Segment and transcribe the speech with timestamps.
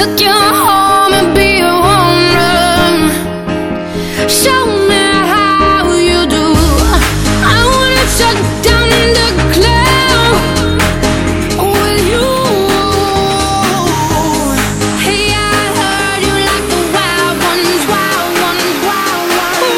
[0.00, 3.12] Took you home and be a woman,
[4.32, 6.46] show me how you do.
[7.44, 10.40] I wanna shut down the club
[11.60, 12.32] with you.
[15.04, 19.68] Hey, I heard you like the wild ones, wild ones, wild ones.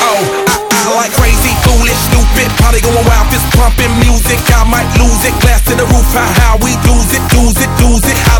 [0.00, 4.40] Oh, I, I like crazy, foolish, stupid, probably going wild, fist pumping music.
[4.48, 6.72] I might lose it, glass to the roof, how, how we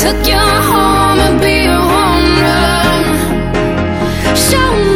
[0.00, 3.04] took you home and be a woman,
[4.34, 4.89] show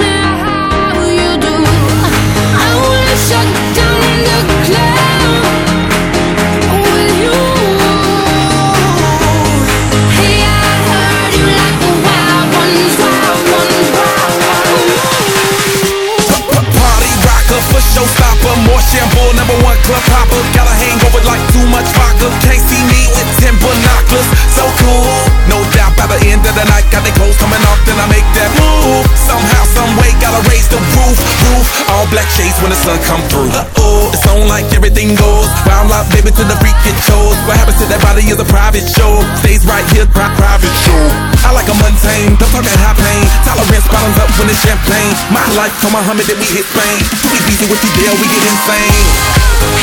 [18.90, 20.40] shampoo, number one club hopper.
[20.52, 22.28] Got a hangover like too much vodka.
[22.44, 24.28] Can't see me with 10 binoculars.
[24.52, 25.04] So cool.
[25.48, 25.58] No
[25.96, 28.50] by the end of the night, got the clothes coming off, then I make that
[28.58, 29.06] move.
[29.16, 31.16] Somehow, some way, gotta raise the roof.
[31.48, 31.66] Roof.
[31.90, 33.50] All black shades when the sun come through.
[33.54, 35.48] Uh oh, it's on like everything goes.
[35.68, 37.36] Wild out, baby, to the freak it shows.
[37.46, 39.22] What happens to that body is a private show.
[39.44, 41.02] Stays right here, pri- private show.
[41.44, 43.24] I like a mundane, don't talk that high pain.
[43.44, 45.12] Tolerance bottoms up when it's champagne.
[45.30, 46.98] My life for Muhammad, then we hit Spain.
[47.20, 49.06] Too busy with the deal, we get insane.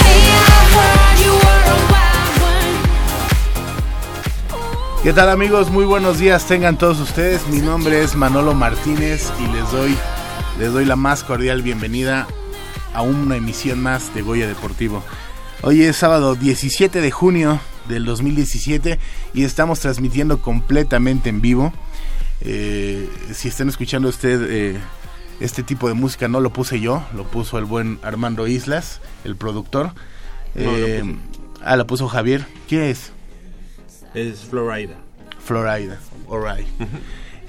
[0.01, 2.00] Hey, I heard you were a
[5.03, 5.71] ¿Qué tal amigos?
[5.71, 7.47] Muy buenos días tengan todos ustedes.
[7.47, 9.97] Mi nombre es Manolo Martínez y les doy,
[10.59, 12.27] les doy la más cordial bienvenida
[12.93, 15.03] a una emisión más de Goya Deportivo.
[15.63, 18.99] Hoy es sábado 17 de junio del 2017
[19.33, 21.73] y estamos transmitiendo completamente en vivo.
[22.41, 24.79] Eh, si están escuchando usted eh,
[25.39, 29.35] este tipo de música, no lo puse yo, lo puso el buen Armando Islas, el
[29.35, 29.93] productor.
[30.53, 31.03] Eh,
[31.63, 32.45] ah, lo puso Javier.
[32.67, 33.13] ¿Quién es?
[34.13, 34.95] Es Florida.
[35.43, 35.99] Florida,
[36.29, 36.67] alright.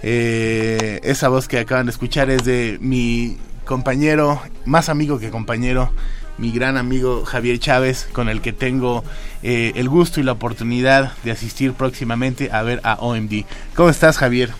[0.05, 5.93] Eh, esa voz que acaban de escuchar es de mi compañero, más amigo que compañero,
[6.39, 9.05] mi gran amigo Javier Chávez, con el que tengo
[9.43, 13.44] eh, el gusto y la oportunidad de asistir próximamente a ver a OMD.
[13.77, 14.50] ¿Cómo estás, Javier?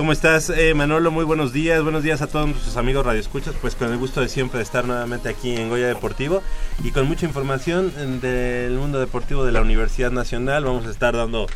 [0.00, 1.10] ¿Cómo estás, eh, Manolo?
[1.10, 1.82] Muy buenos días.
[1.82, 3.54] Buenos días a todos nuestros amigos radioescuchas.
[3.60, 6.42] Pues con el gusto de siempre de estar nuevamente aquí en Goya Deportivo
[6.82, 10.64] y con mucha información del mundo deportivo de la Universidad Nacional.
[10.64, 11.48] Vamos a estar dando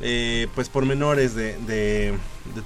[0.00, 2.14] eh, pues pormenores de, de,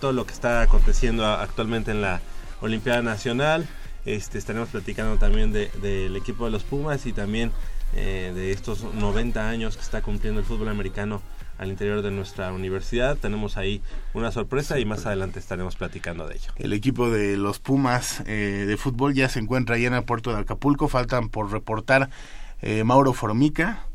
[0.03, 2.21] todo lo que está aconteciendo actualmente en la
[2.61, 3.67] Olimpiada Nacional.
[4.05, 7.53] Este, estaremos platicando también de- del equipo de los Pumas y también
[7.95, 11.23] eh, de estos 90 años que está cumpliendo el fútbol americano
[11.63, 13.17] al interior de nuestra universidad.
[13.17, 13.81] Tenemos ahí
[14.15, 16.51] una sorpresa y más adelante estaremos platicando de ello.
[16.57, 20.33] El equipo de los Pumas eh, de fútbol ya se encuentra allá en el puerto
[20.35, 20.89] de Acapulco.
[20.89, 22.11] Faltan por reportar
[22.61, 23.87] eh, Mauro Formica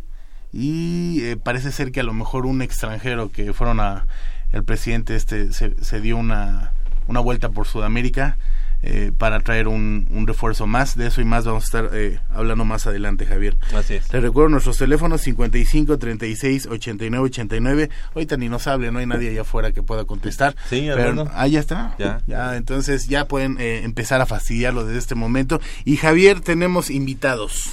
[0.53, 4.07] y eh, parece ser que a lo mejor un extranjero que fueron a
[4.53, 6.71] el presidente este se, se dio una,
[7.07, 8.37] una vuelta por Sudamérica
[8.83, 10.95] eh, para traer un, un refuerzo más.
[10.95, 13.57] De eso y más vamos a estar eh, hablando más adelante, Javier.
[13.73, 14.11] Así es.
[14.13, 17.89] Les recuerdo nuestros teléfonos 55 36 89 89.
[18.13, 20.55] Ahorita ni nos hable, no hay nadie allá afuera que pueda contestar.
[20.69, 21.95] Sí, pero ah, ya está.
[21.97, 22.55] Ya.
[22.55, 25.59] entonces ya pueden eh, empezar a fastidiarlo desde este momento.
[25.83, 27.71] Y Javier, tenemos invitados.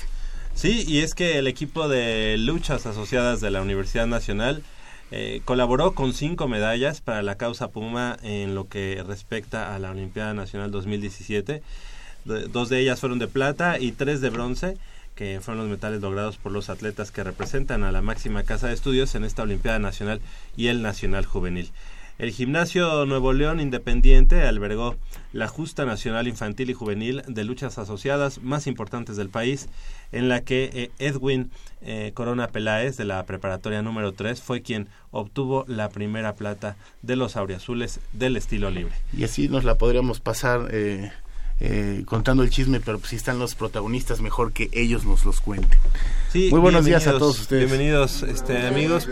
[0.54, 4.62] Sí, y es que el equipo de luchas asociadas de la Universidad Nacional
[5.10, 9.90] eh, colaboró con cinco medallas para la causa Puma en lo que respecta a la
[9.90, 11.62] Olimpiada Nacional 2017.
[12.24, 14.76] De- dos de ellas fueron de plata y tres de bronce,
[15.14, 18.74] que fueron los metales logrados por los atletas que representan a la máxima casa de
[18.74, 20.20] estudios en esta Olimpiada Nacional
[20.56, 21.70] y el Nacional Juvenil.
[22.18, 24.94] El Gimnasio Nuevo León Independiente albergó
[25.32, 29.68] la justa nacional infantil y juvenil de luchas asociadas más importantes del país,
[30.12, 31.50] en la que eh, Edwin
[31.82, 37.16] eh, Corona Peláez de la preparatoria número 3 fue quien obtuvo la primera plata de
[37.16, 38.94] los auriazules del estilo libre.
[39.16, 41.10] Y así nos la podríamos pasar eh,
[41.60, 45.78] eh, contando el chisme, pero si están los protagonistas, mejor que ellos nos los cuenten.
[46.32, 47.68] Sí, Muy buenos días a todos ustedes.
[47.68, 49.08] Bienvenidos, este, amigos.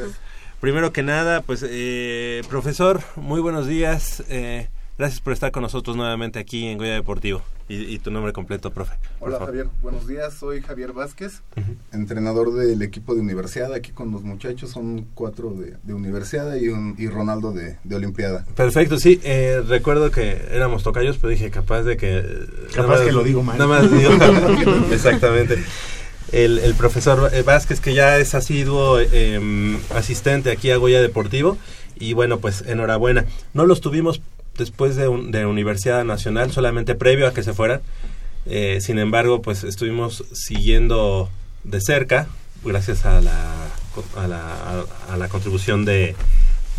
[0.63, 4.23] Primero que nada, pues, eh, profesor, muy buenos días.
[4.29, 7.43] eh, gracias por estar con nosotros nuevamente aquí en Goya Deportivo.
[7.69, 8.95] Y, y tu nombre completo, profe.
[9.19, 9.49] Hola favor.
[9.49, 11.43] Javier, buenos días, soy Javier Vázquez,
[11.93, 16.69] entrenador del equipo de universidad, aquí con los muchachos, son cuatro de, de universidad y,
[16.69, 18.45] un, y Ronaldo de, de olimpiada.
[18.55, 22.23] Perfecto, sí, eh, recuerdo que éramos tocayos, pero dije capaz de que...
[22.75, 23.59] Capaz más- que lo digo mal.
[23.59, 24.11] Nada más digo,
[24.93, 25.57] exactamente.
[26.33, 31.59] El, el profesor Vázquez, que ya es asiduo eh, asistente aquí a Goya Deportivo,
[31.99, 33.27] y bueno, pues enhorabuena.
[33.55, 34.21] No los tuvimos
[34.57, 37.81] después de, un- de Universidad Nacional, solamente previo a que se fueran.
[38.47, 41.29] Eh, sin embargo, pues estuvimos siguiendo
[41.65, 42.27] de cerca,
[42.65, 43.53] gracias a la,
[44.17, 46.17] a la, a- la contribución de,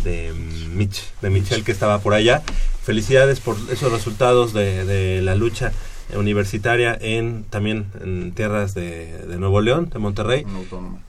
[0.02, 2.42] de, mm, Mitch, de Michelle que estaba por allá.
[2.82, 5.72] Felicidades por esos resultados de, de la lucha
[6.16, 10.44] universitaria en también en tierras de, de Nuevo León, de Monterrey.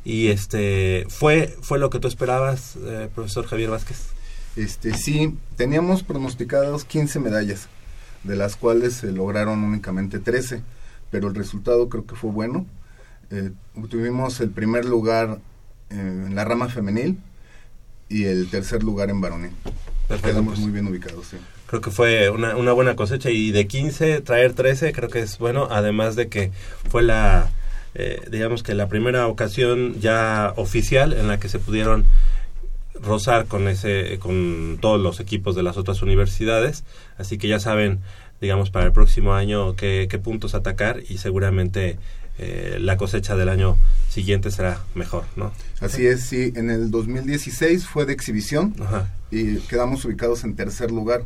[0.03, 4.15] Y este fue fue lo que tú esperabas, eh, profesor Javier Vázquez.
[4.55, 7.67] Este, sí, teníamos pronosticados 15 medallas,
[8.23, 10.61] de las cuales se lograron únicamente 13,
[11.11, 12.65] pero el resultado creo que fue bueno.
[13.31, 13.51] Eh,
[13.89, 15.39] tuvimos el primer lugar
[15.89, 17.19] eh, en la rama femenil
[18.07, 19.51] y el tercer lugar en varonil.
[20.07, 20.59] Perfecto, Quedamos pues.
[20.59, 21.37] muy bien ubicados, sí.
[21.67, 25.37] Creo que fue una, una buena cosecha y de 15 traer 13 creo que es
[25.39, 26.51] bueno, además de que
[26.89, 27.49] fue la,
[27.95, 32.05] eh, digamos que la primera ocasión ya oficial en la que se pudieron
[33.01, 36.83] rozar con ese, con todos los equipos de las otras universidades,
[37.17, 37.99] así que ya saben,
[38.41, 41.97] digamos, para el próximo año qué, qué puntos atacar y seguramente
[42.37, 43.77] eh, la cosecha del año
[44.09, 45.53] siguiente será mejor, ¿no?
[45.79, 49.09] Así es, sí, en el 2016 fue de exhibición Ajá.
[49.31, 51.23] y quedamos ubicados en tercer lugar.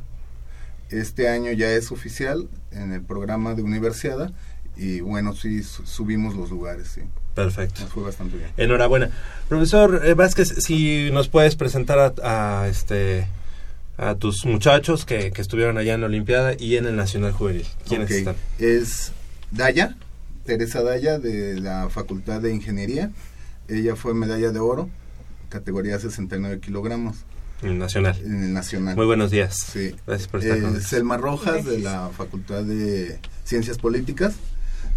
[0.90, 4.32] Este año ya es oficial en el programa de universidad
[4.76, 7.02] y bueno, sí, su- subimos los lugares, sí.
[7.36, 7.82] Perfecto.
[7.82, 8.50] Nos fue bastante bien.
[8.58, 9.10] Enhorabuena.
[9.48, 13.28] Profesor eh, Vázquez, si nos puedes presentar a, a, este
[13.98, 17.66] a tus muchachos que, que estuvieron allá en la Olimpiada y en el Nacional Juvenil.
[17.88, 18.36] ¿Quiénes Ok, están?
[18.58, 19.12] Es
[19.52, 19.96] Daya,
[20.46, 23.12] Teresa Daya de la Facultad de Ingeniería.
[23.68, 24.90] Ella fue medalla de oro,
[25.50, 27.18] categoría 69 kilogramos
[27.62, 28.16] En el Nacional.
[28.24, 28.96] en el nacional.
[28.96, 29.58] Muy buenos días.
[29.74, 29.94] Sí.
[30.08, 30.90] Gracias por estar con Eh, nosotros.
[30.90, 34.36] Selma Rojas de la Facultad de Ciencias Políticas.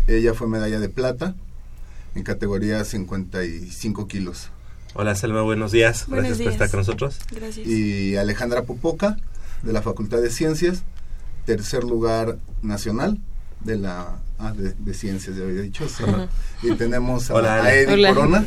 [0.06, 1.34] Ella fue medalla de plata
[2.14, 4.50] en categoría 55 kilos.
[4.94, 6.06] Hola Selma, buenos días.
[6.06, 6.52] Buenos Gracias por días.
[6.54, 7.18] estar con nosotros.
[7.30, 7.66] Gracias.
[7.66, 9.16] Y Alejandra Popoca
[9.62, 10.82] de la Facultad de Ciencias,
[11.46, 13.18] tercer lugar nacional
[13.60, 15.86] de la ah, de, de Ciencias, ya había dicho.
[16.62, 17.74] Y tenemos a, Hola, a.
[17.74, 18.08] Eddie Hola.
[18.14, 18.46] Corona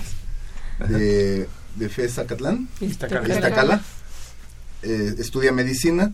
[0.88, 3.82] de, de FES Zacatlán, Iztacala.
[4.86, 6.14] Eh, estudia medicina,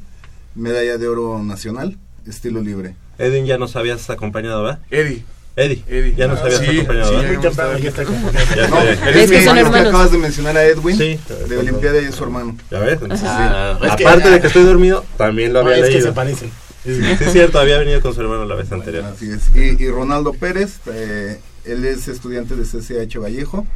[0.56, 1.98] medalla de oro nacional,
[2.28, 2.96] estilo libre.
[3.18, 4.80] Edwin, ya nos habías acompañado, ¿verdad?
[4.90, 5.24] Eddie.
[5.58, 6.16] Eddie, Eddie.
[6.16, 7.34] ya nos Ah, habías sí, acompañado, sí, ¿verdad?
[7.34, 8.68] muy temprano ya está acompañado.
[8.70, 9.88] No, eres que son hermano, hermanos.
[9.90, 11.20] acabas de mencionar a Edwin Sí.
[11.50, 12.56] de Olimpiada y es su hermano.
[12.72, 12.94] ¿Ya ves?
[13.02, 13.88] Entonces, Ah, sí.
[13.88, 16.08] es que- Aparte de que estoy dormido, también lo No, había es que leído.
[16.08, 16.50] se parecen.
[16.86, 19.04] Sí, es cierto, había venido con su hermano la vez anterior.
[19.04, 19.54] Así es.
[19.54, 23.68] Y, y Ronaldo Pérez, eh, él es estudiante de CCH Vallejo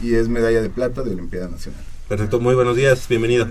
[0.00, 1.82] y es medalla de plata de Olimpiada Nacional.
[2.08, 3.46] Perfecto, muy buenos días, bienvenido.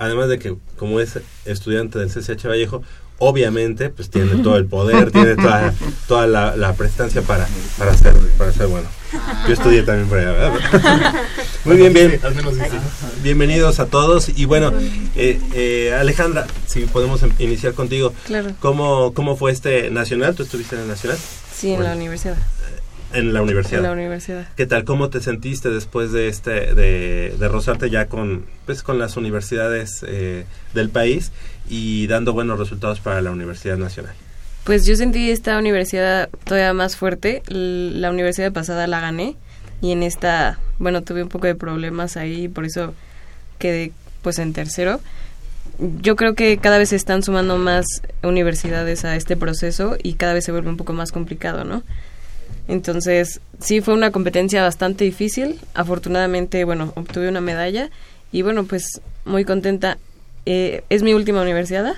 [0.00, 2.82] Además de que como es estudiante del CCH Vallejo,
[3.18, 5.74] obviamente pues tiene todo el poder, tiene toda,
[6.08, 8.88] toda la, la prestancia para, para, ser, para ser bueno.
[9.46, 11.14] Yo estudié también por allá, ¿verdad?
[11.66, 12.18] Muy bien, bien.
[12.22, 12.70] Al menos dice.
[13.22, 14.30] Bienvenidos a todos.
[14.34, 14.72] Y bueno,
[15.16, 18.14] eh, eh, Alejandra, si podemos em- iniciar contigo.
[18.24, 18.52] Claro.
[18.60, 20.34] ¿Cómo, ¿Cómo fue este nacional?
[20.34, 21.18] ¿Tú estuviste en el nacional?
[21.54, 21.90] Sí, en Bueno.
[21.90, 22.36] la universidad.
[23.12, 23.78] En la universidad.
[23.78, 24.48] En la universidad.
[24.56, 24.84] ¿Qué tal?
[24.84, 30.04] ¿Cómo te sentiste después de este de, de rozarte ya con pues con las universidades
[30.06, 31.32] eh, del país
[31.68, 34.14] y dando buenos resultados para la Universidad Nacional?
[34.64, 37.42] Pues yo sentí esta universidad todavía más fuerte.
[37.48, 39.36] La universidad pasada la gané
[39.80, 42.94] y en esta, bueno, tuve un poco de problemas ahí, por eso
[43.58, 45.00] quedé pues en tercero.
[45.78, 47.86] Yo creo que cada vez se están sumando más
[48.22, 51.82] universidades a este proceso y cada vez se vuelve un poco más complicado, ¿no?
[52.70, 55.58] Entonces, sí fue una competencia bastante difícil.
[55.74, 57.90] Afortunadamente, bueno, obtuve una medalla
[58.32, 59.98] y bueno, pues muy contenta.
[60.46, 61.94] Eh, es mi última universidad.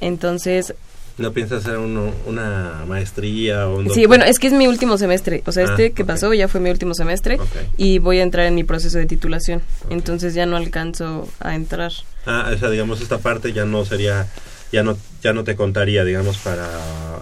[0.00, 0.74] Entonces,
[1.18, 4.98] ¿No piensas hacer uno- una maestría o un Sí, bueno, es que es mi último
[4.98, 5.42] semestre.
[5.46, 7.38] O sea, Ah, este que pasó ya fue mi último semestre
[7.78, 9.62] y voy a entrar en mi proceso de titulación.
[9.88, 11.92] Entonces ya no alcanzo a entrar.
[12.26, 14.26] Ah, o sea, digamos, esta parte ya no sería,
[14.72, 16.68] ya no, ya no te contaría, digamos, para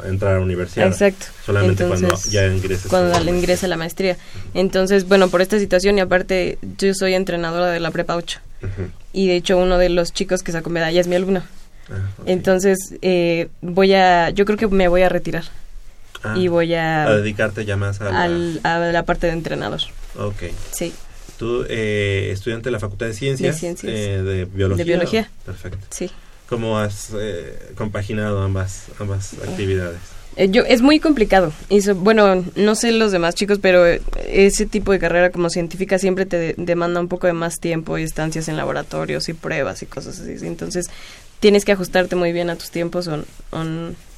[0.06, 0.86] entrar a la universidad.
[0.86, 1.26] Exacto.
[1.44, 2.86] Solamente cuando ya ingreses.
[2.88, 4.16] Cuando la ingrese a la maestría.
[4.52, 8.40] Entonces, bueno, por esta situación y aparte yo soy entrenadora de la Prepa 8.
[8.62, 8.88] Ujú.
[9.12, 11.42] Y de hecho uno de los chicos que sacó medalla es mi alumno.
[11.90, 11.94] Ah.
[12.26, 15.44] Entonces, eh, voy a, yo creo que me voy a retirar
[16.22, 18.22] Ah, y voy a, a dedicarte ya más a la...
[18.22, 19.80] al- a la parte de entrenador.
[20.18, 20.44] Ok.
[20.72, 20.92] Sí,
[21.38, 23.54] Tú, eh, estudiante de la Facultad de Ciencias.
[23.56, 23.92] De Ciencias.
[23.92, 24.84] eh, de Biología.
[24.84, 25.30] De Biología.
[25.44, 25.78] Perfecto.
[25.90, 26.10] sí.
[26.48, 29.98] ¿Cómo has eh, compaginado ambas, ambas actividades?
[30.36, 31.52] Eh, yo, es muy complicado.
[31.68, 35.48] Y so- bueno, no sé los demás chicos, pero eh, ese tipo de carrera como
[35.48, 39.32] científica siempre te de- demanda un poco de más tiempo y estancias en laboratorios y
[39.32, 40.38] pruebas y cosas así.
[40.38, 40.46] ¿sí?
[40.46, 40.86] Entonces,
[41.40, 43.24] tienes que ajustarte muy bien a tus tiempos o,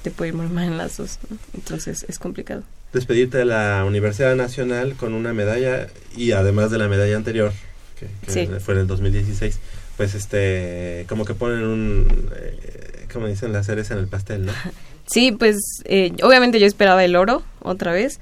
[0.02, 1.18] te puede ir muy mal en las dos.
[1.28, 1.36] ¿no?
[1.54, 2.62] Entonces, es complicado.
[2.92, 7.52] Despedirte de la Universidad Nacional con una medalla y además de la medalla anterior,
[8.00, 8.48] que, que Sí.
[8.60, 9.58] fue en el 2016,
[9.96, 14.52] pues este, como que ponen un, eh, como dicen, las cereza en el pastel, ¿no?
[15.06, 18.18] Sí, pues eh, obviamente yo esperaba el oro otra vez.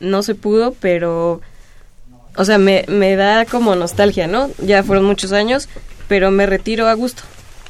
[0.00, 1.42] No se pudo, pero...
[2.36, 4.50] O sea, me, me da como nostalgia, ¿no?
[4.58, 5.68] Ya fueron muchos años,
[6.08, 7.22] pero me retiro a gusto.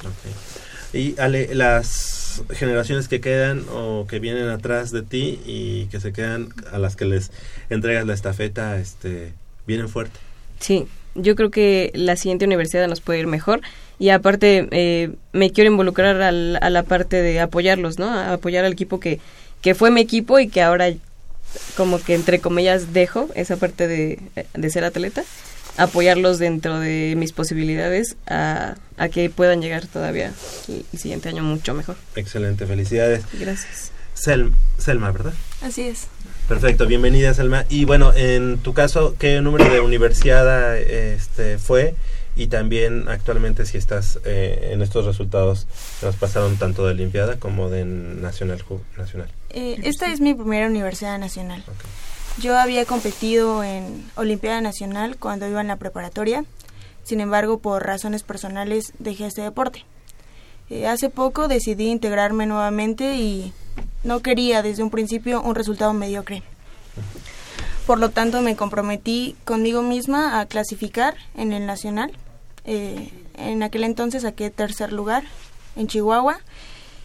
[0.04, 0.94] Ok.
[0.94, 6.12] Y Ale, las generaciones que quedan o que vienen atrás de ti y que se
[6.12, 7.32] quedan a las que les
[7.70, 9.34] entregas la estafeta, este,
[9.66, 10.18] vienen fuerte.
[10.60, 13.60] Sí, yo creo que la siguiente universidad nos puede ir mejor
[13.98, 18.10] y aparte eh, me quiero involucrar al- a la parte de apoyarlos, ¿no?
[18.10, 19.20] A apoyar al equipo que,
[19.62, 20.92] que fue mi equipo y que ahora
[21.76, 24.18] como que entre comillas dejo esa parte de,
[24.54, 25.22] de ser atleta,
[25.76, 30.32] apoyarlos dentro de mis posibilidades a, a que puedan llegar todavía
[30.68, 31.96] el, el siguiente año mucho mejor.
[32.16, 33.22] Excelente, felicidades.
[33.38, 33.92] Gracias.
[34.16, 35.32] Sel- Selma, ¿verdad?
[35.62, 36.06] Así es.
[36.48, 37.64] Perfecto, bienvenida Selma.
[37.70, 41.94] Y bueno, en tu caso, ¿qué número de universidad este, fue?
[42.36, 45.66] Y también actualmente si estás eh, en estos resultados
[46.00, 48.62] que nos pasaron tanto de Olimpiada como de Nacional.
[48.98, 49.30] Nacional.
[49.48, 51.64] Eh, esta es mi primera universidad nacional.
[52.42, 56.44] Yo había competido en Olimpiada Nacional cuando iba en la preparatoria.
[57.04, 59.86] Sin embargo, por razones personales dejé este deporte.
[60.68, 63.54] Eh, hace poco decidí integrarme nuevamente y
[64.02, 66.42] no quería desde un principio un resultado mediocre.
[67.86, 72.12] Por lo tanto, me comprometí conmigo misma a clasificar en el nacional.
[72.64, 75.24] Eh, en aquel entonces saqué tercer lugar
[75.76, 76.38] en Chihuahua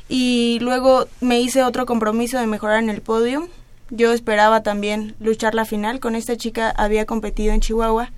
[0.07, 3.49] y luego me hice otro compromiso de mejorar en el podio.
[3.89, 5.99] Yo esperaba también luchar la final.
[5.99, 8.11] Con esta chica había competido en Chihuahua.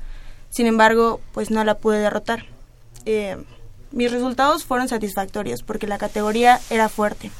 [0.49, 2.45] Sin embargo, pues no la pude derrotar.
[3.05, 3.37] Eh,
[3.91, 7.31] mis resultados fueron satisfactorios porque la categoría era fuerte.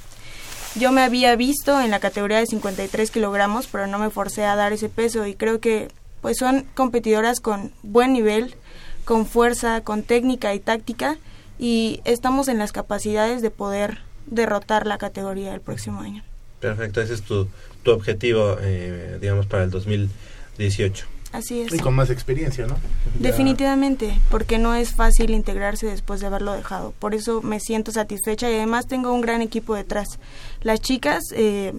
[0.75, 4.56] Yo me había visto en la categoría de 53 kilogramos, pero no me forcé a
[4.56, 5.90] dar ese peso y creo que
[6.22, 8.56] pues son competidoras con buen nivel,
[9.04, 11.18] con fuerza, con técnica y táctica
[11.60, 16.24] y estamos en las capacidades de poder derrotar la categoría el próximo año.
[16.62, 17.48] Perfecto, ese es tu,
[17.84, 21.06] tu objetivo, eh, digamos, para el 2018.
[21.32, 21.74] Así es.
[21.74, 22.76] Y con más experiencia, ¿no?
[23.20, 26.94] Definitivamente, porque no es fácil integrarse después de haberlo dejado.
[27.00, 30.20] Por eso me siento satisfecha y además tengo un gran equipo detrás.
[30.62, 31.74] Las chicas, eh,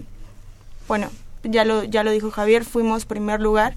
[0.87, 1.11] bueno,
[1.43, 3.75] ya lo, ya lo dijo Javier, fuimos primer lugar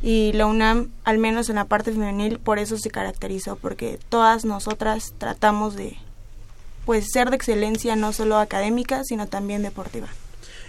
[0.00, 4.44] y la UNAM, al menos en la parte femenil, por eso se caracterizó, porque todas
[4.44, 5.96] nosotras tratamos de
[6.86, 10.08] pues ser de excelencia no solo académica, sino también deportiva.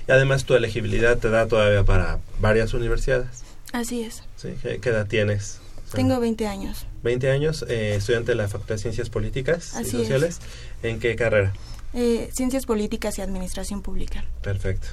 [0.07, 3.43] Y además tu elegibilidad te da todavía para varias universidades.
[3.71, 4.23] Así es.
[4.41, 4.49] ¿Sí?
[4.61, 5.59] ¿Qué, qué edad tienes?
[5.93, 6.85] Tengo 20 años.
[7.03, 10.07] 20 años, eh, estudiante de la Facultad de Ciencias Políticas Así y es.
[10.07, 10.39] Sociales.
[10.83, 11.51] ¿En qué carrera?
[11.93, 14.23] Eh, Ciencias Políticas y Administración Pública.
[14.43, 14.87] Perfecto.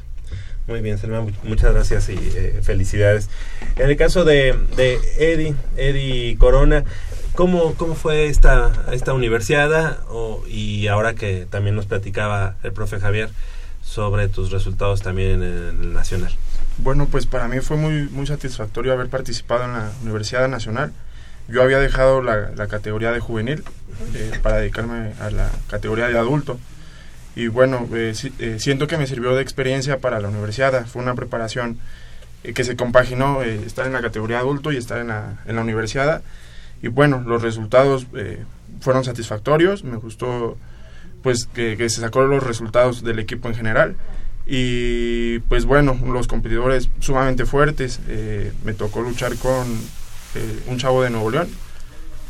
[0.66, 3.28] Muy bien, Selma, mu- muchas gracias y eh, felicidades.
[3.76, 6.84] En el caso de, de Eddie, Eddie Corona,
[7.34, 10.00] ¿cómo, cómo fue esta, esta universidad?
[10.08, 13.28] O- y ahora que también nos platicaba el profe Javier
[13.82, 16.34] sobre tus resultados también en el Nacional.
[16.78, 20.92] Bueno, pues para mí fue muy, muy satisfactorio haber participado en la Universidad Nacional.
[21.48, 23.62] Yo había dejado la, categoría de juvenil
[24.14, 26.58] eh, para dedicarme a la categoría de adulto.
[27.34, 30.86] Y bueno, eh, si- eh, siento que me sirvió de experiencia para la universidad.
[30.86, 31.78] Fue una preparación
[32.42, 36.22] que se compaginó estar en la categoría adulto y estar en la, universidad.
[36.82, 38.06] Y bueno, los resultados
[38.80, 39.82] fueron satisfactorios.
[39.82, 40.56] Me gustó
[41.22, 43.96] pues que, que se sacó los resultados del equipo en general
[44.46, 49.66] y pues bueno los competidores sumamente fuertes eh, me tocó luchar con
[50.36, 51.48] eh, un chavo de Nuevo León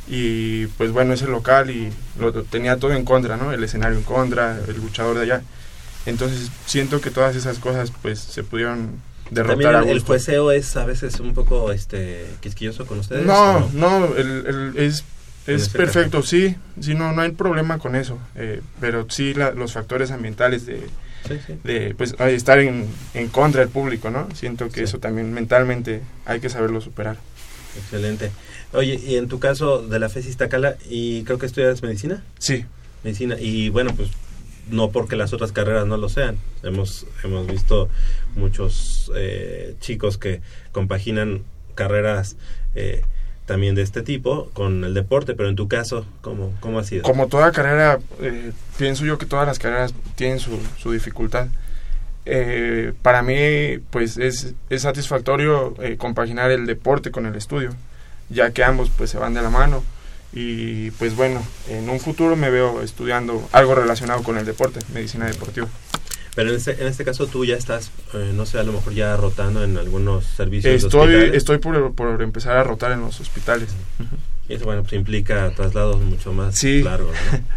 [0.08, 4.04] y pues bueno ese local y lo, tenía todo en contra no el escenario en
[4.04, 5.42] contra el luchador de allá
[6.06, 10.06] Entonces siento que todas esas cosas pues se pudieron También derrotar a el, el gusto.
[10.06, 13.26] jueceo es a veces un poco este quisquilloso con ustedes.
[13.26, 15.04] No, ¿o no, el, el- es,
[15.48, 19.72] es perfecto, sí, sí, no, no hay problema con eso, eh, pero sí la- los
[19.72, 20.86] factores ambientales de,
[21.28, 21.58] Sí, sí.
[21.64, 24.28] de pues, estar en, en contra del público, ¿no?
[24.34, 24.84] Siento que Sí.
[24.84, 27.16] eso también mentalmente hay que saberlo superar.
[27.76, 28.30] Excelente.
[28.72, 32.64] Oye, y en tu caso de la FES Iztacala, y creo que estudias medicina, Sí,
[33.04, 34.10] medicina, y bueno, pues
[34.70, 36.38] no porque las otras carreras no lo sean.
[36.62, 37.88] Hemos, hemos visto
[38.34, 40.40] muchos eh, chicos que
[40.72, 41.42] compaginan
[41.74, 42.36] carreras
[42.74, 43.02] eh,
[43.46, 47.02] también de este tipo con el deporte, pero en tu caso, ¿cómo, cómo ha sido?
[47.02, 51.48] como toda carrera, eh, pienso yo que todas las carreras tienen su, su dificultad.
[52.26, 57.70] Eh, para mí, pues es, es satisfactorio eh, compaginar el deporte con el estudio,
[58.28, 59.82] ya que ambos pues se van de la mano.
[60.32, 65.26] Y pues bueno, en un futuro me veo estudiando algo relacionado con el deporte, medicina
[65.26, 65.68] deportiva.
[66.36, 68.92] Pero en este, en este caso tú ya estás, eh, no sé, a lo mejor
[68.94, 71.34] ya rotando en algunos servicios de Estoy, hospitales.
[71.34, 73.70] estoy por, por empezar a rotar en los hospitales.
[74.48, 76.82] Y eso, bueno, pues implica traslados mucho más Sí.
[76.82, 77.38] largos, ¿no?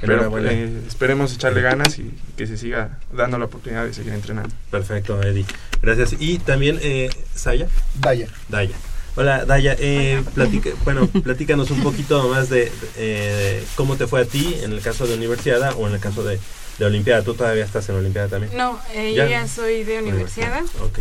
[0.00, 4.54] Pero eh, esperemos echarle ganas y que se siga dando la oportunidad de seguir entrenando.
[4.70, 5.44] Perfecto, Eddie.
[5.82, 6.14] Gracias.
[6.20, 7.66] Y también, eh, Saya,
[8.00, 8.28] Vaya.
[8.48, 8.76] Daya.
[9.16, 9.74] Hola, Daya.
[9.78, 14.72] Eh, platica, bueno, platícanos un poquito más de eh, cómo te fue a ti en
[14.72, 16.38] el caso de universidad o en el caso de,
[16.78, 17.22] de Olimpiada.
[17.22, 18.56] Tú todavía estás en Olimpiada también.
[18.56, 19.24] No, eh, Ya.
[19.24, 21.00] yo ya soy de universidad Ok.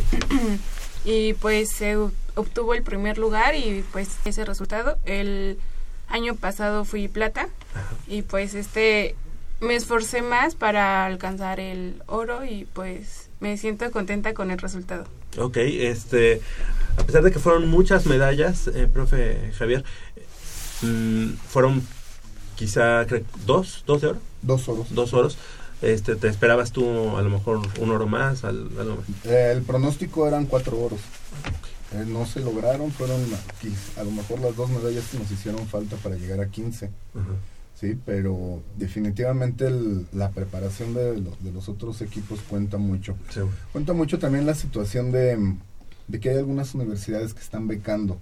[1.06, 4.98] y pues se ob- obtuvo el primer lugar y pues ese resultado.
[5.06, 5.58] El
[6.10, 7.50] año pasado fui plata
[8.08, 9.16] y pues este
[9.60, 15.06] me esforcé más para alcanzar el oro y pues me siento contenta con el resultado.
[15.38, 16.42] Ok, este,
[16.98, 19.84] a pesar de que fueron muchas medallas, eh, profe Javier,
[20.82, 21.84] mm, fueron
[22.56, 24.88] quizá creo, dos, dos de oro, Dos oros.
[24.94, 25.38] dos oros.
[25.82, 28.44] Este, ¿Te esperabas tú a lo mejor un oro más?
[28.44, 29.26] al- algo más?
[29.26, 31.00] Eh, el pronóstico eran cuatro oros.
[31.94, 33.22] Eh, no se lograron, fueron
[33.98, 36.88] a lo mejor las dos medallas que nos hicieron falta para llegar a 15.
[37.16, 37.26] Ajá.
[37.80, 43.16] Sí, pero definitivamente el- la preparación de los, de los otros equipos cuenta mucho.
[43.30, 43.42] Sí.
[43.72, 45.38] Cuenta mucho también la situación de,
[46.08, 48.20] de que hay algunas universidades que están becando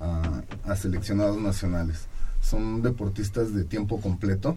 [0.00, 2.06] a, a seleccionados nacionales.
[2.42, 4.56] Son deportistas de tiempo completo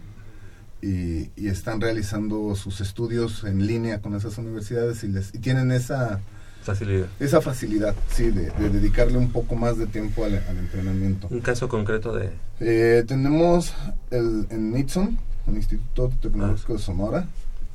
[0.83, 5.71] y, y están realizando sus estudios en línea con esas universidades y, les, y tienen
[5.71, 6.19] esa,
[6.63, 7.07] Facilidad.
[7.19, 11.27] esa facilidad, sí, de, de dedicarle un poco más de tiempo al, al entrenamiento.
[11.29, 12.29] Un caso concreto de...
[12.59, 13.73] Eh, tenemos
[14.11, 15.17] el, en Nixon,
[15.47, 17.27] el Instituto Tecnológico de Sonora,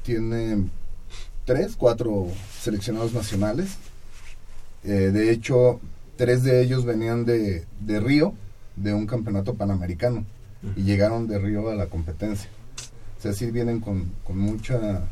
[0.03, 0.69] tiene
[1.45, 2.29] tres, cuatro
[2.61, 3.77] seleccionados nacionales.
[4.85, 5.81] Eh, de hecho,
[6.17, 8.33] tres de ellos venían de, de Río,
[8.77, 10.25] de un campeonato panamericano,
[10.77, 12.49] y llegaron de Río a la competencia.
[13.19, 15.09] Sea, sí vienen con, con mucha,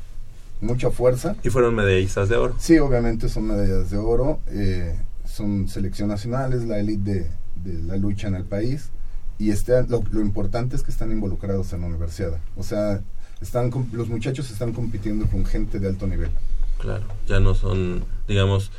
[0.61, 1.37] mucha fuerza.
[1.43, 2.55] Y fueron medallistas de oro.
[2.59, 7.31] Sí, obviamente son medallas de oro, eh, son selección nacionales, la élite
[7.65, 8.91] de, de la lucha en el país
[9.39, 12.39] y este, lo, lo importante es que están involucrados en la universidad.
[12.57, 13.01] O sea,
[13.41, 16.31] están los muchachos están compitiendo con gente de alto nivel.
[16.79, 18.71] Claro, ya no son, digamos,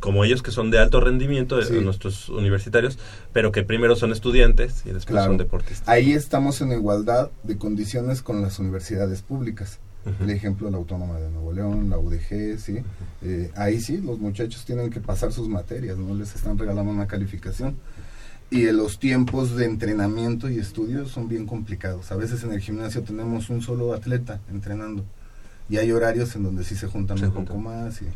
[0.00, 1.74] como ellos que son de alto rendimiento, eh, Sí.
[1.80, 2.98] nuestros universitarios,
[3.32, 5.26] pero que primero son estudiantes y después Claro.
[5.28, 5.88] son deportistas.
[5.88, 9.78] Ahí estamos en igualdad de condiciones con las universidades públicas.
[10.22, 12.78] El ejemplo, la Autónoma de Nuevo León, la UDG, ¿sí?
[13.20, 17.06] Eh, ahí sí, los muchachos tienen que pasar sus materias, no les están regalando una
[17.06, 17.76] calificación.
[18.50, 22.10] Y eh, los tiempos de entrenamiento y estudio son bien complicados.
[22.10, 25.04] A veces en el gimnasio tenemos un solo atleta entrenando.
[25.70, 27.56] Y hay horarios en donde sí se juntan Se un juntan.
[27.56, 28.00] poco más.
[28.00, 28.06] Y.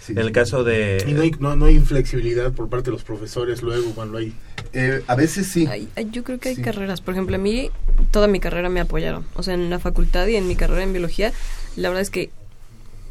[0.00, 0.32] Sí, en el sí.
[0.32, 1.04] caso de...
[1.08, 4.32] Y no hay, no, no hay inflexibilidad por parte de los profesores luego cuando hay...
[4.72, 5.66] Eh, a veces sí.
[5.68, 6.62] Ay, ay, yo creo que hay Sí.
[6.62, 7.00] carreras.
[7.00, 7.70] Por ejemplo, a mí
[8.12, 9.24] toda mi carrera me apoyaron.
[9.34, 11.32] O sea, en la facultad y en mi carrera en biología,
[11.76, 12.30] la verdad es que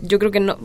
[0.01, 0.57] yo creo que no,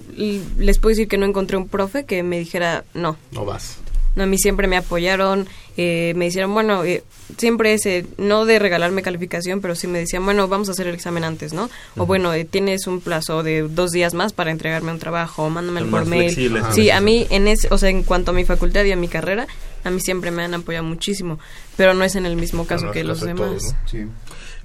[0.58, 3.16] les puedo decir que no encontré un profe que me dijera no.
[3.32, 3.78] No vas.
[4.16, 7.04] No, a mí siempre me apoyaron, eh, me dijeron, bueno, eh,
[7.36, 10.94] siempre ese, no de regalarme calificación, pero sí me decían, bueno, vamos a hacer el
[10.94, 11.70] examen antes, ¿no?
[11.96, 15.50] O bueno, eh, tienes un plazo de dos días más para entregarme un trabajo, o
[15.50, 16.34] mándamelo Son por mail.
[16.72, 19.08] Sí, a mí, en ese, o sea, en cuanto a mi facultad y a mi
[19.08, 19.46] carrera,
[19.84, 21.38] a mí siempre me han apoyado muchísimo,
[21.76, 23.50] pero no es en el mismo caso no es que los demás.
[23.50, 23.78] todos, ¿no?
[23.88, 24.06] Sí.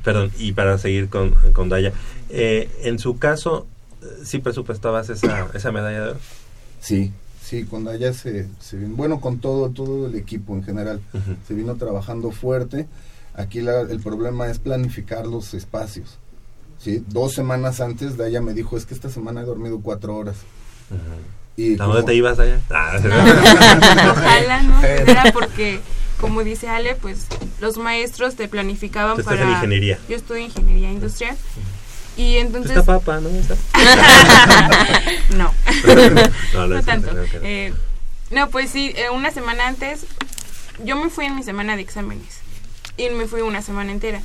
[0.04, 1.94] Perdón, y para seguir con, con Daya,
[2.30, 3.68] eh, en su caso,
[4.24, 6.20] ¿sí presupuestabas esa, esa medalla de oro?
[6.82, 11.02] Sí, sí, con Daya se, se vino- bueno, con todo, todo el equipo en general,
[11.48, 12.88] se vino trabajando fuerte.
[13.36, 16.18] Aquí la- el problema es planificar los espacios.
[16.80, 17.04] ¿sí?
[17.10, 20.36] Dos semanas antes, Daya me dijo, es que esta semana he dormido cuatro horas.
[21.56, 22.60] Y ¿A dónde te ibas, Daya?
[22.72, 22.98] Ah,
[24.12, 25.80] Ojalá no, era porque,
[26.20, 27.28] como dice Ale, pues
[27.62, 29.48] los maestros te planificaban Tú estás para...
[29.48, 30.00] en ingeniería.
[30.10, 31.36] Yo estudio ingeniería industrial
[32.16, 32.78] Y entonces...
[32.78, 33.30] Está papa, ¿no?
[33.30, 33.56] Está-
[35.36, 35.54] no.
[36.54, 37.10] No, no tanto.
[37.42, 37.74] Eh,
[38.32, 40.06] no, pues sí, eh, una semana antes,
[40.84, 42.40] yo me fui en mi semana de exámenes
[42.98, 44.22] y me fui una semana entera.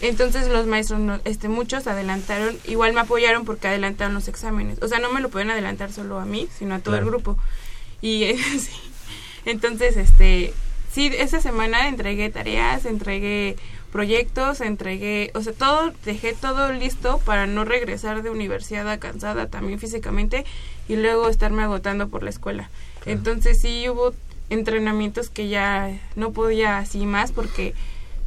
[0.00, 4.78] Entonces los maestros, no- este, muchos adelantaron, igual me apoyaron porque adelantaron los exámenes.
[4.82, 7.36] O sea, no me lo pueden adelantar solo a mí, sino a todo el grupo.
[8.00, 8.70] Y eh, sí.
[9.44, 10.52] entonces, este,
[10.92, 13.56] sí, esa semana entregué tareas, entregué
[13.92, 19.78] proyectos, entregué, o sea, todo, dejé todo listo para no regresar de universidad cansada también
[19.78, 20.44] físicamente
[20.88, 22.70] y luego estarme agotando por la escuela.
[23.04, 24.14] Entonces sí hubo
[24.48, 27.74] entrenamientos que ya no podía así más porque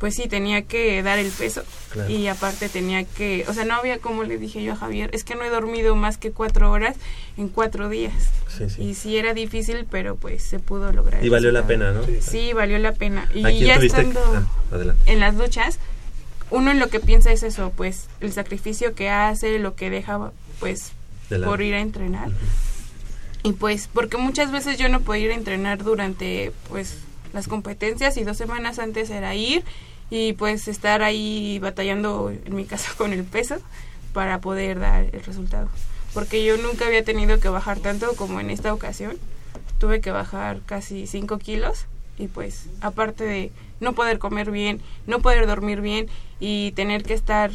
[0.05, 2.07] pues sí tenía que dar el peso Claro.
[2.11, 5.23] y aparte tenía que, o sea, no había como le dije yo a Javier, es
[5.23, 6.95] que no he dormido más que cuatro horas
[7.37, 8.13] en cuatro días.
[8.55, 8.83] Sí, sí.
[8.83, 11.25] Y sí era difícil, pero pues se pudo lograr.
[11.25, 12.01] Y valió la pena, ¿no?
[12.21, 13.27] Sí, valió la pena.
[13.33, 14.19] Y ¿A quién ya estando
[14.71, 15.79] Ah, en las luchas,
[16.51, 20.31] uno en lo que piensa es eso, pues el sacrificio que hace, lo que deja,
[20.59, 20.91] pues
[21.31, 22.29] De la- por ir a entrenar.
[23.41, 26.97] Y pues, porque muchas veces yo no podía ir a entrenar durante, pues,
[27.33, 29.63] las competencias y dos semanas antes era ir
[30.09, 33.57] y pues estar ahí batallando en mi casa con el peso
[34.13, 35.69] para poder dar el resultado.
[36.13, 39.17] Porque yo nunca había tenido que bajar tanto como en esta ocasión.
[39.79, 41.85] Tuve que bajar casi 5 kilos
[42.17, 46.07] y pues aparte de no poder comer bien, no poder dormir bien
[46.39, 47.51] y tener que estar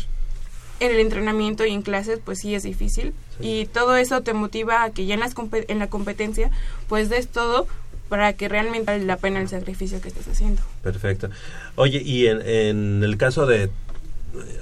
[0.80, 3.14] en el entrenamiento y en clases, pues sí es difícil.
[3.40, 6.50] Y todo eso te motiva a que ya en, las en la competencia,
[6.88, 7.66] pues des todo
[8.10, 10.60] para que realmente vale la pena el sacrificio que estás haciendo.
[10.82, 11.30] Perfecto.
[11.76, 13.70] Oye, y en, en el caso de...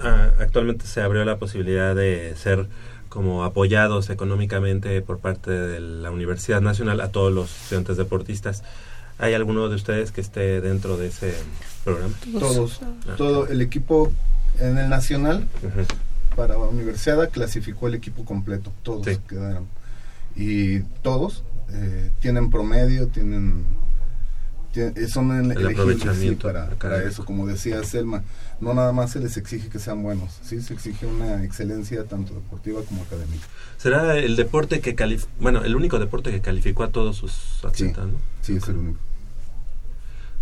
[0.03, 2.69] ah, actualmente se abrió la posibilidad de ser
[3.09, 8.63] como apoyados económicamente por parte de la Universidad Nacional a todos los estudiantes deportistas.
[9.19, 11.35] ¿Hay alguno de ustedes que esté dentro de ese
[11.85, 12.15] programa?
[12.39, 13.15] Todos, Ah.
[13.17, 14.13] todo el equipo
[14.61, 15.49] en el nacional
[16.37, 19.19] para la universidad clasificó el equipo completo, todos Sí.
[19.29, 19.67] quedaron.
[20.37, 23.65] Y todos eh, tienen promedio, tienen,
[24.75, 28.23] tien- eh, son el, El sí, aprovechamiento para, eso, como decía Selma,
[28.61, 32.35] no nada más se les exige que sean buenos, sí se exige una excelencia tanto
[32.35, 33.47] deportiva como académica.
[33.79, 38.07] ¿Será el deporte que calificó, bueno, el único deporte que calificó a todos sus atletas,
[38.07, 38.19] ¿no?
[38.43, 38.99] Sí, es el único.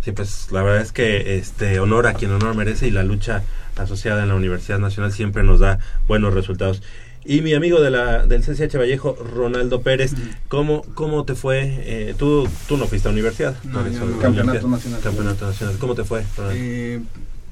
[0.07, 3.43] Sí, pues la verdad es que este honor a quien honor merece y la lucha
[3.75, 6.81] asociada en la Universidad Nacional siempre nos da buenos resultados.
[7.25, 10.13] Y mi amigo de la, del CCH Vallejo, Ronaldo Pérez,
[10.47, 11.61] ¿cómo, cómo te fue?
[11.81, 13.61] Eh, tú, tú no fuiste a universidad.
[13.65, 14.17] No, por yo eso, no.
[14.19, 15.01] Campeonato nacional.
[15.01, 15.77] Campeonato nacional.
[15.77, 16.23] ¿Cómo te fue?
[16.53, 17.01] Eh,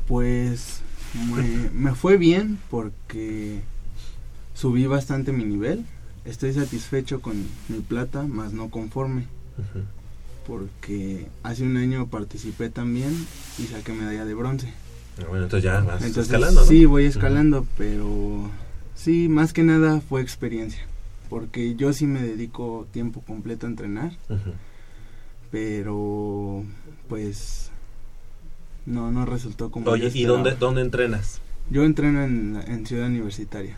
[0.07, 0.79] pues
[1.35, 3.59] me, me fue bien porque
[4.53, 5.83] subí bastante mi nivel.
[6.23, 7.35] Estoy satisfecho con
[7.67, 9.25] mi plata, más no conforme.
[9.57, 9.83] Ujú.
[10.47, 13.13] Porque hace un año participé también
[13.57, 14.73] y saqué medalla de bronce.
[15.19, 16.67] Ah, Bueno, entonces ya vas Entonces, escalando, ¿no?
[16.67, 18.49] Sí, voy escalando, pero
[18.95, 20.85] sí, más que nada fue experiencia.
[21.29, 24.11] Porque yo sí me dedico tiempo completo a entrenar,
[25.51, 26.63] pero
[27.09, 27.71] pues
[28.85, 31.41] no, no resultó como Oye, ¿y dónde, dónde entrenas?
[31.69, 33.75] Yo entreno en, en Ciudad Universitaria.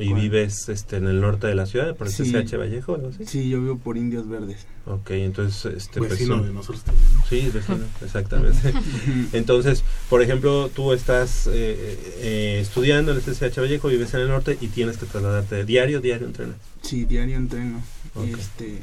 [0.00, 2.24] ¿Y vives este, en el norte de la ciudad, por el Sí.
[2.24, 3.26] CCH Vallejo o algo así?
[3.26, 4.66] Sí, yo vivo por Indios Verdes.
[4.86, 5.72] Ok, entonces...
[5.76, 7.06] Este, pues, Vecino de nosotros también.
[7.28, 8.72] Sí, vecino, exactamente.
[9.32, 14.28] Entonces, por ejemplo, tú estás eh, eh, estudiando en el CCH Vallejo, vives en el
[14.28, 16.56] norte y tienes que trasladarte diario, diario entrenas.
[16.82, 17.82] Sí, diario entreno.
[18.14, 18.26] Ok.
[18.28, 18.78] Este,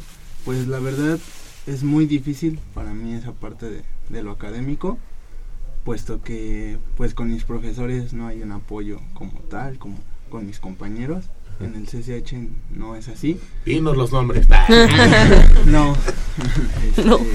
[0.46, 1.18] pues la verdad
[1.68, 4.98] es muy difícil para mí esa parte de, de lo académico,
[5.86, 9.98] puesto que pues con mis profesores no hay un apoyo como tal, como
[10.30, 11.26] con mis compañeros.
[11.62, 12.34] En el CCH
[12.72, 13.40] no es así.
[13.66, 14.46] Dinos los nombres.
[15.66, 15.96] No.
[16.84, 17.18] Este, No.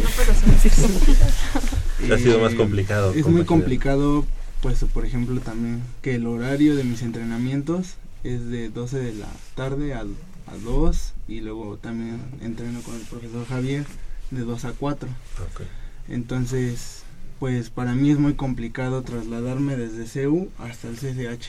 [2.13, 3.15] Ha sido eh, más complicado.
[3.15, 4.27] Es muy complicado,
[4.61, 9.29] puesto por ejemplo también que el horario de mis entrenamientos es de 12 de la
[9.55, 13.87] tarde a, a 2 y luego también entreno con el profesor Javier
[14.31, 15.09] de 2 a 4.
[15.09, 15.63] Ok.
[16.09, 17.00] Entonces,
[17.40, 21.48] pues para mí es muy complicado trasladarme desde CEU hasta el CCH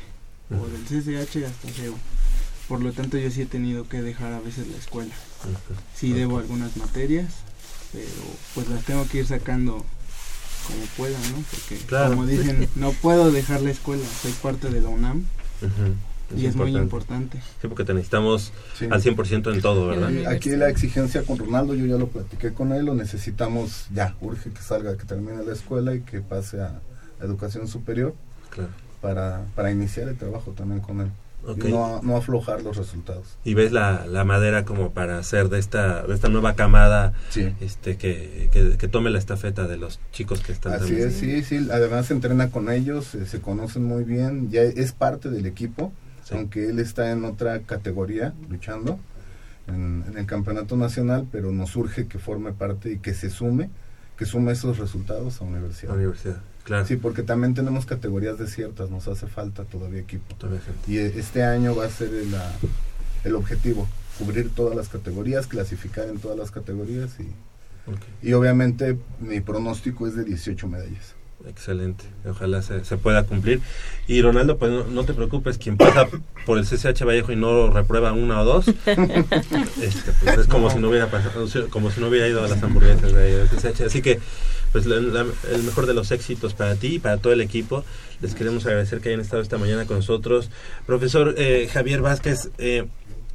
[0.49, 1.95] o del CCH hasta CEU.
[2.67, 5.13] Por lo tanto, yo sí he tenido que dejar a veces la escuela.
[5.43, 5.80] Ujú.
[5.95, 7.27] Sí debo algunas materias,
[7.91, 8.08] pero
[8.56, 9.86] pues las tengo que ir sacando
[10.65, 11.43] como pueda, ¿no?
[11.51, 12.12] Porque Claro.
[12.12, 15.25] como dicen, no puedo dejar la escuela, soy parte de la UNAM
[16.32, 16.41] Ujú.
[16.41, 17.38] y es muy importante.
[17.62, 18.88] Sí, porque te necesitamos Sí.
[18.89, 20.10] al 100% en todo, ¿verdad?
[20.10, 24.15] Sí, Aquí la exigencia con Ronaldo, yo ya lo platiqué con él, lo necesitamos ya,
[24.22, 26.80] urge que salga, que termine la escuela y que pase a
[27.22, 28.13] educación superior
[28.50, 28.70] Claro.
[29.02, 31.08] para, para iniciar el trabajo también con él.
[31.44, 31.65] Ok.
[31.65, 33.26] Y no, no aflojar los resultados.
[33.44, 37.52] Y ves la, la madera como para hacer de esta de esta nueva camada Sí.
[37.62, 41.44] este que, que, que tome la estafeta de los chicos que están Así es, sí,
[41.44, 45.48] sí, además se entrena con ellos, eh, se conocen muy bien, ya es parte del
[45.48, 45.91] equipo,
[46.32, 49.00] aunque él está en otra categoría luchando
[49.67, 53.70] en, en el campeonato nacional, pero nos urge que forme parte y que se sume,
[54.17, 55.91] que sume esos resultados a universidad.
[55.91, 56.86] La universidad, claro.
[56.86, 60.36] Sí, porque también tenemos categorías desiertas, nos hace falta todavía equipo.
[60.36, 60.62] Todavía.
[60.88, 62.12] Y eh, este año va a ser
[63.24, 69.41] el, objetivo, cubrir todas las categorías, clasificar en todas las categorías y, y obviamente mi
[69.41, 71.15] pronóstico es de 18 medallas.
[71.47, 73.62] Excelente, ojalá se, se pueda cumplir.
[74.08, 76.08] Y Ronaldo, pues no, no te preocupes, quien pasa
[76.45, 78.67] por el CCH Vallejo y no reprueba una o dos,
[79.82, 82.62] este, pues es como si no hubiera pasado, como si no hubiera ido a las
[82.63, 83.82] hamburguesas de ahí del CCH.
[83.82, 84.19] Así que,
[84.71, 87.84] pues la- la- el mejor de los éxitos para ti y para todo el equipo.
[88.21, 90.49] Les queremos agradecer que hayan estado esta mañana con nosotros.
[90.86, 92.86] Profesor eh, Javier Vázquez, eh,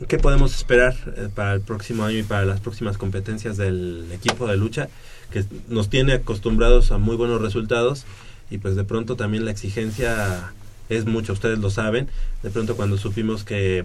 [0.09, 4.47] ¿qué podemos esperar eh, para el próximo año y para las próximas competencias del equipo
[4.47, 4.89] de lucha?
[5.31, 8.05] Que nos tiene acostumbrados a muy buenos resultados
[8.51, 10.53] y pues de pronto también la exigencia
[10.89, 12.09] es mucha, ustedes lo saben,
[12.43, 13.85] de pronto cuando supimos que,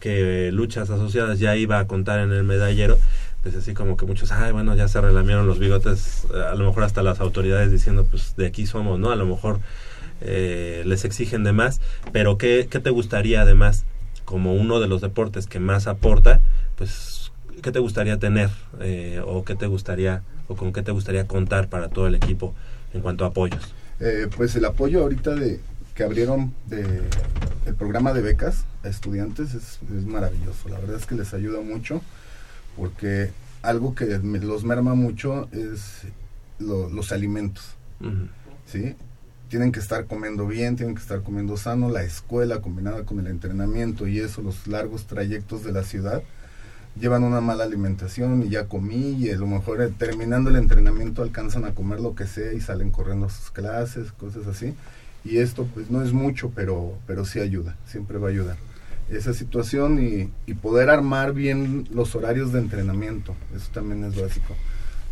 [0.00, 2.98] que luchas asociadas ya iba a contar en el medallero,
[3.42, 6.84] pues así como que muchos, ay bueno, ya se relamieron los bigotes, a lo mejor
[6.84, 9.10] hasta las autoridades diciendo pues de aquí somos, ¿no?
[9.10, 9.60] A lo mejor
[10.20, 11.80] eh, les exigen de más,
[12.12, 13.84] pero ¿qué, ¿qué te gustaría además
[14.24, 16.40] como uno de los deportes que más aporta,
[16.76, 18.50] pues ¿qué te gustaría tener
[18.80, 22.54] eh, o qué te gustaría o con qué te gustaría contar para todo el equipo
[22.94, 23.74] en cuanto a apoyos?
[24.00, 25.60] Eh, pues el apoyo ahorita de
[25.94, 27.02] que abrieron de,
[27.66, 30.68] el programa de becas a estudiantes es, es maravilloso.
[30.68, 32.00] La verdad es que les ayuda mucho
[32.76, 33.30] porque
[33.62, 36.02] algo que los merma mucho es
[36.58, 37.74] lo- los alimentos.
[38.66, 38.94] ¿sí?
[39.48, 43.26] Tienen que estar comiendo bien, tienen que estar comiendo sano, la escuela combinada con el
[43.26, 46.22] entrenamiento y eso, los largos trayectos de la ciudad,
[46.98, 51.22] llevan una mala alimentación y ya comí y a lo mejor eh, terminando el entrenamiento
[51.22, 54.74] alcanzan a comer lo que sea y salen corriendo a sus clases, cosas así.
[55.24, 58.56] Y esto pues no es mucho, pero, pero sí ayuda, siempre va a ayudar.
[59.10, 64.54] Esa situación y, poder armar bien los horarios de entrenamiento, eso también es básico.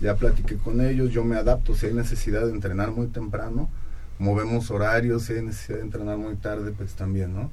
[0.00, 3.70] Ya platiqué con ellos, yo me adapto, si hay necesidad de entrenar muy temprano,
[4.18, 7.50] movemos horarios, si hay necesidad de entrenar muy tarde, pues también, ¿no?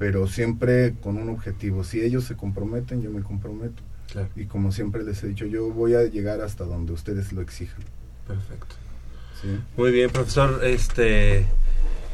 [0.00, 3.82] Pero siempre con un objetivo, si ellos se comprometen, yo me comprometo.
[4.10, 4.30] Claro.
[4.34, 7.82] Y como siempre les he dicho, yo voy a llegar hasta donde ustedes lo exijan.
[8.26, 8.76] Perfecto.
[9.42, 9.48] ¿sí?
[9.76, 11.44] Muy bien, profesor este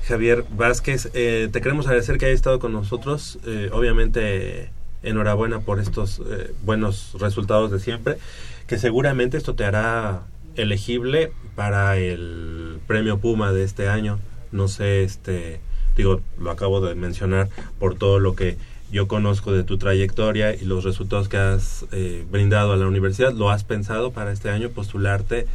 [0.03, 3.39] Javier Vázquez, eh, te queremos agradecer que haya estado con nosotros.
[3.47, 4.71] Eh, obviamente,
[5.05, 8.19] enhorabuena por estos eh, buenos resultados de siempre,
[8.67, 10.25] que seguramente esto te hará
[10.57, 14.19] elegible para el premio Puma de este año.
[14.51, 15.61] No sé, este,
[15.97, 18.57] digo, lo acabo de mencionar por todo lo que
[18.91, 23.33] yo conozco de tu trayectoria y los resultados que has eh, brindado a la universidad.
[23.33, 25.47] ¿Lo has pensado para este año postularte?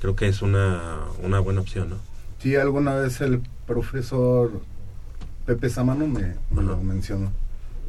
[0.00, 1.96] Creo que es una, una buena opción, ¿no?
[2.38, 4.60] Sí, alguna vez el profesor
[5.44, 7.32] Pepe Samano me, me lo mencionó.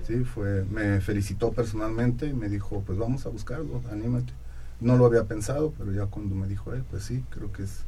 [0.08, 4.34] Sí, fue, me felicitó personalmente y me dijo, pues vamos a buscarlo, anímate.
[4.82, 7.84] No lo había pensado, pero ya cuando me dijo él, pues sí, creo que es...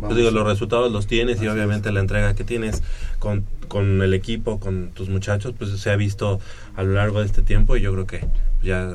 [0.00, 1.94] Yo digo, los resultados los tienes y Así obviamente es.
[1.94, 2.82] la entrega que tienes
[3.18, 6.40] con, con el equipo, con tus muchachos, pues se ha visto
[6.76, 8.24] a lo largo de este tiempo y yo creo que
[8.62, 8.92] ya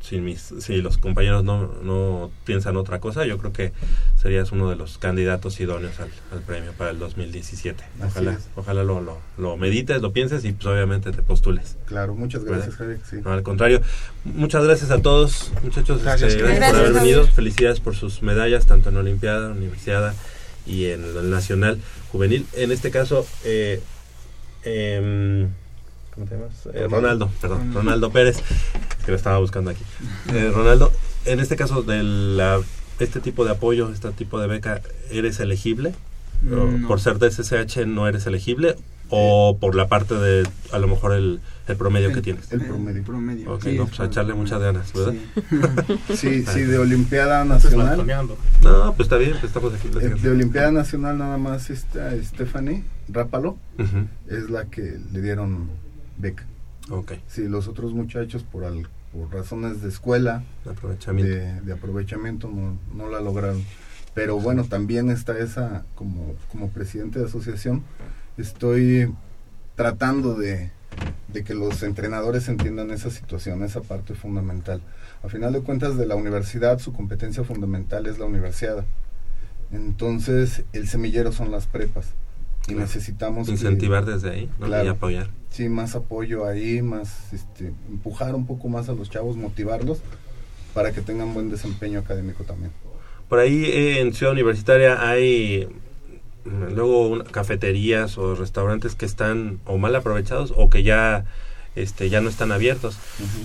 [0.00, 3.72] si, mis, si los compañeros no, no piensan otra cosa, yo creo que
[4.20, 7.82] serías uno de los candidatos idóneos al, al premio para el 2017.
[7.82, 8.48] Así Ojalá, es.
[8.54, 11.78] ojalá lo, lo, lo medites, lo pienses y pues obviamente te postules.
[11.86, 12.74] Claro, muchas gracias.
[12.76, 13.00] Javier.
[13.08, 13.16] Sí.
[13.24, 13.80] No, al contrario,
[14.24, 16.02] muchas gracias a todos, muchachos.
[16.02, 16.58] Gracias, este, Javier.
[16.58, 17.32] gracias por haber Gracias, venido.
[17.34, 20.14] Felicidades por sus medallas, tanto en Olimpiada, Universidad
[20.66, 21.80] y en el Nacional
[22.12, 22.46] Juvenil.
[22.54, 23.80] En este caso, eh,
[24.64, 25.48] em,
[26.14, 26.52] ¿cómo te llamas?
[26.72, 28.42] Eh, Ronaldo, perdón, Ronaldo Pérez,
[29.04, 29.82] que lo estaba buscando aquí.
[30.32, 30.92] Eh, Ronaldo,
[31.24, 32.60] en este caso de la,
[32.98, 35.94] este tipo de apoyo, este tipo de beca, ¿eres elegible?
[36.50, 36.88] ¿O No.
[36.88, 38.76] ¿Por ser de SSH no eres elegible?
[39.10, 42.52] ¿O por la parte de, a lo mejor, el, el promedio que tienes?
[42.52, 43.02] El promedio.
[43.04, 43.52] promedio.
[43.54, 45.14] Ok, sí, no, pues a echarle muchas ganas, ¿verdad?
[45.14, 46.14] Sí.
[46.16, 48.06] Sí, sí, de Olimpiada Nacional.
[48.62, 49.88] No, pues está bien, pues estamos aquí.
[49.88, 50.22] eh, platicando.
[50.22, 53.56] De Olimpiada Nacional nada más está Stephanie Rápalo,
[54.28, 55.68] es la que le dieron
[56.18, 56.44] beca.
[56.90, 61.32] Ok, Sí, los otros muchachos por, al- por razones de escuela, aprovechamiento.
[61.32, 63.62] de, de aprovechamiento no, no la lograron.
[64.14, 67.82] Pero bueno, también está esa, como, como presidente de asociación,
[68.36, 69.12] estoy
[69.76, 70.70] tratando de,
[71.28, 74.80] de que los entrenadores entiendan esa situación, esa parte fundamental.
[75.22, 78.84] A final de cuentas, de la universidad, su competencia fundamental es la universidad.
[79.72, 82.06] Entonces, el semillero son las prepas.
[82.62, 82.80] Y Claro.
[82.80, 84.66] necesitamos que- Incentivar desde ahí ¿no?
[84.66, 84.84] Claro.
[84.86, 85.28] y apoyar.
[85.50, 89.98] sí, más apoyo ahí, más este, empujar un poco más a los chavos, motivarlos
[90.72, 92.70] para que tengan buen desempeño académico también.
[93.28, 95.68] Por ahí eh, en Ciudad Universitaria hay
[96.44, 101.24] luego una- cafeterías o restaurantes que están o mal aprovechados o que ya
[101.76, 102.96] este ya no están abiertos.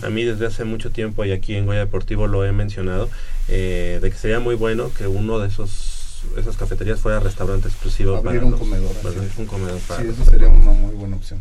[0.03, 3.09] A mí desde hace mucho tiempo y aquí en Goya Deportivo lo he mencionado
[3.47, 5.95] eh, de que sería muy bueno que uno de esos
[6.37, 9.37] esas cafeterías fuera restaurante exclusivo Abrir para un los- comedor, para- es.
[9.37, 11.39] un comedor para Sí, eso sería una muy buena opción.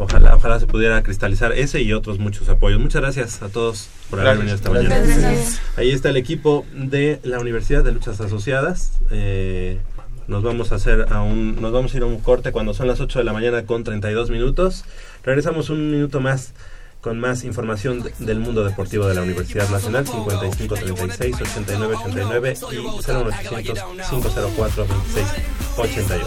[0.00, 2.80] Ojalá, ojalá se pudiera cristalizar ese y otros muchos apoyos.
[2.80, 4.90] Muchas gracias a todos por haber venido esta Gracias.
[5.06, 5.28] mañana.
[5.30, 5.60] Gracias.
[5.76, 8.92] Ahí está el equipo de la Universidad de Luchas Asociadas.
[9.10, 9.78] Eh,
[10.28, 12.86] nos vamos a hacer a un, nos vamos a ir a un corte cuando son
[12.86, 14.84] las 8 de la mañana con 32 minutos.
[15.24, 16.52] Regresamos un minuto más
[17.00, 22.54] con más información de- del mundo deportivo de la Universidad Nacional 55 36 89 89
[22.72, 23.78] y 0800
[24.10, 25.26] 504 26
[25.76, 26.26] 88.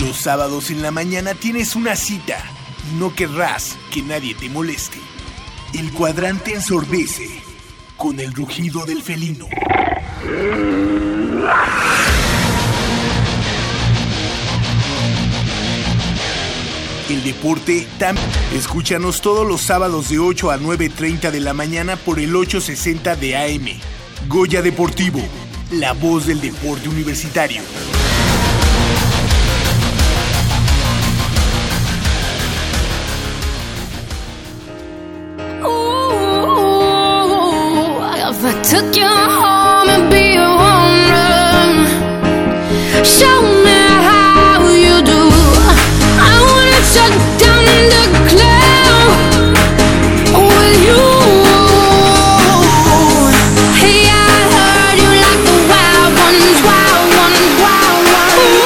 [0.00, 2.38] Los sábados en la mañana tienes una cita
[2.90, 4.98] y no querrás que nadie te moleste.
[5.74, 7.28] El cuadrante ensordece
[7.96, 9.46] con el rugido del felino.
[17.08, 18.26] El deporte también.
[18.54, 23.36] Escúchanos todos los sábados de 8 a 9.30 de la mañana por el 860 de
[23.36, 23.66] AM.
[24.28, 25.20] Goya Deportivo,
[25.70, 27.60] la voz del deporte universitario.
[38.72, 41.84] Took you home and be a run,
[43.04, 45.22] show me how you do.
[46.16, 49.52] I wanna shut down the cloud
[50.48, 51.04] with you.
[53.76, 58.56] Hey, I heard you like the wild ones, wild ones, wild ones.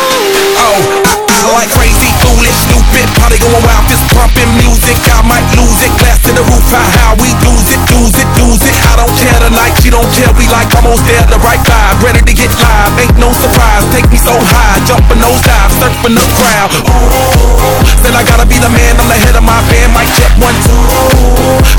[0.54, 4.54] Oh, I, I like crazy, foolish, stupid, party going wild, fist pumping
[4.86, 5.02] music.
[5.10, 8.28] I might lose it, glass to the roof, how, how we lose it, lose it,
[8.38, 8.74] lose it.
[8.86, 12.22] I don't care tonight, she don't care, we like almost there, the right vibe, ready
[12.22, 12.94] to get live.
[13.02, 16.70] Ain't no surprise, take me so high, jumping those dives, surfing the crowd.
[16.86, 20.30] Ooh, said I gotta be the man, I'm the head of my band, mic check
[20.38, 20.78] one, two.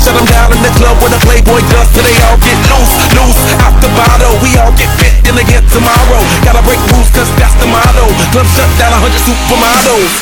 [0.04, 2.92] Shut them down in the club with a Playboy does, till they all get loose,
[3.16, 3.40] loose.
[3.64, 6.20] Out the bottle, we all get fit in again tomorrow.
[6.44, 8.04] Gotta break rules, cause that's the motto.
[8.36, 10.12] Club shut down, a hundred supermodels.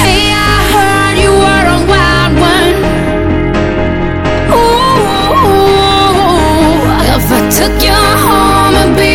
[0.00, 0.91] Hey, I heard
[7.62, 9.11] took you home and be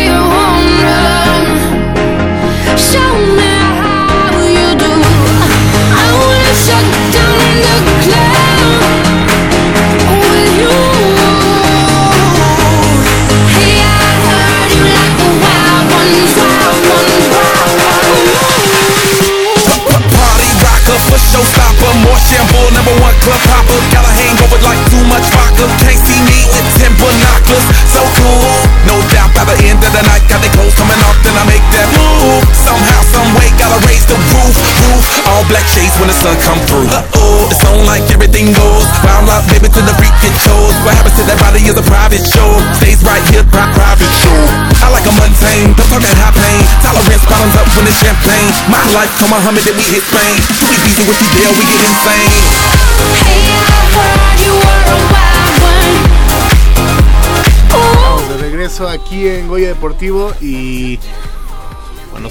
[36.08, 36.88] when the sun come through.
[36.88, 38.88] Uh oh, it's on like everything goes.
[39.04, 40.72] Wild out, baby, to the freak it shows.
[40.80, 42.48] What happens to that body is a private show.
[42.80, 44.38] Stays right here, pri- private show.
[44.80, 46.64] I like a mundane, don't talk that high pain.
[46.80, 48.48] Tolerance bottoms up when it's champagne.
[48.72, 50.32] My life, come Muhammad, then we hit Spain.
[50.56, 52.32] Too easy with you there, we get insane.
[53.28, 56.08] Hey, I heard you were a wild one.
[57.68, 61.17] Estamos de regreso aquí en Goya Deportivo y bueno,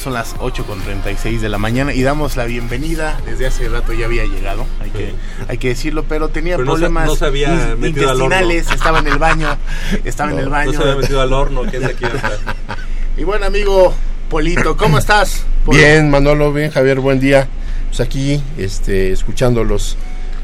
[0.07, 3.19] son las 8 con 36 de la mañana y damos la bienvenida.
[3.25, 5.13] Desde hace rato ya había llegado, hay que,
[5.49, 8.21] hay que decirlo, pero tenía Pero no se- problemas no se había in- metido al
[8.21, 8.35] horno.
[8.37, 9.57] intestinales, estaba en el baño,
[10.05, 10.71] estaba en el baño.
[10.71, 12.05] No se había metido al horno, que es aquí.
[13.17, 13.93] Y bueno, amigo
[14.29, 15.43] Polito, ¿cómo estás?
[15.65, 15.77] Polo?
[15.77, 17.49] Bien, Manolo, bien, Javier, buen día.
[17.87, 19.97] Pues aquí, este, escuchándolos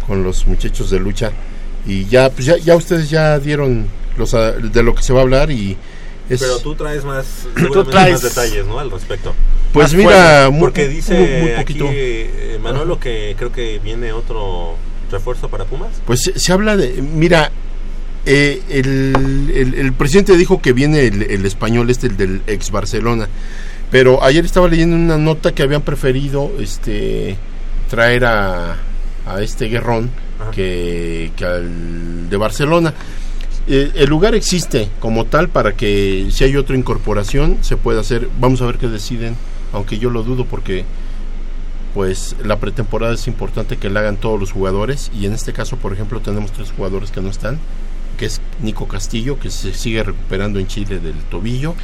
[0.07, 1.31] con los muchachos de lucha.
[1.85, 3.87] Y ya, pues ya, ya ustedes ya dieron
[4.17, 5.77] los, a- de lo que se va a hablar y,
[6.29, 8.79] Es- Pero tú traes más, Tú traes- más detalles, ¿no?
[8.79, 9.33] Al respecto.
[9.73, 11.85] Pues Más mira, muy- porque dice muy aquí poquito.
[11.91, 14.75] eh, Manolo que creo que viene otro
[15.11, 15.89] refuerzo para Pumas.
[16.05, 17.51] Pues se, se habla de, mira,
[18.25, 22.71] eh, el, el- el presidente dijo que viene el, el español este, el del ex
[22.71, 23.27] Barcelona,
[23.91, 27.35] pero ayer estaba leyendo una nota que habían preferido este
[27.89, 28.77] traer a,
[29.25, 30.09] a este Guerrón
[30.53, 32.93] que, que al de Barcelona.
[33.67, 38.29] Eh, el lugar existe como tal para que si hay otra incorporación se pueda hacer.
[38.39, 39.35] Vamos a ver qué deciden,
[39.71, 40.85] aunque yo lo dudo porque
[41.93, 45.77] pues la pretemporada es importante que la hagan todos los jugadores y en este caso
[45.77, 47.59] por ejemplo tenemos tres jugadores que no están
[48.17, 51.75] que es Nico Castillo que se sigue recuperando en Chile del tobillo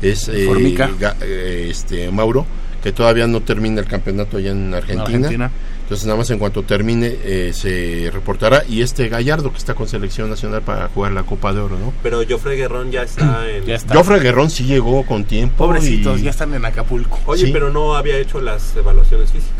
[0.00, 0.90] es eh, Formica.
[1.20, 2.46] Eh, este Mauro
[2.82, 5.50] que todavía no termina el campeonato allá en Argentina, Argentina.
[5.88, 9.88] Entonces nada más en cuanto termine eh, se reportará y este Gallardo que está con
[9.88, 13.64] selección nacional para jugar la Copa de Oro no Pero Joffrey Guerrón ya está en...
[13.90, 17.18] Joffre Guerrón sí llegó con tiempo Pobrecitos, y- ya están en Acapulco.
[17.24, 17.52] Oye, Sí.
[17.52, 19.54] pero no había hecho las evaluaciones físicas,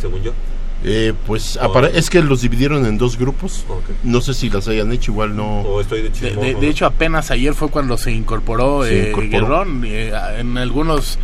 [0.00, 0.32] según yo.
[0.84, 1.64] Eh, pues Oh.
[1.64, 3.64] apare- es que los dividieron en dos grupos.
[3.68, 3.82] Ok.
[4.04, 5.62] No sé si las hayan hecho, igual no.
[5.62, 6.40] O estoy de De, chismoso.
[6.40, 9.30] de- de hecho, apenas ayer fue cuando se incorporó, Se eh, incorporó.
[9.30, 9.82] Guerrón.
[9.86, 11.18] eh, en algunos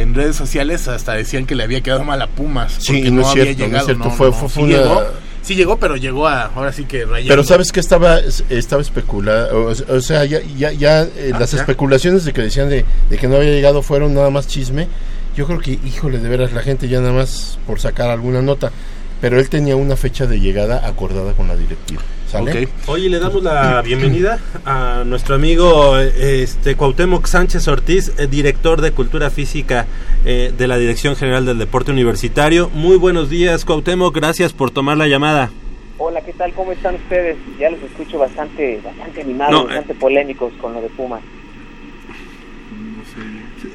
[0.00, 2.74] en redes sociales hasta decían que le había quedado mal a Pumas.
[2.78, 3.86] Sí, porque no es había cierto, no es llegado.
[3.86, 5.02] cierto, no, fue- fue- sí fue una- llegó,
[5.42, 7.28] sí llegó, pero llegó a, ahora sí que rayando.
[7.30, 8.18] Pero sabes que estaba
[8.50, 11.58] estaba especulado, o, o sea, ya, ya, ya eh, Ah, las ya.
[11.60, 14.88] especulaciones de que decían de, de que no había llegado fueron nada más chisme.
[15.36, 18.72] Yo creo que, híjole, de veras la gente ya nada más por sacar alguna nota.
[19.20, 22.02] Pero él tenía una fecha de llegada acordada con la directiva.
[22.30, 22.68] ¿Sale?
[22.86, 28.82] Oye, le damos la bienvenida a nuestro amigo eh, este Cuauhtémoc Sánchez Ortiz, eh, director
[28.82, 29.86] de Cultura Física
[30.26, 32.68] eh, de la Dirección General del Deporte Universitario.
[32.74, 35.50] Muy buenos días, Cuauhtémoc, gracias por tomar la llamada.
[35.96, 36.52] Hola, ¿qué tal?
[36.52, 37.38] ¿Cómo están ustedes?
[37.58, 39.66] Ya los escucho bastante, bastante animados, No, eh.
[39.68, 41.22] bastante polémicos con lo de Pumas.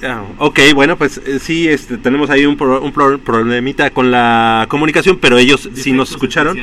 [0.03, 4.11] Ah, ok, bueno, pues eh, sí, este, tenemos ahí un, pro- un pro- problemita con
[4.11, 6.57] la comunicación, pero ellos sí nos escucharon.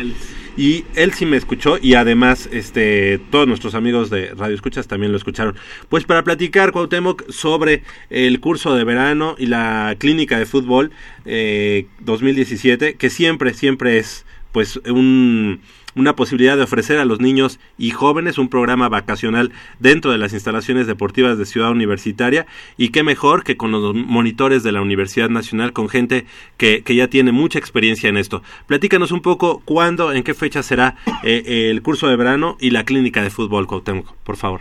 [0.57, 5.13] Y él sí me escuchó y además este todos nuestros amigos de Radio Escuchas también
[5.13, 5.57] lo escucharon.
[5.89, 10.91] Pues para platicar, Cuauhtémoc, sobre el curso de verano y la clínica de fútbol
[11.25, 15.61] eh, 2017, que siempre, siempre es pues un,
[15.95, 20.33] una posibilidad de ofrecer a los niños y jóvenes un programa vacacional dentro de las
[20.33, 25.29] instalaciones deportivas de Ciudad Universitaria y qué mejor que con los monitores de la Universidad
[25.29, 26.25] Nacional, con gente
[26.57, 28.43] que, que ya tiene mucha experiencia en esto.
[28.67, 32.85] Platícanos un poco cuándo, en qué fecha será eh, el curso de verano y la
[32.85, 34.61] clínica de fútbol, Cuauhtémoc, por favor.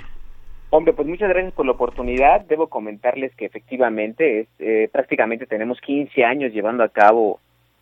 [0.72, 2.42] Hombre, pues muchas gracias por la oportunidad.
[2.42, 7.40] Debo comentarles que efectivamente es, eh, prácticamente tenemos 15 años llevando a cabo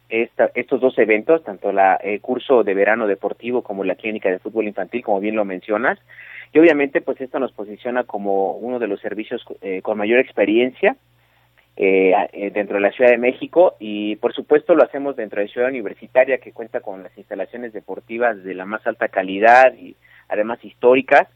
[0.10, 4.40] esta, estos dos eventos, tanto la el curso de verano deportivo como la clínica de
[4.40, 6.00] fútbol infantil, como bien lo mencionas.
[6.54, 10.96] Y obviamente, pues esto nos posiciona como uno de los servicios eh, con mayor experiencia
[11.80, 15.48] eh, eh, dentro de la Ciudad de México y por supuesto lo hacemos dentro de
[15.48, 19.96] Ciudad Universitaria que cuenta con las instalaciones deportivas de la más alta calidad y
[20.28, 21.28] además históricas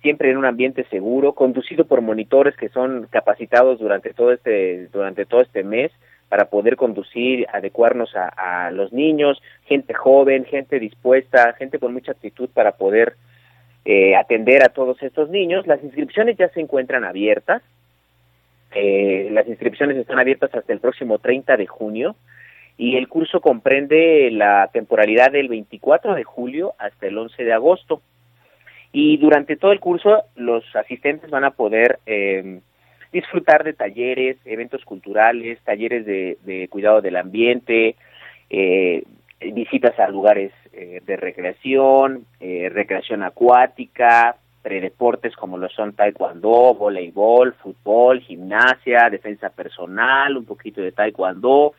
[0.00, 5.26] siempre en un ambiente seguro conducido por monitores que son capacitados durante todo este durante
[5.26, 5.92] todo este mes
[6.30, 12.48] para poder conducir adecuarnos a, los niños gente joven gente dispuesta gente con mucha actitud
[12.48, 13.16] para poder
[13.84, 17.62] eh, atender a todos estos niños las inscripciones ya se encuentran abiertas
[18.72, 22.16] eh, las inscripciones están abiertas hasta el próximo 30 de junio
[22.80, 28.00] y el curso comprende la temporalidad del 24 de julio hasta el 11 de agosto.
[28.90, 32.60] Y durante todo el curso los asistentes van a poder eh,
[33.12, 37.96] disfrutar de talleres, eventos culturales, talleres de, de cuidado del ambiente,
[38.48, 39.04] eh,
[39.52, 47.54] visitas a lugares eh, de recreación, eh, recreación acuática, predeportes como lo son taekwondo, voleibol,
[47.54, 51.72] fútbol, gimnasia, defensa personal, un poquito de taekwondo.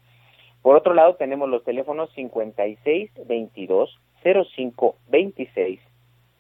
[0.61, 5.81] Por otro lado, tenemos los teléfonos 56 22 05 26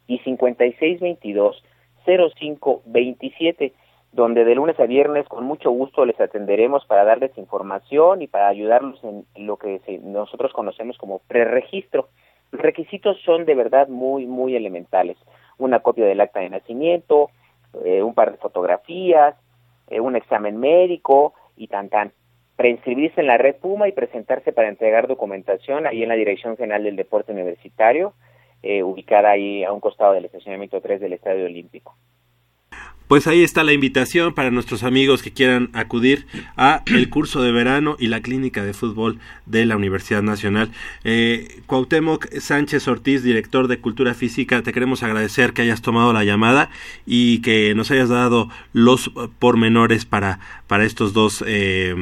[0.09, 1.64] y 56 22
[2.05, 3.72] 05 27
[4.17, 8.49] donde de lunes a viernes con mucho gusto les atenderemos para darles información y para
[8.49, 12.09] ayudarlos en lo que nosotros conocemos como preregistro.
[12.51, 15.19] Los requisitos son de verdad muy, muy elementales.
[15.59, 17.29] Una copia del acta de nacimiento,
[17.85, 19.37] eh, un par de fotografías,
[19.89, 22.12] eh, un examen médico y tan tan.
[22.57, 26.83] Preinscribirse en la red Puma y presentarse para entregar documentación ahí en la Dirección General
[26.83, 28.14] del Deporte Universitario,
[28.62, 31.95] eh, ubicada ahí a un costado del estacionamiento 3 del Estadio Olímpico.
[33.09, 36.26] Pues ahí está la invitación para nuestros amigos que quieran acudir
[36.57, 40.70] a el curso de verano y la clínica de fútbol de la Universidad Nacional.
[41.04, 46.24] Eh, Cuauhtémoc Sánchez Ortiz, director de Cultura Física, te queremos agradecer que hayas tomado la
[46.24, 46.68] llamada
[47.07, 51.94] y que nos hayas dado los pormenores para, para estos dos, eh,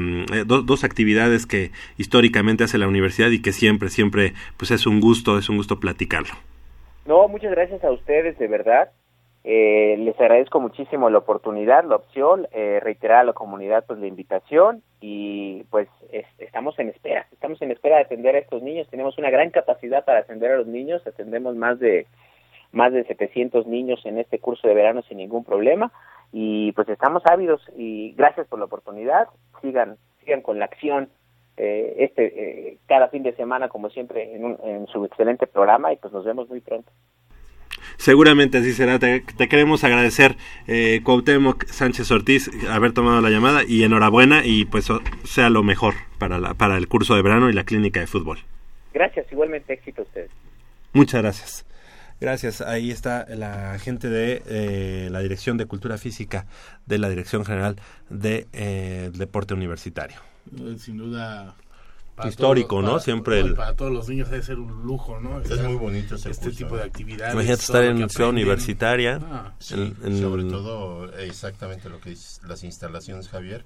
[0.46, 5.00] do, dos actividades que históricamente hace la universidad y que siempre, siempre, pues es un
[5.00, 6.34] gusto, es un gusto platicarlo.
[7.05, 8.88] No, muchas gracias a ustedes, de verdad.
[9.47, 14.07] Eh, les agradezco muchísimo la oportunidad, la opción, eh, reiterar a la comunidad pues la
[14.07, 18.88] invitación y pues es, estamos en espera, estamos en espera de atender a estos niños,
[18.88, 22.07] tenemos una gran capacidad para atender a los niños, atendemos más de
[22.72, 25.92] más de 700 niños en este curso de verano sin ningún problema
[26.32, 29.28] y pues estamos ávidos y gracias por la oportunidad,
[29.61, 31.11] sigan sigan con la acción
[31.59, 35.92] eh, este eh, cada fin de semana como siempre en, un, en su excelente programa
[35.92, 36.90] y pues nos vemos muy pronto.
[37.97, 38.99] Seguramente así será.
[38.99, 40.36] Te, te queremos agradecer,
[40.66, 44.88] eh, Cuauhtémoc Sánchez Ortiz, haber tomado la llamada y enhorabuena y pues
[45.24, 48.38] sea lo mejor para, la, para el curso de verano y la clínica de fútbol.
[48.92, 50.30] Gracias, igualmente éxito a ustedes.
[50.92, 51.66] Muchas gracias.
[52.20, 52.61] Gracias.
[52.61, 56.47] Ahí está la gente de eh, la Dirección de Cultura Física
[56.86, 57.76] de la Dirección General
[58.09, 60.16] de eh, Deporte Universitario.
[60.78, 61.55] Sin duda
[62.15, 62.91] para histórico, todos, ¿no?
[62.93, 63.55] para, Siempre el...
[63.55, 65.41] para todos los niños debe ser un lujo, ¿no?
[65.41, 67.35] Es muy bonito ese este curso, tipo de actividades.
[67.35, 69.21] Imagínate estar en ciudad universitaria.
[69.23, 73.65] Ah, Sí, en- en- sobre todo exactamente lo que es las instalaciones, Javier.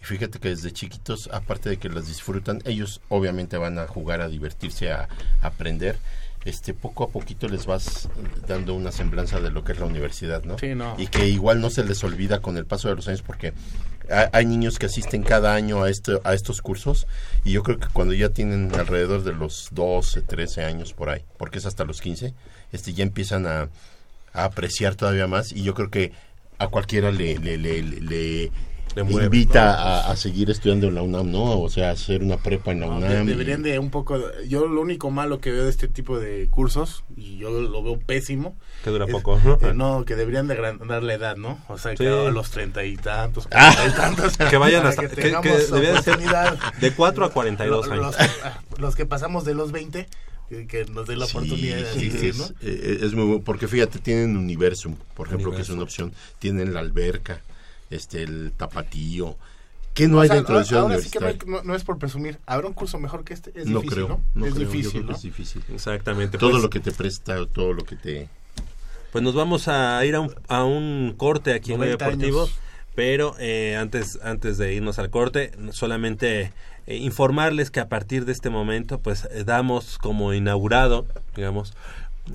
[0.00, 4.20] Y fíjate que desde chiquitos, aparte de que las disfrutan, ellos obviamente van a jugar,
[4.22, 5.08] a divertirse, a,
[5.42, 5.96] a aprender.
[6.46, 8.08] Este, poco a poquito les vas
[8.48, 10.58] dando una semblanza de lo que es la universidad, ¿no?
[10.58, 10.94] Sí, no.
[10.96, 13.52] Y que igual no se les olvida con el paso de los años porque
[14.32, 17.06] hay niños que asisten cada año a, este, a estos cursos
[17.44, 21.22] y yo creo que cuando ya tienen alrededor de los 12, 13 años por ahí,
[21.38, 22.34] porque es hasta los 15,
[22.72, 23.68] este, ya empiezan a,
[24.32, 26.12] a apreciar todavía más y yo creo que
[26.58, 28.50] a cualquiera le, le, le, le-
[28.96, 29.70] invita ¿no?
[29.70, 31.60] a, a seguir estudiando en la UNAM, ¿no?
[31.60, 33.26] O sea, hacer una prepa en la UNAM.
[33.26, 34.18] deberían de un poco
[34.48, 37.98] yo lo único malo que veo de este tipo de cursos y yo lo veo
[37.98, 39.58] pésimo Que dura es- poco, ¿no?
[39.62, 41.98] eh, no que deberían de agrandar la edad no o sea Sí.
[41.98, 43.72] que a los treinta y tantos Ah.
[43.74, 46.18] cuarenta y tantos Que vayan hasta- que- que tengamos debería de ser
[46.80, 48.06] de 4 a 42 Lo- años.
[48.06, 50.08] los, ah, los que pasamos de los 20
[50.48, 52.46] que, que nos den la Sí, oportunidad de sí, asistir, es, ¿no?
[52.60, 56.74] eh, es muy bueno, porque fíjate, tienen Universum, por ejemplo, que es una opción, tienen
[56.74, 57.40] la alberca,
[57.90, 59.36] este, el tapatío,
[59.94, 62.38] ¿qué no hay sea, dentro de Ciudad ahora sí que no, es por presumir.
[62.46, 63.50] ¿Habrá un curso mejor que este?
[63.54, 64.22] Es no difícil, creo, ¿no?
[64.34, 65.16] no es creo, difícil, creo que ¿no?
[65.16, 65.64] es difícil.
[65.72, 66.38] Exactamente.
[66.38, 68.28] Todo pues- lo que te presta, todo lo que te...
[69.12, 72.42] Pues nos vamos a ir a un, a un corte aquí en Medio 90 Deportivo,
[72.42, 72.58] años.
[72.94, 76.52] pero eh, antes, antes de irnos al corte, solamente
[76.86, 81.74] eh, informarles que a partir de este momento, pues eh, damos como inaugurado, digamos,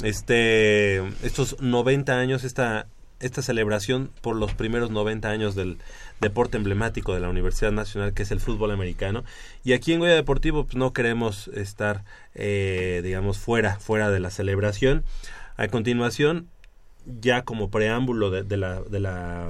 [0.03, 2.87] este, estos 90 años, esta,
[3.19, 5.77] esta celebración por los primeros 90 años del
[6.21, 9.23] deporte emblemático de la Universidad Nacional, que es el fútbol americano.
[9.63, 12.03] Y aquí en Goya Deportivo pues, no queremos estar,
[12.33, 15.03] eh, digamos, fuera, fuera de la celebración.
[15.57, 16.49] A continuación,
[17.05, 19.47] ya como preámbulo de, de la, de la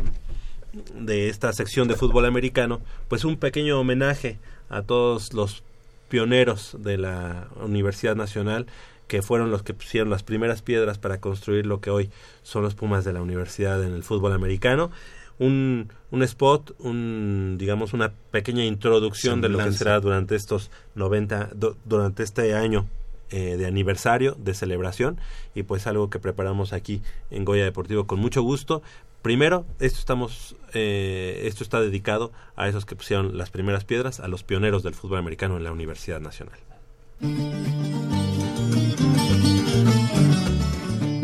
[0.93, 4.38] de esta sección de fútbol americano, pues un pequeño homenaje
[4.70, 5.63] a todos los
[6.09, 8.68] pioneros de la Universidad Nacional
[9.08, 12.10] que fueron los que pusieron las primeras piedras para construir lo que hoy
[12.43, 14.91] son los Pumas de la Universidad en el fútbol americano.
[15.38, 21.49] un, un spot, un, digamos, una pequeña introducción de lo que será durante estos 90,
[21.53, 22.88] do- durante este año
[23.32, 25.18] eh, de aniversario, de celebración,
[25.53, 27.01] y pues algo que preparamos aquí
[27.32, 28.82] en Goya Deportivo con mucho gusto.
[29.24, 34.28] Primero, esto estamos, eh, esto está dedicado a esos que pusieron las primeras piedras, a
[34.30, 36.60] los pioneros del fútbol americano en la Universidad Nacional.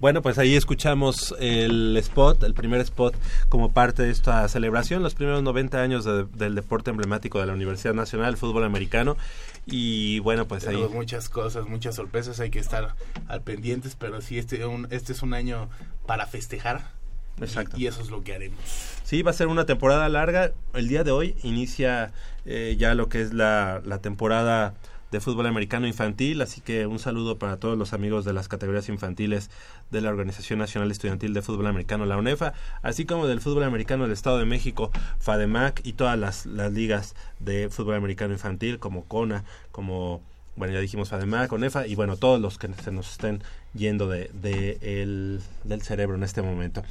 [0.00, 3.14] Bueno, pues ahí escuchamos el spot, el primer spot
[3.48, 7.54] como parte de esta celebración, los primeros 90 años de- del deporte emblemático de la
[7.54, 9.16] Universidad Nacional, el fútbol americano.
[9.64, 10.76] Y bueno, pues ahí...
[10.92, 12.94] Muchas cosas, muchas sorpresas, hay que estar
[13.26, 15.68] al pendientes, pero sí, este, un, este es un año
[16.06, 16.82] para festejar.
[17.38, 17.76] y- Exacto.
[17.78, 18.58] Y, eso es lo que haremos.
[19.02, 20.52] Sí, va a ser una temporada larga.
[20.74, 22.12] El día de hoy inicia
[22.44, 24.74] eh, ya lo que es la, la temporada
[25.12, 28.88] de fútbol americano infantil, así que un saludo para todos los amigos de las categorías
[28.88, 29.50] infantiles
[29.90, 34.02] de la Organización Nacional Estudiantil de Fútbol Americano, la UNEFA, así como del fútbol americano
[34.04, 34.90] del Estado de México,
[35.20, 40.20] FADEMAC y todas las, las ligas de fútbol americano infantil como CONA, como,
[40.56, 43.42] bueno, ya dijimos FADEMAC, UNEFA y bueno, todos los que se nos estén
[43.74, 46.82] yendo de, de el- del cerebro en este momento.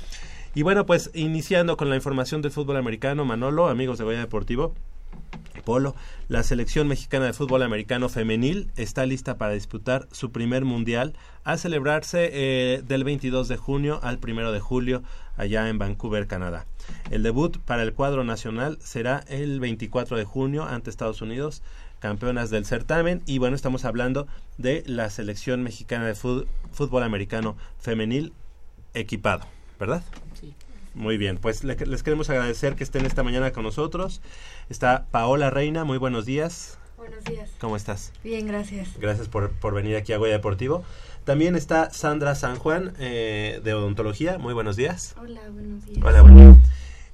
[0.53, 4.73] Y bueno, pues iniciando con la información del fútbol americano, Manolo, amigos de Goya Deportivo,
[5.63, 5.95] Polo,
[6.27, 11.13] la selección mexicana de fútbol americano femenil está lista para disputar su primer mundial
[11.43, 15.03] a celebrarse eh, del 22 de junio al 1 de julio
[15.37, 16.65] allá en Vancouver, Canadá.
[17.09, 21.63] El debut para el cuadro nacional será el 24 de junio ante Estados Unidos,
[21.99, 23.23] campeonas del certamen.
[23.25, 28.33] Y bueno, estamos hablando de la selección mexicana de fútbol americano femenil
[28.93, 29.45] equipado,
[29.79, 30.03] ¿verdad?
[30.95, 34.21] Muy bien, pues le- les queremos agradecer que estén esta mañana con nosotros.
[34.69, 36.77] Está Paola Reina, muy buenos días.
[36.97, 37.51] Buenos días.
[37.59, 38.13] ¿Cómo estás?
[38.23, 38.89] Bien, gracias.
[38.99, 40.83] Gracias por, por venir aquí a Goya Deportivo.
[41.25, 45.15] También está Sandra San Juan eh, de Odontología, muy buenos días.
[45.21, 45.99] Hola, buenos días.
[46.03, 46.57] Hola, bueno.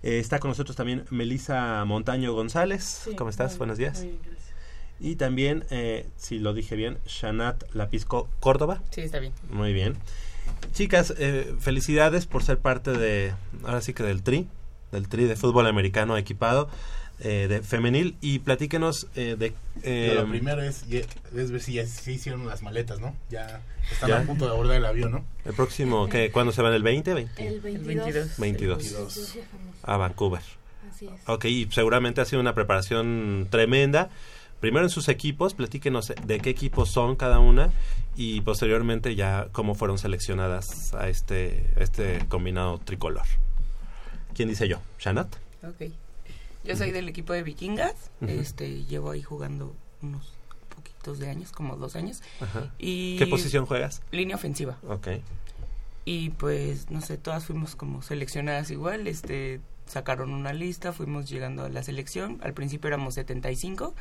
[0.04, 2.84] Eh, está con nosotros también Melisa Montaño González.
[3.06, 3.58] Sí, ¿Cómo estás?
[3.58, 3.98] buenos días.
[4.00, 4.42] muy bien, gracias.
[5.00, 8.82] Y también, eh, si lo dije bien, Shanat Lapisco Córdoba.
[8.92, 9.34] Sí, está bien.
[9.50, 9.96] Muy bien.
[10.74, 13.34] Chicas, eh, felicidades por ser parte de,
[13.64, 14.48] ahora sí que del TRI,
[14.92, 16.70] del TRI de fútbol americano equipado
[17.20, 18.16] eh, de femenil.
[18.22, 19.54] Y platíquenos eh, de...
[19.84, 23.16] eh, lo primero es, ver si ya se hicieron las maletas, ¿no?
[23.30, 24.20] Ya están Ya.
[24.20, 25.26] a punto de abordar el avión, ¿no?
[25.46, 26.32] El próximo, ¿qué?
[26.32, 26.74] ¿Cuándo se van?
[26.74, 27.14] ¿El 20?
[27.14, 27.48] 20?
[27.48, 28.38] El 22.
[28.38, 29.38] 22.
[29.84, 30.42] A Vancouver.
[30.90, 31.12] Así es.
[31.28, 34.10] Ok, y seguramente ha sido una preparación tremenda.
[34.60, 37.72] Primero en sus equipos, platíquenos de qué equipos son cada una
[38.16, 43.26] y posteriormente ya cómo fueron seleccionadas a este, este combinado tricolor.
[44.34, 44.80] ¿Quién dice yo?
[45.00, 45.36] ¿Shanat?
[45.64, 45.92] Ok.
[46.64, 48.12] Yo soy del equipo de Vikingas.
[48.22, 50.34] Este, llevo ahí jugando unos
[50.76, 52.22] poquitos de años, como dos años.
[52.40, 52.72] Ajá.
[52.78, 54.02] Y ¿Qué posición juegas?
[54.12, 54.78] Línea ofensiva.
[54.88, 55.08] Ok.
[56.06, 59.60] Y pues, no sé, todas fuimos como seleccionadas igual, este,
[59.92, 63.94] sacaron una lista, fuimos llegando a la selección, al principio éramos 75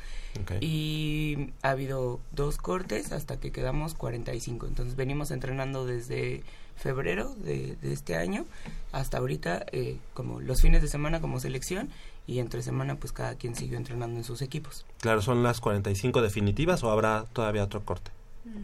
[0.42, 0.52] Ok.
[0.60, 6.42] y ha habido dos cortes hasta que quedamos 45, entonces venimos entrenando desde
[6.76, 8.46] febrero de, de este año
[8.92, 11.90] hasta ahorita, eh, como los fines de semana como selección
[12.26, 14.86] y entre semana pues cada quien siguió entrenando en sus equipos.
[15.00, 18.10] Claro, ¿son las 45 definitivas o habrá todavía otro corte?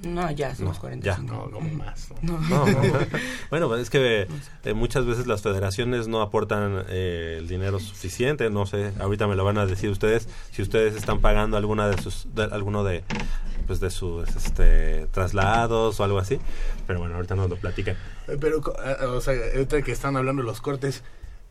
[0.03, 1.27] No, ya somos No, 45.
[1.27, 1.33] ya.
[1.33, 2.09] No, como más.
[2.23, 2.39] No.
[2.39, 2.65] No,
[3.51, 4.29] bueno, pues es que
[4.65, 9.35] eh, muchas veces las federaciones no aportan eh, el dinero suficiente, no sé, ahorita me
[9.37, 13.03] lo van a decir ustedes, si ustedes están pagando alguna de sus, de- alguno de,
[13.67, 16.39] pues de sus este, traslados o algo así.
[16.87, 17.97] Pero bueno, ahorita nos lo platican.
[18.29, 21.03] Eh, Pero, co- eh, o sea, ahorita que están hablando de los cortes,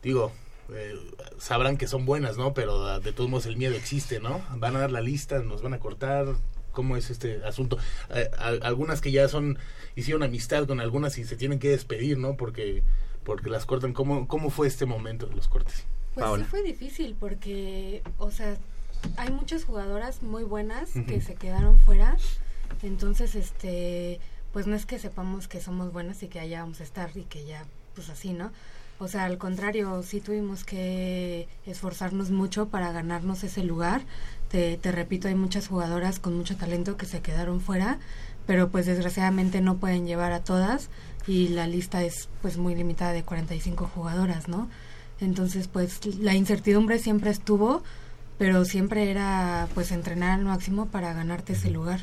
[0.02, 0.32] digo,
[0.72, 0.94] eh,
[1.38, 2.54] sabrán que son buenas, ¿no?
[2.54, 4.40] Pero ah, de todos modos el miedo existe, ¿no?
[4.56, 6.26] Van a dar la lista, nos van a cortar.
[6.76, 7.78] ¿Cómo es este asunto?
[8.10, 9.56] Eh, al- algunas que ya son,
[9.96, 12.36] hicieron amistad con algunas y se tienen que despedir, ¿no?
[12.36, 12.82] Porque,
[13.24, 13.94] porque las cortan.
[13.94, 15.84] ¿Cómo, ¿Cómo fue este momento de los cortes?
[16.12, 16.44] Pues Paola.
[16.44, 18.58] sí fue difícil porque, o sea,
[19.16, 21.20] hay muchas jugadoras muy buenas que Ujú.
[21.22, 22.18] se quedaron fuera.
[22.82, 24.20] Entonces, este,
[24.52, 27.22] pues no es que sepamos que somos buenas y que allá vamos a estar y
[27.22, 27.64] que ya,
[27.94, 28.52] pues así, ¿no?
[28.98, 34.00] O sea, al contrario, sí tuvimos que esforzarnos mucho para ganarnos ese lugar.
[34.50, 37.98] Te, te repito, hay muchas jugadoras con mucho talento que se quedaron fuera,
[38.46, 40.88] pero pues desgraciadamente no pueden llevar a todas
[41.26, 44.68] y la lista es pues muy limitada de 45 jugadoras, ¿no?
[45.20, 47.82] Entonces, pues la incertidumbre siempre estuvo,
[48.38, 52.00] pero siempre era pues entrenar al máximo para ganarte ese lugar.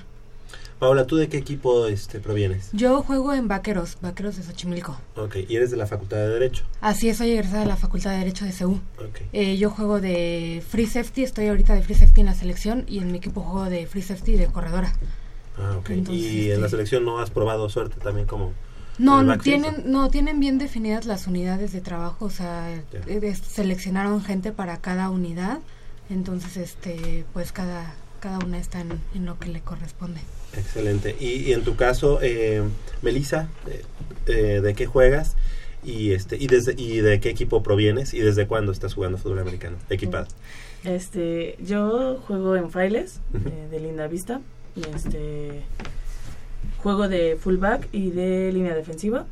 [0.79, 2.69] Paola, ¿tú de qué equipo este, provienes?
[2.73, 4.97] Yo juego en Vaqueros, Vaqueros de Xochimilco.
[5.15, 6.63] Ok, y eres de la Facultad de Derecho.
[6.81, 8.73] Así es, soy egresada de la Facultad de Derecho de CEU.
[8.97, 9.21] Ok.
[9.31, 12.99] Eh, yo juego de Free Safety, estoy ahorita de Free Safety en la selección y
[12.99, 14.93] en mi equipo juego de Free Safety de corredora.
[15.57, 15.89] Ah, ok.
[15.91, 18.51] Entonces, y en la este- selección no has probado suerte también como...
[18.99, 22.69] No, tienen, no tienen bien definidas las unidades de trabajo, o sea,
[23.07, 25.59] eh, seleccionaron gente para cada unidad,
[26.11, 30.21] entonces este, pues cada, cada una está en, en lo que le corresponde.
[30.57, 31.13] Excelente.
[31.19, 32.63] Y, y en tu caso, eh,
[33.01, 33.83] Melissa, eh,
[34.27, 35.35] eh, ¿de qué juegas?
[35.83, 39.39] Y este y desde y de qué equipo provienes y desde cuándo estás jugando fútbol
[39.39, 40.27] americano equipado.
[40.85, 44.39] Este, yo juego en Frailes, eh, de Linda Vista,
[44.77, 45.63] y este,
[46.81, 49.25] juego de fullback y de línea defensiva.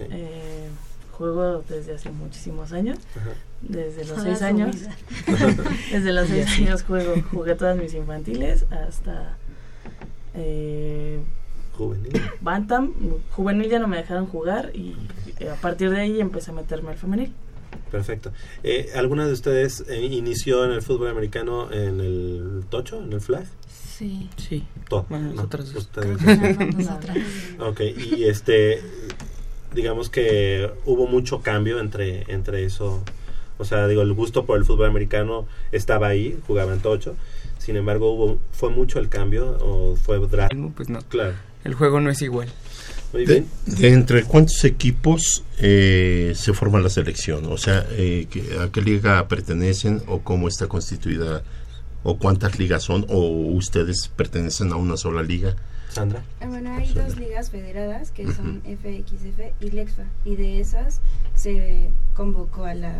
[0.00, 0.68] Eh,
[1.12, 2.98] juego desde hace muchísimos años,
[3.60, 4.76] desde los seis años.
[5.92, 9.36] desde los seis años juego, jugué todas mis infantiles hasta
[10.34, 11.20] eh,
[11.78, 12.12] Juvenil.
[12.40, 12.92] Bantam,
[13.30, 14.96] juvenil ya no me dejaron jugar y
[15.38, 17.32] eh, a partir de ahí empecé a meterme al femenil.
[17.90, 18.32] Perfecto.
[18.64, 23.20] Eh, ¿Alguna de ustedes eh, inició en el fútbol americano en el tocho, en el
[23.20, 23.46] flag?
[23.68, 24.28] Sí.
[24.36, 24.64] Sí.
[24.88, 25.06] Todo.
[25.08, 25.34] Bueno, ¿no?
[25.34, 25.84] nosotras dos.
[25.84, 26.88] Ustedes.
[27.60, 28.82] Ok, y este,
[29.72, 33.02] digamos que hubo mucho cambio entre, entre eso.
[33.58, 37.16] O sea, digo, el gusto por el fútbol americano estaba ahí, jugaba en tocho.
[37.58, 40.72] Sin embargo, hubo, ¿fue mucho el cambio o fue drástico?
[40.76, 41.00] Pues no.
[41.08, 41.34] Claro.
[41.64, 42.48] El juego no es igual.
[43.12, 43.46] Muy De, bien.
[43.66, 47.46] de entre cuántos equipos eh, se forma la selección?
[47.46, 48.28] O sea, eh,
[48.60, 51.42] ¿a qué liga pertenecen o cómo está constituida?
[52.04, 53.04] ¿O cuántas ligas son?
[53.08, 55.56] ¿O ustedes pertenecen a una sola liga?
[55.90, 56.22] Sandra.
[56.40, 61.00] Eh, Bueno, hay dos ligas federadas que son FXF y LEXFA y de esas
[61.34, 62.92] se convocó a la,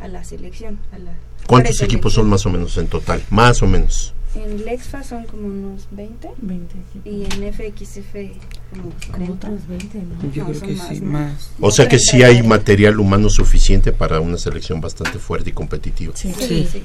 [0.00, 0.78] a la selección.
[0.92, 1.12] A la
[1.46, 3.22] ¿Cuántos equipos son más o menos en total?
[3.30, 4.14] Más o menos.
[4.34, 6.74] En LEXFA son como unos 20, 20
[7.06, 8.12] y en FXF
[8.70, 9.32] como 40.
[9.48, 10.32] otros 20, ¿no?
[10.32, 11.10] Yo No, creo que más, sí, ¿no?
[11.12, 11.50] más.
[11.60, 16.12] O sea que sí hay material humano suficiente para una selección bastante fuerte y competitiva.
[16.14, 16.68] Sí, Sí.
[16.70, 16.82] sí.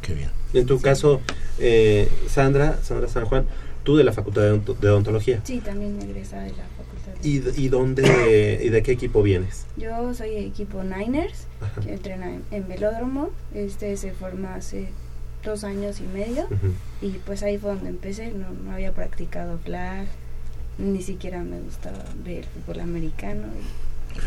[0.00, 0.30] Qué bien.
[0.54, 1.20] En tu caso,
[1.58, 3.44] eh, Sandra, Sandra San Juan,
[3.82, 5.40] tú de la Facultad de, Odonto- de Odontología.
[5.44, 7.24] Sí, también egresada de la facultad.
[7.24, 9.66] ¿Y, d- y dónde y de qué equipo vienes?
[9.76, 11.47] Yo soy equipo Niners,
[11.82, 13.30] que entrena en, en Velódromo.
[13.54, 14.88] Este se forma hace
[15.44, 16.46] dos años y medio.
[17.02, 18.32] Y pues ahí fue donde empecé.
[18.32, 20.06] No, no había practicado flag,
[20.78, 23.44] ni siquiera me gustaba ver fútbol americano.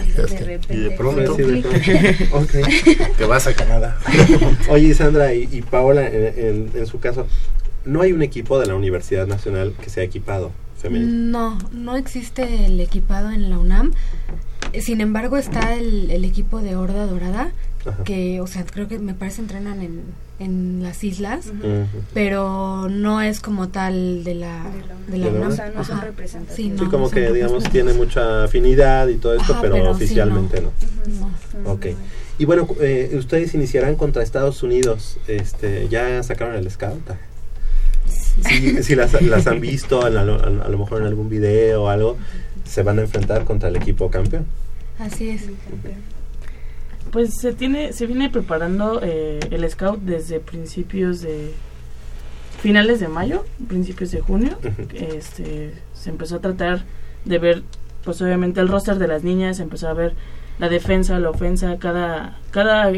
[0.05, 0.73] Y, y de repente.
[0.75, 2.37] Y de pronto- Sí, de pronto.
[2.37, 3.17] Ok.
[3.17, 3.97] Te vas a Canadá.
[4.69, 7.27] Oye, Sandra y, y Paola, en, en- en su caso,
[7.83, 11.31] ¿no hay un equipo de la Universidad Nacional que sea equipado femenil?
[11.31, 13.91] No, no existe el equipado en la UNAM.
[14.79, 17.51] Sin embargo, está el, el equipo de Horda Dorada,
[17.85, 18.03] Ajá.
[18.03, 20.01] que, o sea, creo que me parece entrenan en,
[20.39, 21.51] en las islas,
[22.13, 24.63] pero no es como tal de la,
[25.07, 25.41] de la ¿De la UNAM.
[25.41, 25.51] UNAM?
[25.51, 26.55] O sea, no son representativos.
[26.55, 29.85] Sí, no, Sí, como que, digamos, tiene mucha afinidad y todo esto, Ajá, pero, pero
[29.97, 30.71] sí, oficialmente no.
[31.63, 31.71] No.
[31.71, 31.87] Ok.
[32.37, 35.17] Y bueno, eh, ustedes iniciarán contra Estados Unidos.
[35.27, 37.01] Este, ¿Ya sacaron el scout?
[38.47, 41.83] Si, si las, las han visto, en a, lo, a lo mejor en algún video
[41.83, 42.17] o algo,
[42.65, 44.45] se van a enfrentar contra el equipo campeón.
[44.99, 45.47] Así es.
[47.11, 51.51] Pues se tiene, se viene preparando eh, el scout desde principios de
[52.61, 54.57] finales de mayo, principios de junio.
[54.93, 56.83] Este, se empezó a tratar
[57.25, 57.63] de ver,
[58.03, 60.13] pues obviamente el roster de las niñas, se empezó a ver
[60.59, 62.91] la defensa, la ofensa, cada, cada,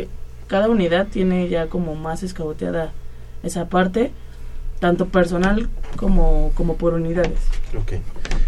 [0.48, 2.92] cada unidad tiene ya como más escauteada
[3.42, 4.12] esa parte,
[4.84, 7.40] tanto personal como, como por unidades.
[7.74, 7.94] Ok.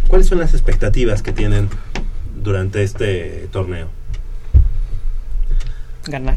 [0.09, 1.69] ¿Cuáles son las expectativas que tienen
[2.43, 3.88] durante este torneo?
[6.07, 6.36] ganar.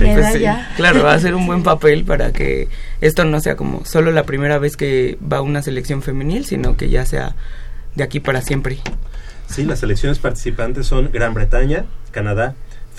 [0.00, 0.66] Medalla.
[0.66, 2.68] sí, claro, hacer un buen papel para que
[3.00, 6.90] esto no sea como solo la primera vez que va una selección femenil, sino que
[6.90, 7.36] ya sea
[7.94, 8.78] de aquí para siempre.
[9.46, 12.56] Sí, las selecciones participantes son Gran Bretaña, Canadá,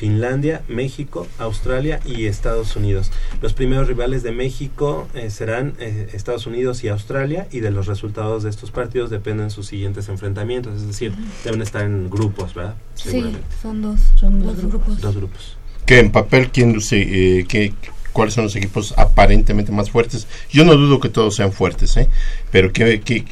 [0.07, 3.09] Finlandia, México, Australia y Estados Unidos.
[3.41, 7.87] Los primeros rivales de México eh, serán eh, Estados Unidos y Australia y de los
[7.87, 11.13] resultados de estos partidos dependen sus siguientes enfrentamientos, es decir,
[11.45, 12.75] deben estar en grupos, ¿verdad?
[12.95, 13.23] Sí,
[13.61, 14.99] son dos, son dos grupos.
[14.99, 15.57] Dos grupos.
[15.85, 16.99] Que en papel, ¿quién luce,
[17.39, 17.73] eh, qué-
[18.11, 20.27] ¿cuáles son los equipos aparentemente más fuertes?
[20.51, 22.09] Yo no dudo que todos sean fuertes, ¿eh?
[22.51, 23.23] pero ¿qué, qué-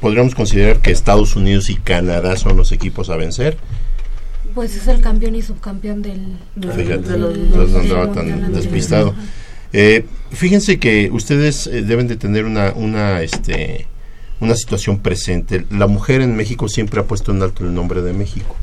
[0.00, 3.56] podríamos considerar que Estados Unidos y Canadá son los equipos a vencer?
[4.54, 6.36] Pues es el campeón y subcampeón del...
[6.60, 7.20] Fíjate, del-
[7.50, 8.50] no del andaba mundial tan anterior.
[8.52, 9.14] despistado.
[9.72, 13.86] Eh, fíjense que ustedes eh, deben de tener una, una, este,
[14.40, 15.64] una situación presente.
[15.70, 18.56] La mujer en México siempre ha puesto en alto el nombre de México.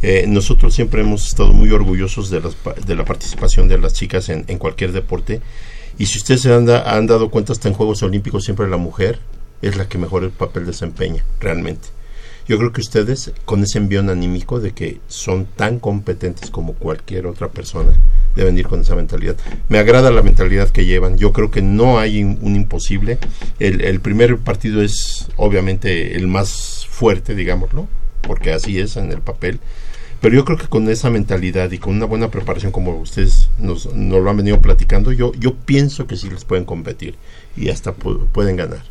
[0.00, 3.94] Eh, nosotros siempre hemos estado muy orgullosos de, las pa- de la participación de las
[3.94, 5.40] chicas en, en cualquier deporte.
[5.98, 8.76] Y si ustedes se han, da- han dado cuenta, hasta en Juegos Olímpicos siempre la
[8.76, 9.18] mujer
[9.60, 11.88] es la que mejor el papel desempeña, realmente.
[12.48, 17.26] Yo creo que ustedes, con ese envión anímico de que son tan competentes como cualquier
[17.26, 17.92] otra persona,
[18.34, 19.36] deben ir con esa mentalidad.
[19.68, 21.18] Me agrada la mentalidad que llevan.
[21.18, 23.18] Yo creo que no hay un, imposible.
[23.58, 27.86] El, el primer partido es obviamente el más fuerte, digámoslo,
[28.22, 29.60] porque así es en el papel.
[30.22, 33.92] Pero yo creo que con esa mentalidad y con una buena preparación como ustedes nos,
[33.94, 37.14] nos lo han venido platicando, yo, yo pienso que sí les pueden competir
[37.56, 38.82] y hasta pu- pueden ganar.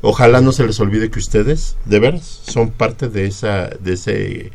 [0.00, 4.52] Ojalá no se les olvide que ustedes, de veras, son parte de esa, de ese,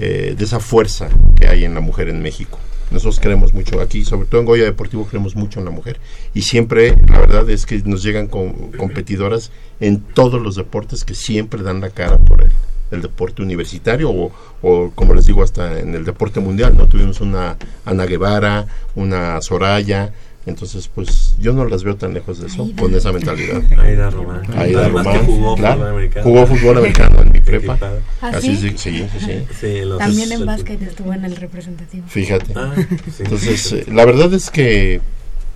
[0.00, 2.58] eh, de esa fuerza que hay en la mujer en México.
[2.90, 5.98] Nosotros creemos mucho aquí, sobre todo en Goya Deportivo creemos mucho en la mujer
[6.34, 11.62] y siempre, la verdad es que nos llegan competidoras en todos los deportes que siempre
[11.62, 12.50] dan la cara por el,
[12.90, 17.22] el deporte universitario o, o, como les digo hasta en el deporte mundial, no tuvimos
[17.22, 17.56] una
[17.86, 20.12] Ana Guevara, una Soraya,
[20.46, 23.62] entonces, pues yo no las veo tan lejos de eso, con esa mentalidad.
[23.78, 24.42] Aida Román.
[24.56, 25.76] Aida Román, jugó claro.
[25.80, 26.24] fútbol americano.
[26.24, 27.78] Jugó fútbol americano en mi prepa.
[28.20, 28.70] ¿Ah, Así sí?
[28.70, 29.32] sí, sí, sí, sí.
[29.60, 32.04] Sí, los- También en básquet estuvo en el representativo.
[32.08, 32.52] Fíjate.
[32.56, 33.22] Ah, sí.
[33.22, 35.00] Entonces, eh, la verdad es que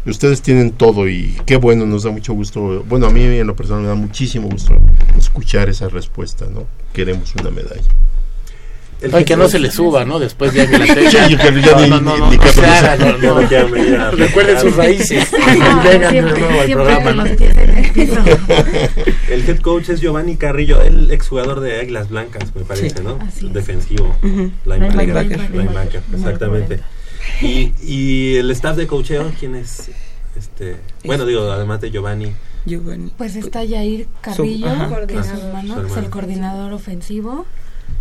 [0.06, 2.84] ustedes tienen todo y qué bueno, nos da mucho gusto.
[2.88, 4.78] Bueno, a mí en lo personal me da muchísimo gusto
[5.18, 6.66] escuchar esa respuesta, ¿no?
[6.92, 7.82] Queremos una medalla.
[9.12, 10.18] Ay, que no se le suba, ¿no?
[10.18, 11.10] Después ya que la tenga.
[11.10, 15.28] Sí, que ya ni- no, no, ni- no, ni no Recuerden sus raíces.
[15.84, 17.24] Vengan de nuevo al programa, con ¿no?
[17.26, 18.16] los pies en el piso.
[19.30, 23.02] El head coach es Giovanni Carrillo, el exjugador de Águilas Blancas, me parece, Sí.
[23.02, 23.18] ¿no?
[23.52, 24.16] Defensivo.
[24.64, 24.96] Linebacker.
[24.96, 25.50] Linebacker.
[25.50, 26.80] Linebacker, exactamente.
[27.42, 29.90] Y, y el staff de coacheo, ¿quién es?
[30.36, 32.32] Este, bueno, digo, además de Giovanni.
[32.66, 33.10] Giovanni.
[33.16, 35.06] Pues está Yair Carrillo, ajá.
[35.06, 37.46] que es su hermano, Su que es el coordinador ofensivo.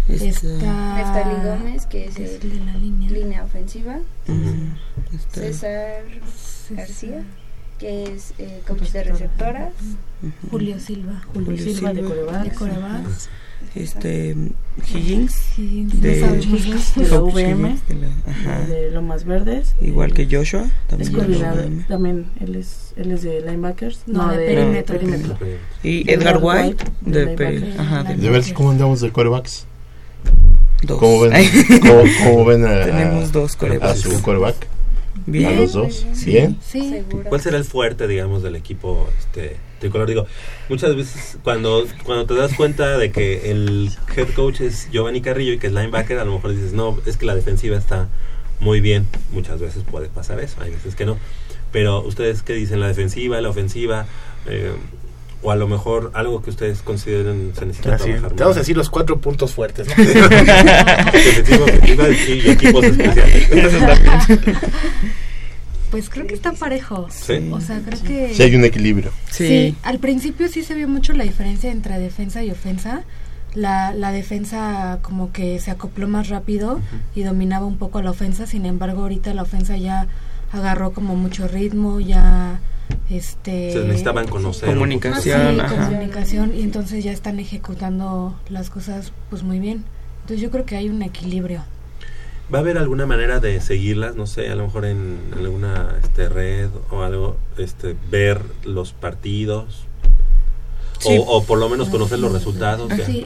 [0.08, 3.10] Este, Está Neftali Gómez, que es es el de la línea.
[3.12, 3.98] línea ofensiva.
[5.34, 6.04] César
[6.38, 6.78] César.
[6.78, 7.24] García,
[7.80, 9.74] que es eh, coach de receptoras.
[10.50, 11.22] Julio Silva.
[11.34, 12.02] Julio, Julio Silva, de.
[12.04, 13.30] De Corebas.
[13.74, 14.36] Este
[14.94, 19.74] Higgins Higgins, De- de la VM, de la- de Lomas Verdes.
[19.82, 24.02] igual que Joshua, también de coordinador, también él es, él es de linebackers.
[24.08, 24.96] No, de perímetro.
[24.98, 25.38] perímetro.
[25.84, 29.66] Y Edgar White de, de ajá, de- De ver cómo andamos de corebacks.
[30.84, 31.00] Dos.
[31.00, 31.34] ¿Cómo ven,
[31.82, 34.56] cómo, cómo ven a, Tenemos dos a su coreback?
[35.26, 35.48] Bien.
[35.48, 36.06] ¿A los dos?
[36.14, 36.32] Sí.
[36.32, 36.58] ¿Bien?
[36.62, 37.04] Sí.
[37.28, 40.08] ¿Cuál será el fuerte, digamos, del equipo este, tricolor?
[40.08, 40.28] Digo,
[40.70, 45.54] muchas veces cuando, cuando te das cuenta de que el head coach es Giovanni Carrillo
[45.54, 48.08] y que es linebacker, a lo mejor dices, no, es que la defensiva está
[48.60, 49.08] muy bien.
[49.32, 51.18] Muchas veces puede pasar eso, hay veces que no.
[51.72, 52.80] Pero ustedes, ¿qué dicen?
[52.80, 54.06] ¿La defensiva, la ofensiva?
[54.46, 54.72] Eh,
[55.46, 58.62] o a lo mejor algo que ustedes consideren se necesita Así, trabajar te vamos a
[58.62, 60.04] decir los cuatro puntos fuertes, ¿no?
[60.04, 63.48] Defensiva, ofensiva y equipos especiales.
[65.92, 67.08] Pues creo que está parejo.
[67.12, 67.50] Sí.
[67.52, 68.34] O sea, creo que...
[68.34, 69.12] Si hay un equilibrio.
[69.30, 69.48] Sí.
[69.48, 69.76] Sí.
[69.84, 73.04] al principio sí se vio mucho la diferencia entre defensa y ofensa.
[73.54, 76.82] La, la defensa como que se acopló más rápido
[77.14, 80.08] y dominaba un poco la ofensa, sin embargo ahorita la ofensa ya
[80.52, 82.60] agarró como mucho ritmo, ya
[83.10, 83.72] este...
[83.74, 84.70] Se necesitaban conocer.
[84.70, 85.16] un poquito.
[85.22, 89.84] Sí, Comunicación, comunicación y entonces ya están ejecutando las cosas pues muy bien.
[90.22, 91.64] Entonces yo creo que hay un equilibrio.
[92.54, 94.16] ¿Va a haber alguna manera de seguirlas?
[94.16, 99.86] No sé, a lo mejor en alguna este, red o algo, este, ver los partidos
[101.00, 101.18] Sí.
[101.20, 102.90] o, o por lo menos conocer los resultados.
[102.96, 103.06] ya.
[103.06, 103.26] Sí.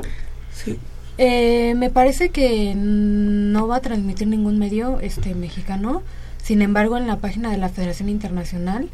[0.54, 0.80] Sí.
[1.18, 6.02] Eh, me parece que no va a transmitir ningún medio este mexicano.
[6.42, 8.90] Sin embargo, en la página de la Federación Internacional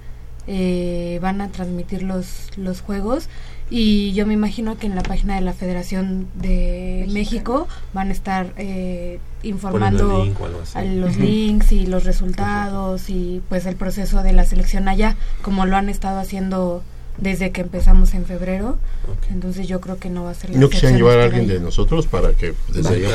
[0.47, 3.29] eh, van a transmitir los, los juegos.
[3.69, 8.11] Y yo me imagino que en la página de la Federación de México van a
[8.11, 10.37] estar eh, informando link
[10.75, 15.65] a los links y los resultados y pues el proceso de la selección allá, como
[15.65, 16.83] lo han estado haciendo
[17.18, 18.78] desde que empezamos en febrero.
[19.32, 21.59] Entonces yo creo que no va a ser la ¿No quisieran llevar a alguien de
[21.59, 23.09] nosotros para que desde allá...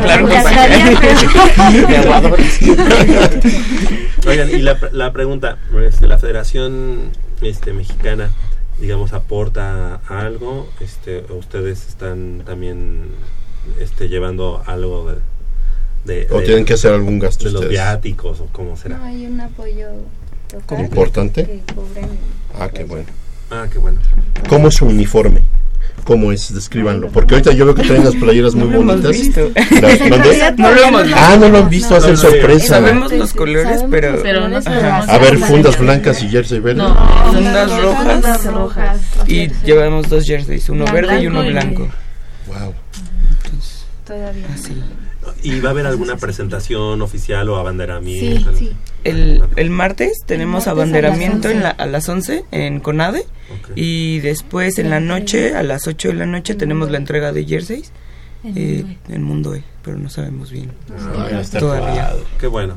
[0.00, 0.26] Claro.
[4.26, 7.10] Oigan, y la, la pregunta, este, la Federación
[7.42, 8.30] este, Mexicana,
[8.80, 13.02] digamos, aporta algo, este, ustedes están también
[13.80, 15.12] este, llevando algo
[16.04, 17.72] de, de- ¿O de- tienen que hacer algún gasto de los ustedes?
[17.80, 18.98] viáticos o cómo será?
[18.98, 19.88] No hay un apoyo
[20.52, 21.44] local ¿Importante?
[21.44, 21.62] que
[22.58, 23.06] Ah, qué bueno.
[23.50, 24.00] Ah, qué bueno.
[24.48, 25.42] ¿Cómo es su uniforme?
[26.04, 26.52] ¿Cómo es?
[26.52, 27.08] Descríbanlo.
[27.08, 29.20] Porque ahorita yo veo que traen las playeras muy No lo hemos bonitas.
[29.22, 29.50] visto.
[29.80, 30.58] Las-.
[30.58, 31.18] No lo hemos visto.
[31.18, 32.66] Ah, no lo han visto, hacen sorpresa.
[32.66, 34.20] Sabemos los colores, pero...
[34.22, 34.58] Pero no.
[34.58, 36.82] A ver, fundas blancas y jersey verde.
[36.82, 36.94] No,
[37.32, 38.12] fundas rojas.
[38.12, 39.00] Fundas rojas.
[39.26, 41.88] Y llevamos dos jerseys, uno verde y uno blanco.
[42.46, 42.74] Wow.
[44.06, 44.46] todavía.
[44.52, 44.74] Así.
[45.42, 48.50] ¿Y va a haber alguna presentación oficial o abanderamiento?
[49.04, 53.26] El, el martes tenemos martes a abanderamiento las en la, a las 11 en CONADE
[53.74, 57.44] y después en la noche, a las 8 de la noche, tenemos la entrega de
[57.44, 57.92] jerseys
[58.44, 62.12] En eh, Mundo E, pero no sabemos bien Ah, todavía.
[62.40, 62.76] Qué bueno.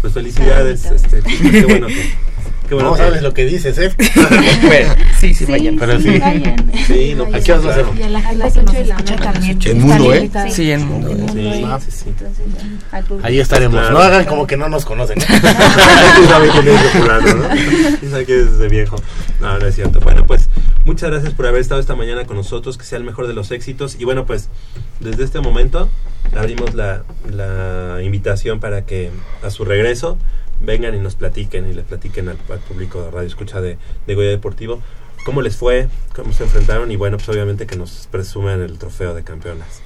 [0.00, 0.84] Pues felicidades.
[0.86, 1.94] Este, qué bueno que.
[2.68, 3.90] Qué bueno no que- sabes lo que dices, ¿eh?
[4.66, 5.76] Bueno, sí, sí, vayan.
[5.78, 6.20] Pero sí.
[6.86, 7.84] Sí, no, ¿A qué vas a hacer?
[7.96, 9.58] Y a que también.
[9.64, 10.30] En Mundo, ¿eh?
[10.50, 11.10] Sí, en Mundo.
[11.32, 12.04] Sí, Ah, sí, sí.
[13.22, 13.90] Ahí estaremos.
[13.90, 15.18] No hagan como que no nos conocen.
[15.20, 15.24] ¿eh?
[15.28, 18.96] ¿Quién sabe quién es quién es de viejo?
[19.40, 20.00] No, no es cierto.
[20.00, 20.48] Bueno, pues
[20.84, 23.50] muchas gracias por haber estado esta mañana con nosotros, que sea el mejor de los
[23.50, 23.96] éxitos.
[23.98, 24.48] Y bueno, pues
[25.00, 25.88] desde este momento
[26.36, 29.10] abrimos la, la invitación para que
[29.42, 30.18] a su regreso
[30.60, 34.30] vengan y nos platiquen y le platiquen al, público de Radio Escucha de, de Goya
[34.30, 34.80] Deportivo
[35.24, 39.12] cómo les fue, cómo se enfrentaron y bueno, pues obviamente que nos presuman el trofeo
[39.14, 39.82] de campeonas.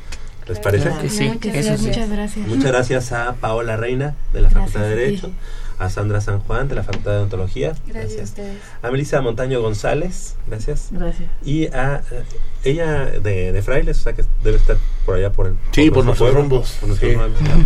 [0.48, 0.86] ¿Les parece?
[0.88, 1.86] Claro que sí, Muchas eso sí.
[1.88, 2.46] Muchas gracias.
[2.48, 4.88] Muchas gracias a Paola Reina de la Facultad de.
[4.96, 5.30] Derecho,
[5.78, 8.58] a Sandra San Juan de la Facultad de Odontología, Gracias a ustedes.
[8.82, 11.28] a Melissa Montaño González, gracias, Gracias.
[11.44, 12.22] y a eh,
[12.64, 14.76] ella de, de Frailes, o sea que debe estar
[15.06, 16.72] por allá por el Sí, por nuestros rumbos.
[16.80, 17.16] por nuestros Sí.
[17.16, 17.60] rumbos, claro.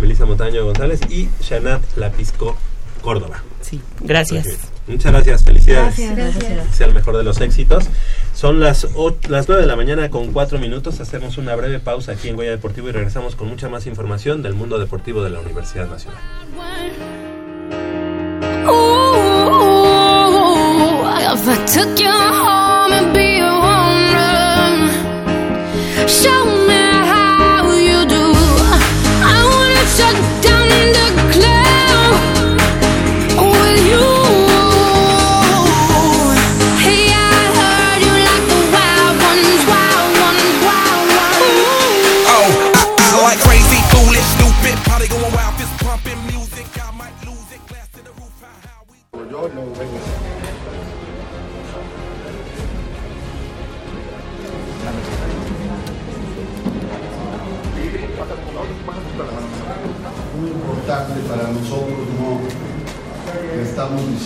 [0.00, 2.56] Melissa Montaño González y Shanat Lapisco
[3.02, 3.42] Córdoba.
[3.62, 4.70] Sí, gracias.
[4.86, 5.98] Muchas gracias, felicidades.
[5.98, 6.16] Gracias.
[6.16, 6.76] Gracias.
[6.76, 7.84] Sea el mejor de los éxitos.
[8.34, 8.86] Son las,
[9.28, 11.00] las 9 de la mañana con 4 minutos.
[11.00, 14.54] Hacemos una breve pausa aquí en Goya Deportivo y regresamos con mucha más información del
[14.54, 16.20] mundo deportivo de la Universidad Nacional.
[18.68, 19.16] Ooh,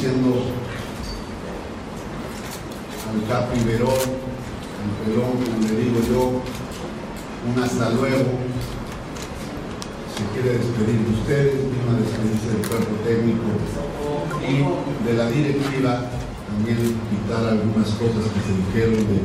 [0.00, 0.32] diciendo
[3.04, 4.00] al Capi Verón,
[4.80, 6.40] al Pelón, como le digo yo,
[7.44, 8.32] un hasta luego.
[10.16, 13.44] Se quiere despedir de ustedes, vino a despedirse del cuerpo técnico
[14.40, 16.08] y de la directiva,
[16.48, 19.20] también quitar algunas cosas que se dijeron de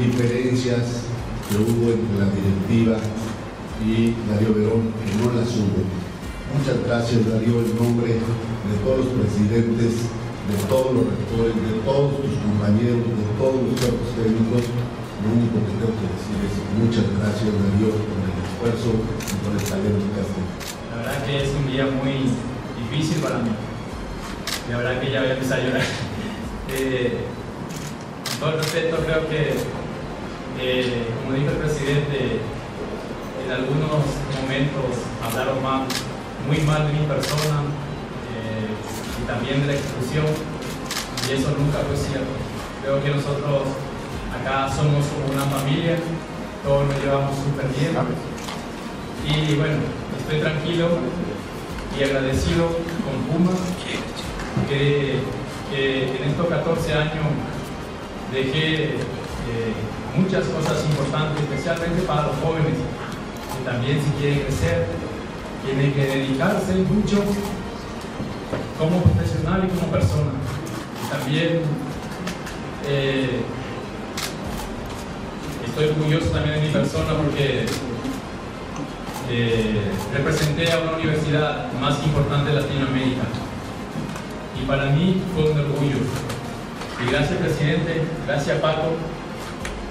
[0.00, 1.12] diferencias
[1.44, 2.96] que hubo entre la directiva
[3.84, 5.84] y Darío Verón, que no las hubo.
[6.56, 8.16] Muchas gracias Darío en nombre
[8.70, 10.06] de todos los presidentes,
[10.46, 14.62] de todos los rectores, de todos tus compañeros, de todos los cuerpos técnicos.
[15.20, 19.52] Lo único que tengo que decir es muchas gracias Darío por el esfuerzo y por
[19.52, 20.54] el talento que has tenido.
[20.88, 22.30] La verdad que es un día muy
[22.78, 23.50] difícil para mí.
[24.70, 25.86] La verdad que ya voy a empezar a llorar.
[26.72, 27.24] Eh,
[28.24, 29.54] con todo el respeto, creo que,
[30.60, 32.38] eh, como dijo el presidente,
[33.44, 34.06] en algunos
[34.38, 35.82] momentos hablaron mal,
[36.46, 37.64] muy mal de mi persona
[39.20, 40.26] y también de la institución,
[41.28, 42.32] y eso nunca fue cierto.
[42.82, 43.68] Creo que nosotros
[44.32, 45.98] acá somos como una familia,
[46.64, 47.92] todos nos llevamos súper bien.
[49.28, 49.76] Y bueno,
[50.18, 50.88] estoy tranquilo
[51.98, 52.66] y agradecido
[53.04, 53.52] con Puma
[54.68, 55.20] que,
[55.70, 57.26] que en estos 14 años
[58.32, 58.84] dejé
[59.50, 59.74] eh,
[60.16, 64.86] muchas cosas importantes, especialmente para los jóvenes, que también si quieren crecer,
[65.64, 67.22] tienen que dedicarse mucho
[68.80, 70.30] como profesional y como persona.
[71.10, 71.60] también
[72.88, 73.42] eh,
[75.66, 77.66] estoy orgulloso también de mi persona porque
[79.28, 79.82] eh,
[80.14, 83.22] representé a una universidad más importante de Latinoamérica.
[84.60, 85.98] Y para mí fue un orgullo.
[87.02, 88.96] Y gracias presidente, gracias Paco,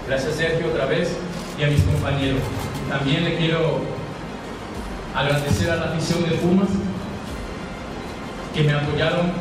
[0.07, 1.15] gracias Sergio otra vez
[1.59, 2.41] y a mis compañeros.
[2.89, 3.81] También le quiero
[5.15, 6.69] agradecer a la afición de Pumas
[8.53, 9.31] que me apoyaron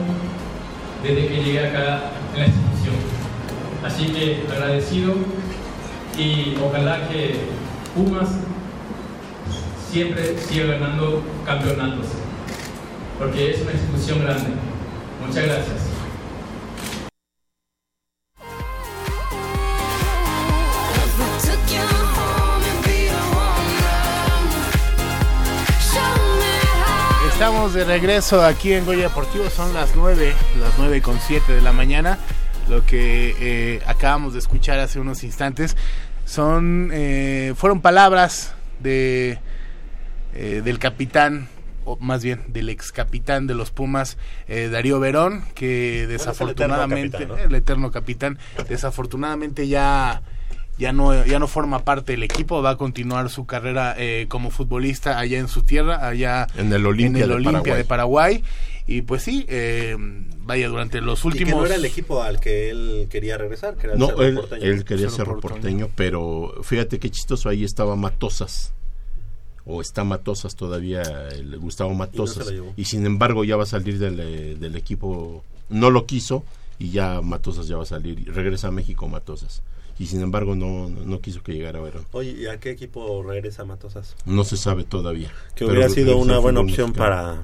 [1.03, 2.97] desde que llegué acá en la institución.
[3.85, 5.15] Así que agradecido
[6.19, 7.37] y ojalá que
[7.95, 8.29] Pumas
[9.91, 12.07] siempre siga ganando campeonatos,
[13.19, 14.51] porque es una institución grande.
[15.27, 15.88] Muchas gracias.
[27.69, 31.61] Estamos de regreso aquí en Goya Deportivo, son las 9, las 9 con 7 de
[31.61, 32.19] la mañana.
[32.67, 35.77] Lo que eh, acabamos de escuchar hace unos instantes
[36.25, 39.39] son eh, fueron palabras de
[40.33, 41.49] eh, del capitán
[41.85, 44.17] o más bien del ex capitán de los Pumas
[44.47, 47.45] eh, Darío Verón que eterno desafortunadamente capitán, ¿no?
[47.45, 50.23] el eterno capitán desafortunadamente ya
[50.79, 54.51] ya no ya no forma parte del equipo va a continuar su carrera eh, como
[54.51, 57.77] futbolista allá en su tierra allá En el Olimpia en el de Paraguay.
[57.77, 58.45] de Paraguay
[58.87, 59.97] y pues sí eh,
[60.41, 63.77] vaya durante los Y que últimos no era el equipo al que él quería regresar,
[63.77, 64.65] que era el No, Cerro él, Porteño.
[64.65, 68.73] él quería ser porteño, pero fíjate qué chistoso, ahí estaba Matosas.
[69.67, 72.51] O está Matosas todavía, el Gustavo Matosas.
[72.79, 76.45] Y, sin embargo ya va a salir del, eh, del equipo, no lo quiso
[76.79, 78.19] y ya Matosas ya va a salir.
[78.19, 79.61] y Regresa a México Matosas.
[79.99, 82.05] Y sin embargo no, no, no quiso que llegara Verón.
[82.13, 84.15] Oye, ¿y a qué equipo regresa Matosas?
[84.25, 85.29] No se sabe todavía.
[85.55, 87.43] Que Pero hubiera sido una buena opción para,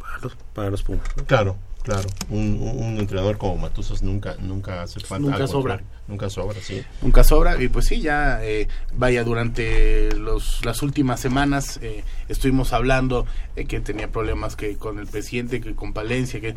[0.00, 1.04] para, los, para los Pumas.
[1.16, 1.24] ¿no?
[1.24, 2.08] Claro, claro.
[2.30, 5.18] Un, un- un entrenador como Matosas nunca, nunca hace falta.
[5.28, 5.76] Nunca sobra.
[5.78, 6.84] contrario, Nunca sobra, sí.
[7.00, 12.74] nunca sobra y pues sí ya eh, vaya durante los, las últimas semanas eh, estuvimos
[12.74, 13.24] hablando
[13.56, 16.54] de que tenía problemas que con el presidente que con Palencia que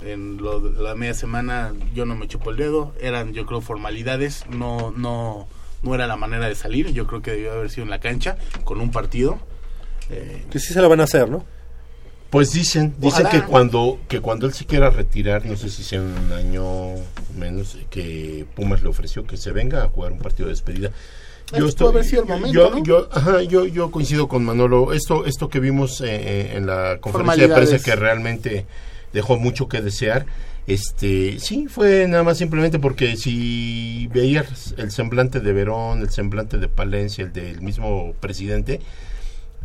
[0.00, 3.60] en lo de la media semana yo no me chupo el dedo eran yo creo
[3.60, 5.46] formalidades no no
[5.82, 8.38] no era la manera de salir yo creo que debió haber sido en la cancha
[8.64, 9.38] con un partido
[10.10, 11.44] eh, Que sí se lo van a hacer, ¿no?
[12.30, 13.30] Pues dicen, dicen Ojalá.
[13.30, 16.94] que cuando que cuando él se quiera retirar, no sé si sea un año
[17.38, 20.90] menos, que Pumas le ofreció que se venga a jugar un partido de despedida.
[21.52, 21.62] El
[22.26, 22.84] momento, yo, ¿no?
[22.84, 24.92] yo, ajá, yo, yo coincido con Manolo.
[24.92, 28.66] Esto, esto que vimos eh, eh, en la conferencia de prensa que realmente
[29.14, 30.26] dejó mucho que desear.
[30.66, 36.58] Este, sí, fue nada más simplemente porque si veías el semblante de Verón, el semblante
[36.58, 38.80] de Palencia, el del mismo presidente,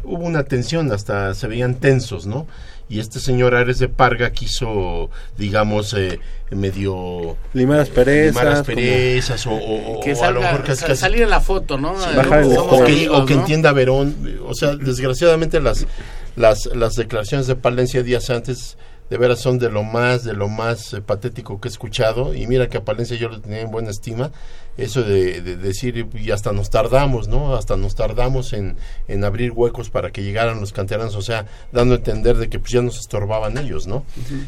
[0.04, 2.48] hubo una tensión, hasta se veían tensos, ¿no?
[2.90, 6.20] Y este señor Ares de Parga quiso, digamos, eh,
[6.52, 7.38] medio...
[7.54, 11.02] Limar asperezas, limar asperezas, o, o- que o a lo salga, mejor casi- sa- casi-
[11.02, 13.40] salir en la foto no Sí, Eh, bajar el o, que, amigos, o que ¿no?
[13.42, 15.88] entienda Verón, o sea, desgraciadamente las,
[16.36, 18.78] las, las declaraciones de Palencia días antes
[19.10, 22.48] de veras son de lo más, de lo más eh, patético que he escuchado, y
[22.48, 24.32] mira que a Palencia yo lo tenía en buena estima,
[24.78, 27.56] eso de, de decir, y hasta nos tardamos, ¿no?
[27.56, 28.76] Hasta nos tardamos en,
[29.08, 32.60] en abrir huecos para que llegaran los canteranos, o sea, dando a entender de que
[32.60, 34.04] pues ya nos estorbaban ellos, ¿no?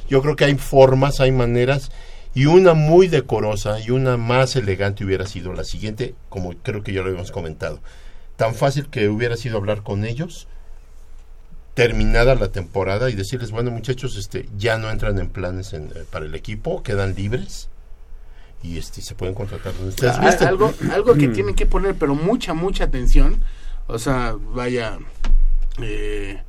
[0.10, 1.92] Yo creo que hay formas, hay maneras,
[2.34, 6.92] y una muy decorosa y una más elegante hubiera sido la siguiente, como creo que
[6.92, 7.80] ya lo habíamos comentado.
[8.36, 10.48] Tan fácil que hubiera sido hablar con ellos,
[11.76, 16.04] terminada la temporada, y decirles, bueno muchachos, este, ya no entran en planes en- eh,
[16.10, 17.70] para el equipo, quedan libres
[18.64, 22.56] y este se pueden contratar ustedes Ah, algo algo que tienen que poner pero mucha
[22.56, 23.44] mucha atención
[23.88, 24.98] o sea vaya
[25.82, 26.42] eh,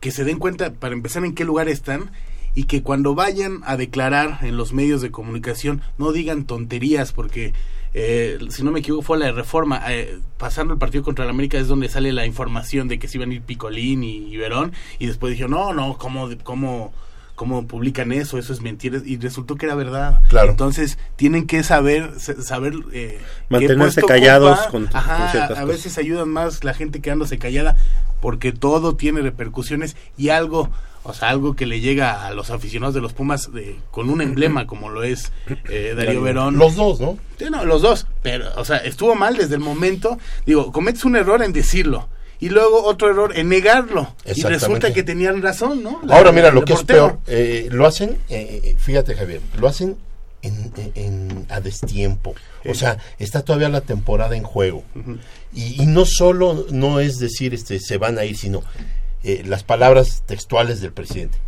[0.00, 2.10] que se den cuenta para empezar en qué lugar están
[2.54, 7.52] y que cuando vayan a declarar en los medios de comunicación no digan tonterías porque
[7.94, 11.30] eh, si no me equivoco fue la de reforma eh, pasando el partido contra el
[11.30, 14.36] América es donde sale la información de que se iban a ir Picolín y, y
[14.38, 16.92] Verón y después dijeron no no cómo cómo
[17.34, 20.50] cómo publican eso eso es mentira y resultó que era verdad Claro.
[20.52, 23.20] entonces tienen que saber sa- saber eh,
[23.50, 24.70] Mantenerse callados ocupa.
[24.70, 27.76] con- con ciertas a veces ayudan más la gente quedándose callada
[28.20, 30.70] porque todo tiene repercusiones y algo
[31.04, 34.20] o sea algo que le llega a los aficionados de los Pumas de- con un
[34.20, 35.32] emblema como lo es
[35.68, 37.18] eh, Darío Verón Los dos, ¿no?
[37.38, 38.06] Sí, no, los dos.
[38.22, 40.18] Pero, o sea, estuvo mal desde el momento.
[40.46, 42.08] Digo, cometes un error en decirlo.
[42.38, 44.14] Y luego otro error en negarlo.
[44.24, 46.00] Y resulta que tenían razón, ¿no?
[46.04, 47.18] La- Ahora mira, lo que es reportero.
[47.24, 49.96] peor, eh, lo hacen, eh, fíjate Javier, lo hacen
[50.42, 52.34] en, en- en- a destiempo.
[52.68, 54.82] O sea, está todavía la temporada en juego.
[55.52, 58.62] y, y no solo no es decir este se van a ir, sino
[59.24, 61.38] eh, las palabras textuales del presidente.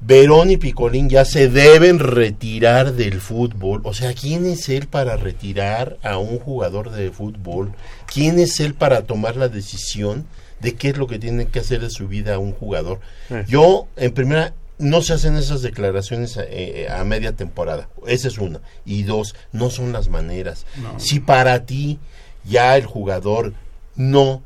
[0.00, 3.80] Verón y Picolín ya se deben retirar del fútbol.
[3.84, 7.72] O sea, ¿quién es él para retirar a un jugador de fútbol?
[8.12, 10.26] ¿Quién es él para tomar la decisión
[10.60, 13.00] de qué es lo que tiene que hacer de su vida un jugador?
[13.30, 13.44] Eh.
[13.48, 17.88] Yo, en primera, no se hacen esas declaraciones eh, a media temporada.
[18.06, 18.60] Esa es una.
[18.84, 20.66] Y dos, no son las maneras.
[20.82, 21.00] No.
[21.00, 21.98] Si para ti
[22.44, 23.54] ya el jugador
[23.96, 24.42] no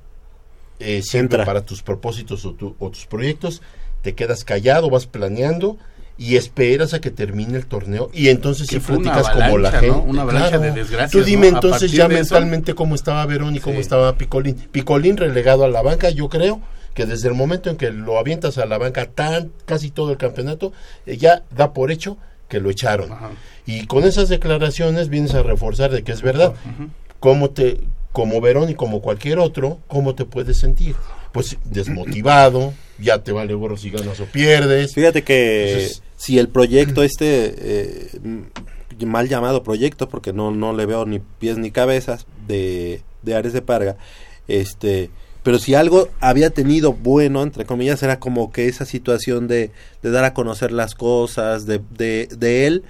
[0.80, 3.62] eh, sirve para tus propósitos o, tu- o tus proyectos,
[4.02, 5.76] te quedas callado, vas planeando
[6.16, 9.86] y esperas a que termine el torneo y entonces Que sí platicas como la gente.
[9.88, 10.02] ¿no?
[10.02, 10.58] Una Claro.
[10.60, 13.80] de desgracias, Tú dime entonces ya eso- mentalmente cómo estaba Verón y cómo Sí.
[13.82, 14.54] estaba Picolín.
[14.54, 16.60] Picolín relegado a la banca, yo creo
[16.94, 20.16] que desde el momento en que lo avientas a la banca tan casi todo el
[20.16, 20.72] campeonato,
[21.06, 22.16] eh, ya da por hecho
[22.48, 23.10] que lo echaron.
[23.66, 26.54] Y con esas declaraciones vienes a reforzar de que es verdad.
[27.20, 27.80] ¿Cómo te,
[28.18, 30.96] como Verón y como cualquier otro, cómo te puedes sentir?
[31.30, 34.92] Pues desmotivado, ya te vale gorro si ganas o pierdes.
[34.92, 38.10] Fíjate que Entonces, si el proyecto este, eh,
[39.06, 43.52] mal llamado proyecto, porque no, no le veo ni pies ni cabezas de, de Ares
[43.52, 43.96] de Parga,
[44.48, 45.10] este,
[45.44, 49.70] pero si algo había tenido bueno, entre comillas, era como que esa situación de,
[50.02, 52.82] de dar a conocer las cosas, de, de, de él,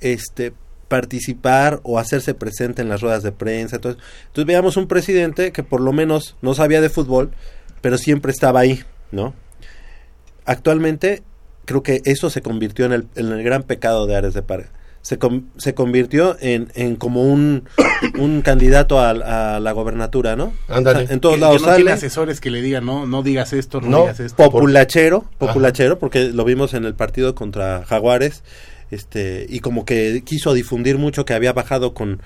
[0.00, 0.54] este
[0.92, 3.76] participar o hacerse presente en las ruedas de prensa.
[3.76, 7.30] Entonces, entonces veamos un presidente que por lo menos no sabía de fútbol,
[7.80, 9.32] pero siempre estaba ahí, ¿no?
[10.44, 11.22] Actualmente
[11.64, 14.68] creo que eso se convirtió en el, en el gran pecado de Ares de Parga.
[15.00, 17.64] Se, con- se convirtió en, en como un,
[18.18, 20.52] un candidato a, a la gobernatura, ¿no?
[20.68, 21.04] Ándale.
[21.04, 21.98] O sea, en todos Que- lados que no tiene sale.
[22.06, 24.36] asesores que le digan, no, no digas esto, no, No, digas esto.
[24.44, 28.42] populachero, populachero, porque lo vimos en el partido contra Jaguares,
[28.92, 32.20] este, y como que quiso difundir mucho que había bajado con,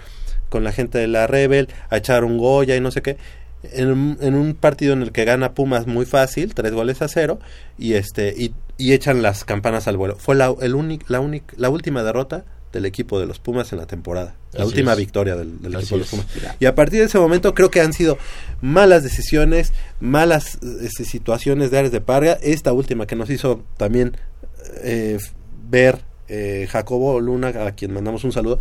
[0.51, 3.16] con la gente de la Rebel a echar un Goya y no sé qué.
[3.72, 7.09] En, un- en un partido en el que gana Pumas muy fácil, tres goles a
[7.09, 7.40] cero,
[7.78, 10.16] y este, y, y echan las campanas al vuelo.
[10.16, 13.78] Fue la, el únic- la, única la última derrota del equipo de los Pumas en
[13.78, 14.34] la temporada.
[14.52, 14.98] La Así última es.
[14.98, 16.09] victoria del, equipo de los es.
[16.10, 16.26] Pumas.
[16.60, 18.18] Y a partir de ese momento creo que han sido
[18.60, 22.38] malas decisiones, malas este, situaciones de Ares de Parga.
[22.43, 24.16] Esta última que nos hizo también
[24.82, 25.18] eh,
[25.68, 28.59] ver eh, Jacobo Luna, a quien mandamos un saludo,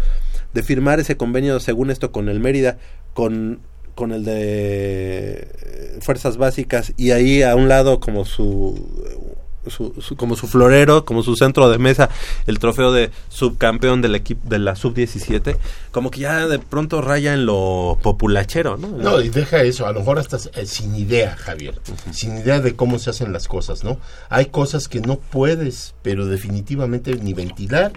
[0.54, 2.78] de firmar ese convenio, según esto, con el Mérida,
[3.14, 3.60] con,
[3.96, 9.35] con el de eh, Fuerzas Básicas, y ahí a un lado como su...
[9.70, 12.10] su- su- como su florero, como su centro de mesa,
[12.48, 15.58] el trofeo de subcampeón del equipo de la sub-17,
[15.92, 18.88] como que ya de pronto raya en lo populachero, ¿no?
[18.90, 21.80] No, y deja eso, a lo mejor hasta eh, sin idea, Javier,
[22.12, 23.98] sin idea de cómo se hacen las cosas, ¿no?
[24.30, 27.94] Hay cosas que no puedes, pero definitivamente ni ventilar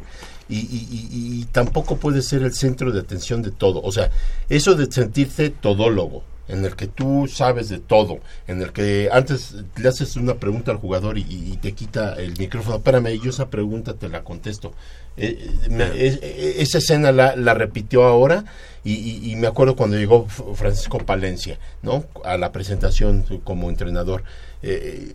[0.48, 3.82] y, y- y- y tampoco puedes ser el centro de atención de todo.
[3.82, 4.10] O sea,
[4.48, 9.54] eso de sentirte todólogo, en el que tú sabes de todo, en el que antes
[9.76, 13.48] le haces una pregunta al jugador y, y te quita el micrófono, espérame, yo esa
[13.50, 14.72] pregunta te la contesto.
[15.16, 18.44] Eh, eh, me- es- eh, esa escena la, la repitió ahora
[18.84, 22.04] y, y- y me acuerdo cuando llegó Francisco Palencia, ¿no?
[22.24, 24.22] A la presentación como entrenador.
[24.62, 25.12] Eh,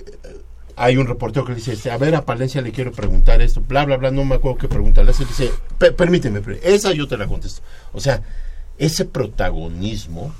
[0.76, 3.86] hay un reportero que le dice, a ver, a Palencia le quiero preguntar esto, bla,
[3.86, 5.04] bla, bla, no me acuerdo qué pregunta.
[5.04, 7.62] Le hace, dice, "Pe- permíteme, esa yo te la contesto.
[7.94, 8.22] O sea,
[8.80, 10.34] ese protagonismo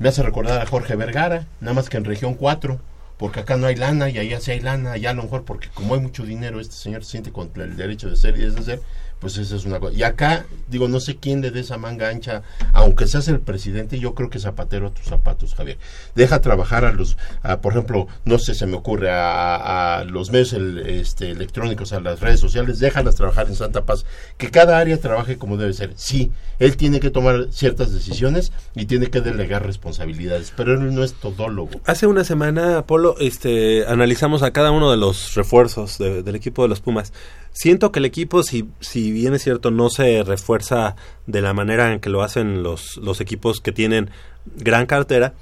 [0.00, 2.80] me hace recordar a Jorge Vergara, nada más que en región 4,
[3.18, 5.68] porque acá no hay lana y allá sí hay lana, allá a lo mejor porque
[5.74, 8.80] como hay mucho dinero, este señor se siente con el derecho de ser y deshacer,
[9.20, 9.94] pues eso es una cosa.
[9.94, 12.42] Y acá, digo, no sé quién le dé esa manga ancha,
[12.72, 15.78] aunque seas el presidente, yo creo que zapatero a tus zapatos, Javier.
[16.14, 20.52] Deja trabajar a los, a, por ejemplo, no sé, se me ocurre a, los medios
[20.54, 24.04] el- este, electrónicos, a las redes sociales, déjalas trabajar en Santa Paz,
[24.38, 25.92] que cada área trabaje como debe ser.
[25.96, 31.04] Sí, él tiene que tomar ciertas decisiones y tiene que delegar responsabilidades, pero él no
[31.04, 31.80] es todólogo.
[31.84, 36.62] Hace una semana, Apolo, este, analizamos a cada uno de los refuerzos de- del equipo
[36.62, 37.12] de los Pumas.
[37.52, 40.96] Siento que el equipo, si, si bien es cierto, no se refuerza
[41.26, 44.10] de la manera en que lo hacen los, los equipos que tienen
[44.56, 45.34] gran cartera,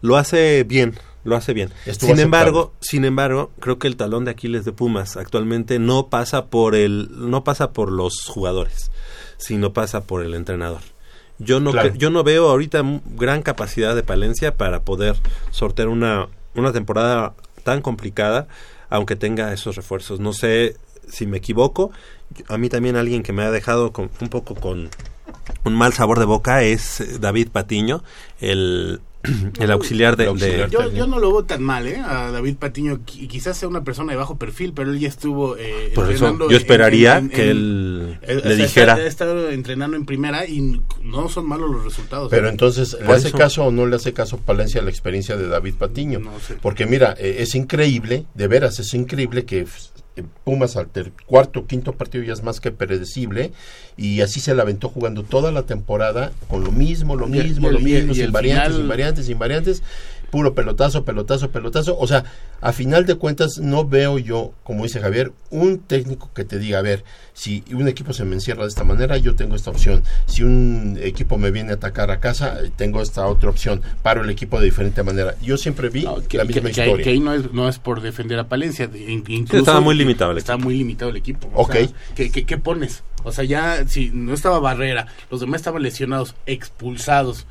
[0.00, 0.94] lo hace bien,
[1.24, 1.70] lo hace bien.
[1.86, 2.22] Estuvo sin aceptable.
[2.22, 6.74] embargo, sin embargo, creo que el talón de Aquiles de Pumas actualmente no pasa por
[6.76, 8.90] el, no pasa por los jugadores,
[9.36, 10.80] sino pasa por el entrenador.
[11.38, 11.94] Yo no, Claro.
[11.96, 12.82] yo no veo ahorita
[13.16, 15.16] gran capacidad de Palencia para poder
[15.50, 17.34] sortear una, una temporada
[17.64, 18.46] tan complicada,
[18.88, 20.20] aunque tenga esos refuerzos.
[20.20, 20.76] No sé
[21.08, 21.90] si me equivoco.
[22.48, 24.88] A mí también alguien que me ha dejado con- un poco con
[25.64, 28.02] un mal sabor de boca es eh, David Patiño,
[28.40, 29.00] el,
[29.60, 30.32] el auxiliar de...
[30.34, 31.98] de- Yo, yo no lo veo tan mal, ¿eh?
[32.04, 35.56] A David Patiño, qui- quizás sea una persona de bajo perfil, pero él ya estuvo
[35.56, 38.66] eh, Por eso, entrenando yo esperaría en- en- que en- él eh, o le sea,
[38.66, 42.28] dijera- Ha estado entrenando en primera y no son malos los resultados.
[42.30, 42.50] Pero ¿eh?
[42.50, 45.46] entonces, ¿le hace eso- caso o no le hace caso Palencia a la experiencia de
[45.48, 46.20] David Patiño?
[46.60, 49.66] Porque mira, eh, es increíble, de veras, es increíble que eh,
[50.44, 53.52] Pumas al ter- cuarto, quinto partido ya es más que predecible
[53.98, 57.72] y así se la aventó jugando toda la temporada con lo mismo, lo mismo, y
[57.72, 59.82] lo y mismo, y sin variantes, final- sin variantes, sin variantes,
[60.36, 61.96] puro pelotazo, pelotazo, pelotazo.
[61.98, 62.24] O sea,
[62.60, 66.78] a final de cuentas no veo yo, como dice Javier, un técnico que te diga,
[66.80, 70.02] a ver, si un equipo se me encierra de esta manera, yo tengo esta opción.
[70.26, 73.80] Si un equipo me viene a atacar a casa, eh, tengo esta otra opción.
[74.02, 75.36] Paro el equipo de diferente manera.
[75.40, 77.02] Yo siempre vi que, la misma que- historia.
[77.04, 80.36] que ahí no es, no es por defender a Palencia, incluso estaba muy limitado el
[80.38, 81.48] está muy limitado el equipo.
[81.54, 81.72] O Ok.
[81.72, 83.04] sea, ¿qué, qué, qué pones?
[83.24, 87.46] O sea, ya si no estaba Barrera, los demás estaban lesionados, expulsados.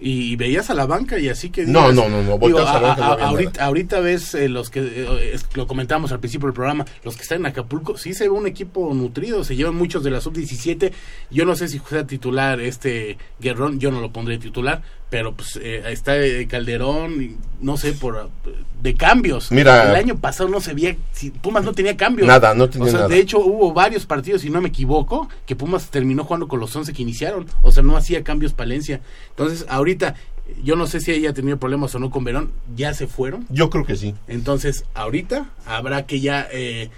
[0.00, 1.66] Y, veías a la banca y así que...
[1.66, 4.70] No, digas, no, no, no, digo, a la banca no ahorita, ahorita ves eh, los
[4.70, 8.14] que, eh, es- lo comentábamos al principio del programa, los que están en Acapulco, sí
[8.14, 10.92] se ve un equipo nutrido, se llevan muchos de la sub-17.
[11.32, 15.58] Yo no sé si sea titular este Guerrón, yo no lo pondré titular, pero pues
[15.62, 18.50] eh, está eh, Calderón, y no sé, por eh,
[18.82, 19.50] de cambios.
[19.50, 19.90] Mira.
[19.90, 22.28] el año pasado no se veía, si Pumas no tenía cambios.
[22.28, 23.08] Nada, no tenía O sea, nada.
[23.08, 26.74] De hecho, hubo varios partidos, si no me equivoco, que Pumas terminó jugando con los
[26.74, 27.46] 11 que iniciaron.
[27.62, 29.00] O sea, no hacía cambios Palencia.
[29.30, 30.14] Entonces, ahorita,
[30.62, 33.46] yo no sé si ella ha tenido problemas o no con Verón, ya se fueron.
[33.48, 34.14] Yo creo que sí.
[34.26, 36.90] Entonces, ahorita habrá que ya, eh,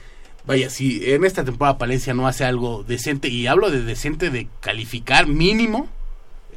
[0.47, 4.49] vaya, si en esta temporada Palencia no hace algo decente, y hablo de decente de
[4.61, 5.89] calificar mínimo,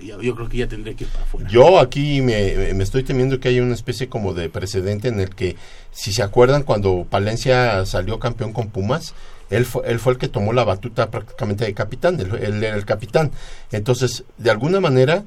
[0.06, 1.50] yo, creo que ya tendría que ir para afuera.
[1.50, 5.34] Yo aquí me, me estoy temiendo que haya una especie como de precedente en el
[5.36, 5.56] que,
[5.92, 9.14] si se acuerdan, cuando Palencia salió campeón con Pumas,
[9.50, 12.76] él fue, él fue el que tomó la batuta prácticamente de capitán, él, él era
[12.76, 13.32] el capitán.
[13.72, 15.24] Entonces, de alguna manera,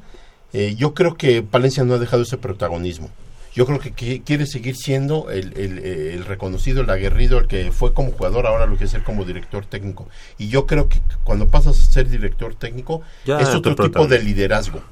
[0.52, 3.10] eh, yo creo que Palencia no ha dejado ese protagonismo.
[3.56, 7.72] Yo creo que qui- quiere seguir siendo el, el- el reconocido, el aguerrido, el que
[7.72, 10.06] fue como jugador, ahora lo quiere ser como director técnico.
[10.38, 14.22] Y yo creo que cuando pasas a ser director técnico, Ya es otro tipo de
[14.22, 14.82] liderazgo.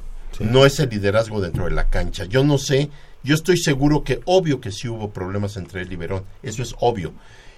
[0.40, 2.24] No es el liderazgo dentro de la cancha.
[2.24, 2.88] Yo no sé,
[3.22, 6.24] yo estoy seguro que obvio que sí hubo problemas entre él y Verón.
[6.42, 7.12] Eso es obvio.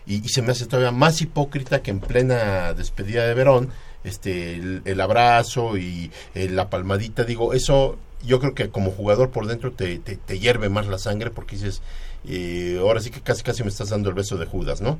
[0.06, 3.70] Y, y se me hace todavía más hipócrita que en plena despedida de Verón,
[4.04, 9.30] este, el, el abrazo y eh, la palmadita, digo, eso yo creo que como jugador
[9.30, 11.82] por dentro te, te, te hierve más la sangre porque dices,
[12.28, 14.98] eh, ahora sí que casi casi me estás dando el beso de Judas, ¿no?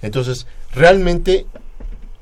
[0.00, 1.46] Entonces, realmente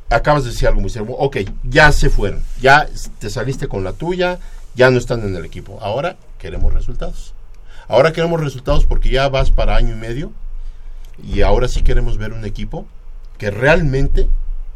[0.08, 1.12] acabas de decir algo muy serio.
[1.18, 2.88] Ok, ya se fueron, ya
[3.18, 4.38] te saliste con la tuya,
[4.74, 5.78] ya no están en el equipo.
[5.80, 7.34] Ahora queremos resultados.
[7.88, 10.32] Ahora queremos resultados porque ya vas para año y medio
[11.22, 12.86] y ahora sí queremos ver un equipo
[13.36, 14.28] que realmente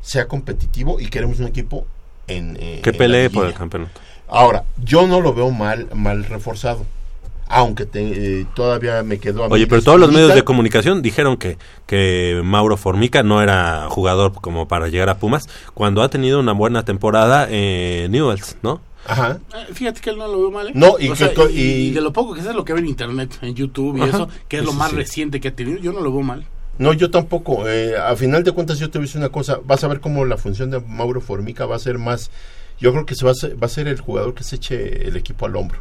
[0.02, 1.86] sea competitivo y queremos un equipo
[2.26, 3.48] en eh, Que en pelee por liguilla.
[3.48, 4.00] el campeonato.
[4.28, 6.84] Ahora, yo no lo veo mal mal reforzado.
[7.46, 11.02] Aunque te- eh, todavía me quedó a mí Oye, pero todos los medios de comunicación
[11.02, 16.08] dijeron que, que Mauro Formica no era jugador como para llegar a Pumas cuando ha
[16.08, 18.80] tenido una buena temporada en Newells, ¿no?
[19.06, 19.38] Ajá.
[19.54, 20.68] Eh, Fíjate que él no lo veo mal.
[20.68, 20.72] ¿eh?
[20.74, 22.86] No, y que sea, y, de lo poco que sé es lo que ve en
[22.88, 24.08] internet, en YouTube y Ajá.
[24.16, 24.96] eso, que es Sí, lo más sí.
[24.96, 26.46] reciente que ha tenido, yo no lo veo mal.
[26.78, 27.68] No, yo tampoco.
[27.68, 29.60] Eh, a final de cuentas, yo te voy a decir una cosa.
[29.64, 32.30] Vas a ver cómo la función de Mauro Formica va a ser más.
[32.84, 35.08] Yo creo que se va a ser, va a ser el jugador que se eche
[35.08, 35.78] el equipo al hombro.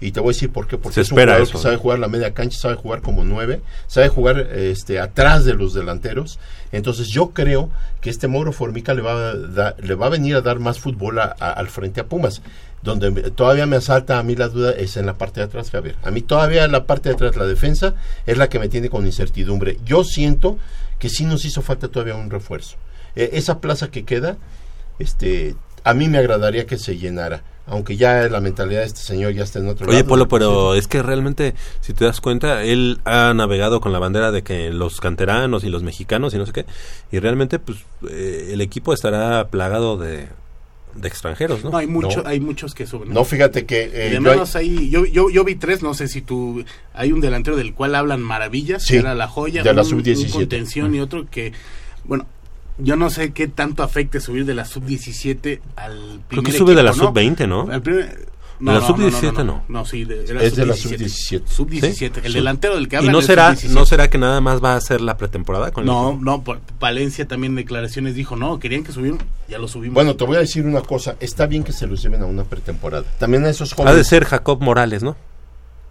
[0.00, 0.78] Y te voy a decir por qué.
[0.78, 3.02] Porque Se es un espera jugador eso, que sabe jugar la media cancha, sabe jugar
[3.02, 6.38] como nueve, sabe jugar este atrás de los delanteros.
[6.72, 7.68] Entonces yo creo
[8.00, 10.78] que este Mauro Formica le va a, da- le va a venir a dar más
[10.78, 12.40] fútbol a- a- al frente a Pumas.
[12.80, 15.96] Donde todavía me asalta a mí la duda es en la parte de atrás, Javier.
[16.04, 17.94] A mí todavía en la parte de atrás, la defensa,
[18.24, 19.78] es la que me tiene con incertidumbre.
[19.84, 20.58] Yo siento
[21.00, 22.76] que sí nos hizo falta todavía un refuerzo.
[23.16, 24.36] Eh, esa plaza que queda,
[25.00, 25.56] este,
[25.88, 27.42] a mí me agradaría que se llenara.
[27.70, 30.08] Aunque ya la mentalidad de este señor ya está en otro Oye, lado.
[30.08, 34.32] Polo, pero es que realmente, si te das cuenta, él ha navegado con la bandera
[34.32, 36.64] de que los canteranos y los mexicanos y no sé qué,
[37.12, 37.78] y realmente, pues,
[38.10, 40.28] eh, el equipo estará plagado de,
[40.94, 41.70] de extranjeros, ¿no?
[41.72, 43.12] No, hay, mucho, hay muchos que suben.
[43.12, 43.82] No, fíjate que...
[43.82, 46.22] Y eh, de yo hay- menos ahí, yo, yo, yo vi tres, no sé si
[46.22, 49.82] tú, hay un delantero del cual hablan maravillas, Sí, que era la joya, de la
[49.82, 50.24] un- sub-17.
[50.24, 51.52] un contención y otro que,
[52.04, 52.24] bueno,
[52.78, 56.82] yo no sé qué tanto afecte subir de la sub-17 al primer que sube de
[56.82, 57.68] la equipo, sub-20, ¿no?
[57.70, 58.26] Al primer-
[58.60, 59.62] De la sub-17 no.
[59.68, 61.42] No, sí, de, era Es de la sub-17.
[61.46, 61.46] sub-17.
[61.46, 63.70] Sub-17, el delantero del que ¿Y hablan no es será, sub-17.
[63.72, 66.24] no será que nada más va a ser la pretemporada con el No, equipo?
[66.24, 69.18] no, por- Valencia también en declaraciones dijo, no, querían que subieran,
[69.48, 69.94] ya lo subimos.
[69.94, 71.14] Bueno, te voy a decir una cosa.
[71.20, 73.04] Está bien que se los lleven a una pretemporada.
[73.18, 73.96] También a esos Ha jóvenes...
[73.96, 75.16] de ser Jacob Morales, ¿no?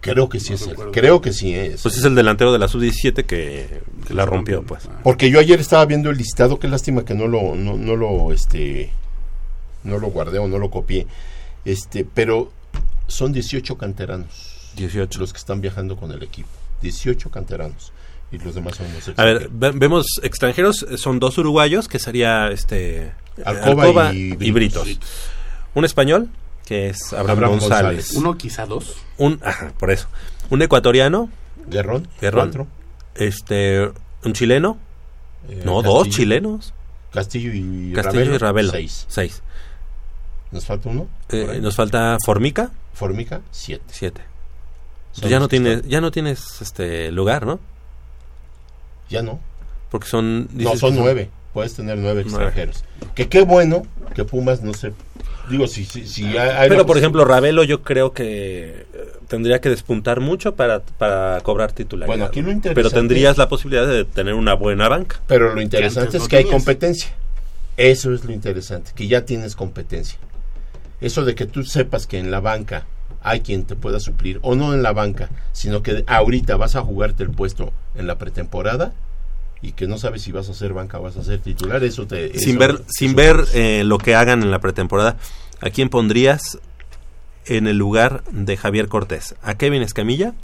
[0.00, 0.76] Creo que sí es él.
[0.92, 1.82] Creo que sí es.
[1.82, 4.88] Pues es el delantero de la sub-17 que, que la rompió, pues.
[5.02, 8.32] Porque yo ayer estaba viendo el listado, qué lástima que no lo, no, no lo,
[8.32, 8.90] este,
[9.84, 11.06] no lo guardé o no lo copié.
[11.64, 12.52] Este, pero
[13.08, 14.70] son 18 canteranos.
[14.76, 15.18] 18.
[15.18, 16.48] Los que están viajando con el equipo.
[16.82, 17.92] 18 canteranos.
[18.30, 21.98] Y los demás son los A ver, ve- vemos extranjeros, eh, son dos uruguayos, que
[21.98, 23.10] sería este
[23.44, 24.84] Alcoba y Britos.
[24.84, 25.00] Britos.
[25.74, 26.28] Un español,
[26.68, 27.82] que es Abraham, Abraham González.
[27.96, 28.12] González.
[28.12, 28.96] Uno, quizá dos.
[29.16, 30.06] Un, ajá, por eso.
[30.50, 31.30] Un ecuatoriano.
[31.66, 32.06] Guerrón.
[32.20, 32.44] Guerrón.
[32.48, 32.66] Cuatro.
[33.14, 33.90] Este,
[34.22, 34.76] un chileno.
[35.48, 36.74] Eh, No, dos chilenos.
[37.10, 38.34] Castillo y Castillo Ravelo.
[38.34, 38.70] y Ravelo.
[38.72, 39.06] Seis.
[39.08, 39.42] Seis.
[40.50, 41.08] ¿Nos falta uno?
[41.30, 42.70] Eh, nos falta Formica.
[42.92, 43.84] Formica, siete.
[43.90, 44.20] Siete.
[45.18, 47.60] Pues ya no tienes, ya no tienes este lugar, ¿no?
[49.08, 49.40] Ya no.
[49.90, 51.30] Porque son No, son nueve.
[51.54, 52.44] Puedes tener nueve Nueve.
[52.50, 52.84] extranjeros.
[53.14, 54.92] Que qué bueno que Pumas no se...
[55.50, 59.60] Digo, si, si, si hay- hay Pero por ejemplo, Ravelo yo creo que eh, tendría
[59.60, 62.06] que despuntar mucho para, para cobrar titularidad.
[62.12, 65.20] Bueno, aquí lo Pero interesante- tendrías la posibilidad de tener una buena banca.
[65.26, 67.10] Pero lo interesante es no que hay competencia.
[67.76, 70.18] Eso es lo interesante, que ya tienes competencia.
[71.00, 72.86] Eso de que tú sepas que en la banca
[73.22, 76.80] hay quien te pueda suplir, o no en la banca, sino que ahorita vas a
[76.82, 78.92] jugarte el puesto en la pretemporada
[79.62, 82.06] y que no sabes si vas a ser banca o vas a ser titular, eso
[82.06, 82.38] te...
[82.38, 85.16] sin eso- ver, eso sin ver eh, lo que hagan en la pretemporada,
[85.60, 86.58] ¿a quién pondrías
[87.46, 89.34] en el lugar de Javier Cortés?
[89.42, 90.34] ¿A Kevin Escamilla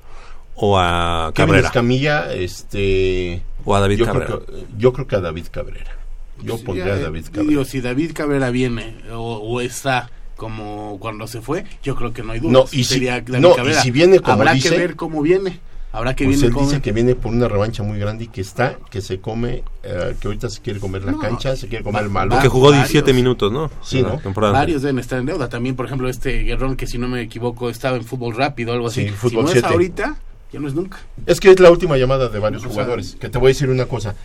[0.56, 1.68] o a Kevin Cabrera?
[1.68, 3.42] Escamilla, este...
[3.64, 4.26] O a David yo Cabrera.
[4.26, 5.96] Creo que, yo creo que a David Cabrera.
[6.42, 7.48] Yo Sí, pondría ya, a David eh, Cabrera.
[7.48, 12.22] Digo, si David Cabrera viene o, o está como cuando se fue, yo creo que
[12.24, 12.52] no hay duda.
[12.52, 13.80] No, y si- David no, y Cabrera.
[13.82, 15.60] si viene como Habrá dice- que ver cómo viene.
[15.96, 18.40] Habrá que Pues viene él dice que viene por una revancha muy grande y que
[18.40, 21.84] está, que se come, eh, que ahorita se quiere comer la No, cancha, se quiere
[21.84, 22.30] comer va- el malo.
[22.32, 22.88] Porque jugó varios.
[22.88, 23.70] 17 minutos, ¿no?
[23.80, 24.18] Sí, ¿no?
[24.18, 25.48] temporada Varios deben estar en deuda.
[25.48, 28.74] También, por ejemplo, este Guerrón, que si no me equivoco, estaba en fútbol rápido o
[28.74, 29.02] algo así.
[29.02, 29.68] Sí, si fútbol no es siete.
[29.68, 30.16] ahorita,
[30.52, 30.98] ya no es nunca.
[31.26, 33.16] Es que es la última llamada de varios O sea, jugadores.
[33.20, 34.16] Que te voy a decir una cosa.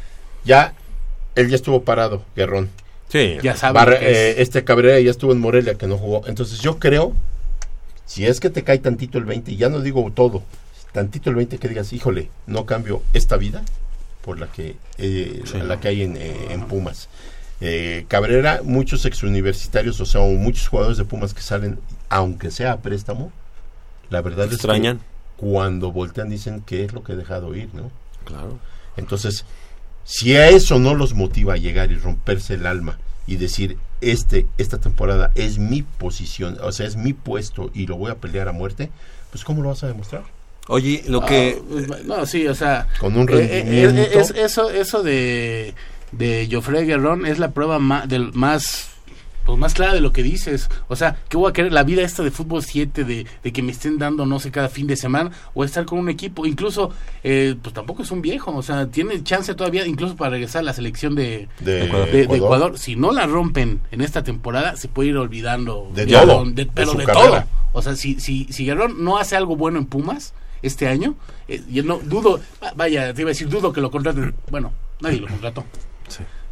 [0.45, 0.73] Ya,
[1.35, 2.69] él ya estuvo parado, Guerrón.
[3.09, 3.37] Sí.
[3.43, 3.57] Ya que es-
[4.01, 6.23] eh, este Cabrera ya estuvo en Morelia, que no jugó.
[6.25, 7.13] Entonces yo creo,
[8.07, 10.41] si es que te cae tantito el 20, y ya no digo todo,
[10.91, 13.63] tantito el 20 que digas, híjole, no cambio esta vida
[14.23, 15.57] por la que, eh, Sí.
[15.59, 17.09] la que hay en, eh, en Pumas.
[17.61, 21.79] Eh, Cabrera, muchos exuniversitarios, o sea, muchos jugadores de Pumas que salen,
[22.09, 23.31] aunque sea a préstamo,
[24.09, 24.97] la verdad Extrañan.
[24.97, 27.91] es que cuando voltean dicen que es lo que he dejado ir, ¿no?
[28.25, 28.59] Claro.
[28.97, 29.45] Entonces,
[30.03, 32.97] si a eso no los motiva a llegar y romperse el alma
[33.27, 37.95] y decir, este, esta temporada es mi posición, o sea, es mi puesto y lo
[37.97, 38.89] voy a pelear a muerte,
[39.31, 40.23] pues ¿cómo lo vas a demostrar?
[40.69, 41.57] Oye, lo que...
[41.59, 42.87] Ah, pues, no, sí, o sea.
[42.99, 44.01] Con un eh, eh, rendimiento.
[44.01, 45.73] eh, es- eso, eso de,
[46.13, 48.85] de Joffrey Guerrón es la prueba más, del, más
[49.45, 50.69] pues más clara de lo que dices.
[50.89, 51.73] O sea, ¿qué voy a querer?
[51.73, 54.69] La vida esta de fútbol 7, de, de que me estén dando, no sé, cada
[54.69, 56.45] fin de semana, o estar con un equipo.
[56.45, 56.91] Incluso,
[57.23, 60.65] eh, pues tampoco es un viejo, o sea, tiene chance todavía, incluso para regresar a
[60.65, 61.85] la selección de, De de- de
[62.21, 62.35] Ecuador.
[62.37, 62.77] Ecuador.
[62.77, 65.89] Si no la rompen en esta temporada, se puede ir olvidando.
[65.95, 67.43] De todo, de- de pero su de, todo.
[67.73, 71.15] O sea, si, si, si Guerrón no hace algo bueno en Pumas este año,
[71.47, 74.33] eh, yo no dudo, va- vaya, te iba a decir, dudo que lo contraten.
[74.49, 74.71] Bueno,
[75.01, 75.63] nadie lo contrató.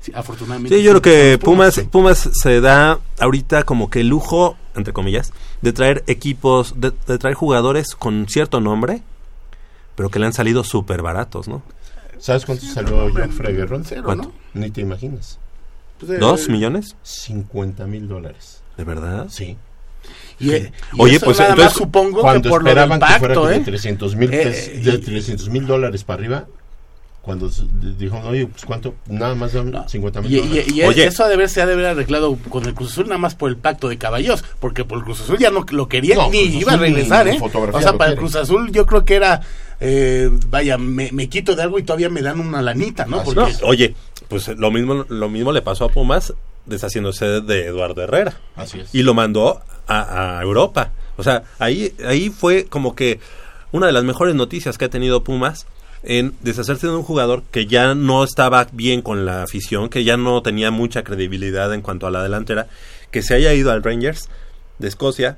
[0.01, 0.77] Sí, afortunadamente.
[0.77, 4.93] Sí, yo creo que Son Pumas, Pumas se da ahorita como que el lujo, entre
[4.93, 9.01] comillas, de traer equipos, de, de traer jugadores con cierto nombre,
[9.95, 11.63] pero que le han salido súper baratos, ¿no?
[12.19, 13.83] ¿Sabes cuánto salió Joffrey Guerrón?
[13.85, 14.31] Cero, ¿Cuánto?
[14.53, 15.39] Ni te imaginas.
[15.99, 16.95] Pues, eh, ¿Dos millones?
[17.03, 18.61] 50 mil dólares.
[18.77, 19.27] ¿De verdad?
[19.29, 19.57] Sí.
[20.39, 22.77] Y, eh, y Oye, eso pues, nada entonces, más supongo Cuando que por lo del
[22.77, 23.61] esperaban que fuera pacto, de ¿eh?
[23.65, 26.45] 300 mil Eh, de 300 mil dólares para arriba,
[27.23, 27.63] cuando se-
[27.97, 30.65] dijo, oye, pues cuánto, nada más dan 50 mil Y, dólares.
[30.69, 33.05] y- y eso ha de haber, se ha de haber arreglado con el Cruz Azul
[33.07, 35.89] nada más por el pacto de caballos, porque por el Cruz Azul ya no lo
[35.89, 37.37] quería No, ni Cruz iba a ni regresar, ¿eh?
[37.41, 38.17] O sea, para el.
[38.17, 39.41] Cruz Azul yo creo que era,
[39.81, 43.23] eh, vaya, me, me quito de algo y todavía me dan una lanita, ¿no?
[43.23, 43.93] Porque No, oye,
[44.29, 46.33] pues lo mismo, lo mismo le pasó a Pumas
[46.65, 48.37] deshaciéndose de Eduardo Herrera.
[48.55, 48.93] Así es.
[48.95, 50.91] Y lo mandó a, a Europa.
[51.17, 53.19] O sea, ahí, ahí fue como que
[53.71, 55.65] una de las mejores noticias que ha tenido Pumas
[56.03, 60.15] en deshacerse de un jugador que ya no estaba bien con la afición, que ya
[60.15, 62.67] no tenía mucha credibilidad en cuanto a la delantera,
[63.11, 64.29] que se haya ido al Rangers
[64.79, 65.37] de Escocia,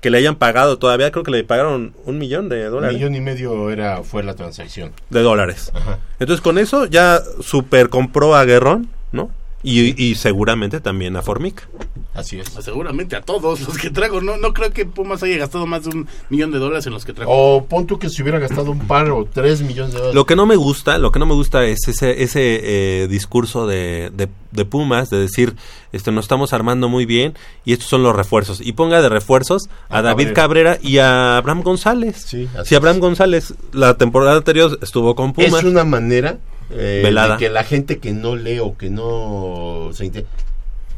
[0.00, 2.96] que le hayan pagado todavía, creo que le pagaron un millón de Un dólares.
[2.96, 4.92] millón y medio era, fue la transacción.
[5.10, 5.70] de dólares.
[5.74, 5.98] Ajá.
[6.18, 9.30] Entonces con eso ya super compró a Guerrón, ¿no?
[9.62, 11.68] Y, y seguramente también a Formica.
[12.14, 12.48] Así es.
[12.48, 15.90] seguramente a todos los que traigo, no, no creo que Pumas haya gastado más de
[15.90, 17.30] un millón de dólares en los que trajo.
[17.30, 20.14] O pon tú que se hubiera gastado un par o tres millones de dólares.
[20.14, 22.60] Lo que no me gusta, lo que no me gusta es ese, ese
[23.02, 25.54] eh, discurso de, de, de Pumas, de decir,
[25.92, 27.34] este, nos estamos armando muy bien
[27.64, 28.60] y estos son los refuerzos.
[28.60, 30.72] Y ponga de refuerzos a, A David Cabrera.
[30.74, 32.24] Cabrera y a Abraham González.
[32.26, 35.52] Sí, así si Abraham González la temporada anterior estuvo con Pumas.
[35.54, 36.38] Es una manera
[36.72, 37.34] eh, Velada.
[37.34, 40.26] de que la gente que no lee o que no se inte-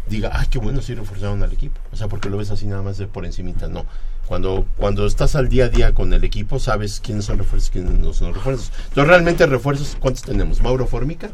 [0.09, 1.81] diga, ay, qué bueno si reforzaron al equipo.
[1.93, 3.69] O sea, porque lo ves así nada más de por encimita.
[3.69, 3.87] No.
[4.27, 7.73] Cuando, cuando estás al día a día con el equipo, sabes quiénes son refuerzos y
[7.73, 8.71] quiénes no son refuerzos.
[8.89, 10.61] Entonces, realmente refuerzos, ¿cuántos tenemos?
[10.63, 11.31] Mauro Formica,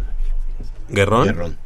[0.88, 1.24] Guerrón.
[1.26, 1.56] Guerrón.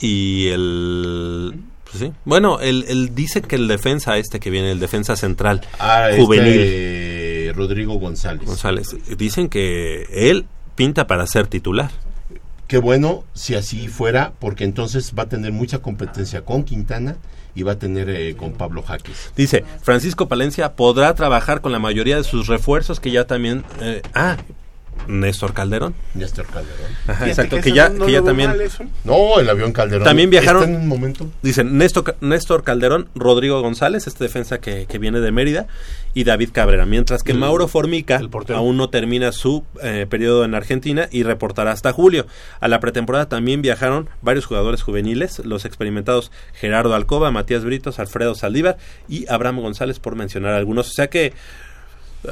[0.00, 1.60] Y el...
[1.84, 2.12] pues sí.
[2.24, 6.46] Bueno, el, el dice que el defensa este que viene, el defensa central, Ah, juvenil,
[6.60, 8.46] este, Rodrigo González.
[8.46, 10.46] González, dicen que él
[10.78, 11.90] pinta para ser titular.
[12.68, 17.16] qué bueno si así fuera, porque entonces va a tener mucha competencia con Quintana
[17.56, 19.32] y va a tener eh, con Pablo Jaques.
[19.34, 23.64] Dice, Francisco Palencia podrá trabajar con la mayoría de sus refuerzos que ya también...
[23.80, 24.36] eh, ah,
[25.08, 25.94] Néstor Calderón.
[26.14, 26.92] Néstor Calderón.
[27.06, 28.54] Ajá, exacto, que ya, no que ya también...
[29.04, 30.62] No, el avión Calderón También viajaron...
[30.62, 31.28] está en un momento.
[31.42, 35.66] Dicen Néstor, Néstor Calderón, Rodrigo González, este defensa que, que viene de Mérida,
[36.14, 36.84] y David Cabrera.
[36.86, 38.20] Mientras que El- Mauro Formica
[38.54, 42.26] aún no termina su eh, periodo en Argentina y reportará hasta julio.
[42.60, 48.34] A la pretemporada también viajaron varios jugadores juveniles, los experimentados Gerardo Alcoba, Matías Britos, Alfredo
[48.34, 48.76] Saldívar
[49.08, 50.88] y Abraham González, por mencionar algunos.
[50.88, 51.32] O sea que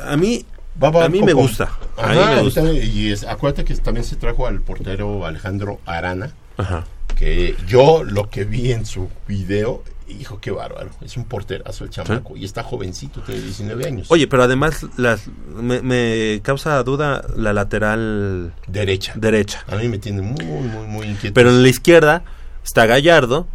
[0.05, 0.45] a mí,
[0.81, 1.71] a mí me gusta.
[1.97, 2.63] A mí me gusta.
[2.73, 6.85] Y es, acuérdate que también se trajo al portero Alejandro Arana, Ajá.
[7.17, 10.91] que yo lo que vi en su video, hijo, qué bárbaro.
[11.01, 14.07] Es un porterazo el chamaco y está jovencito, tiene 19 años.
[14.11, 19.13] Oye, pero además las, me, me causa duda la lateral derecha.
[19.17, 19.65] Derecha.
[19.69, 21.35] A mí me tiene muy, muy, muy inquieto.
[21.35, 22.23] Pero en la izquierda
[22.65, 23.47] está Gallardo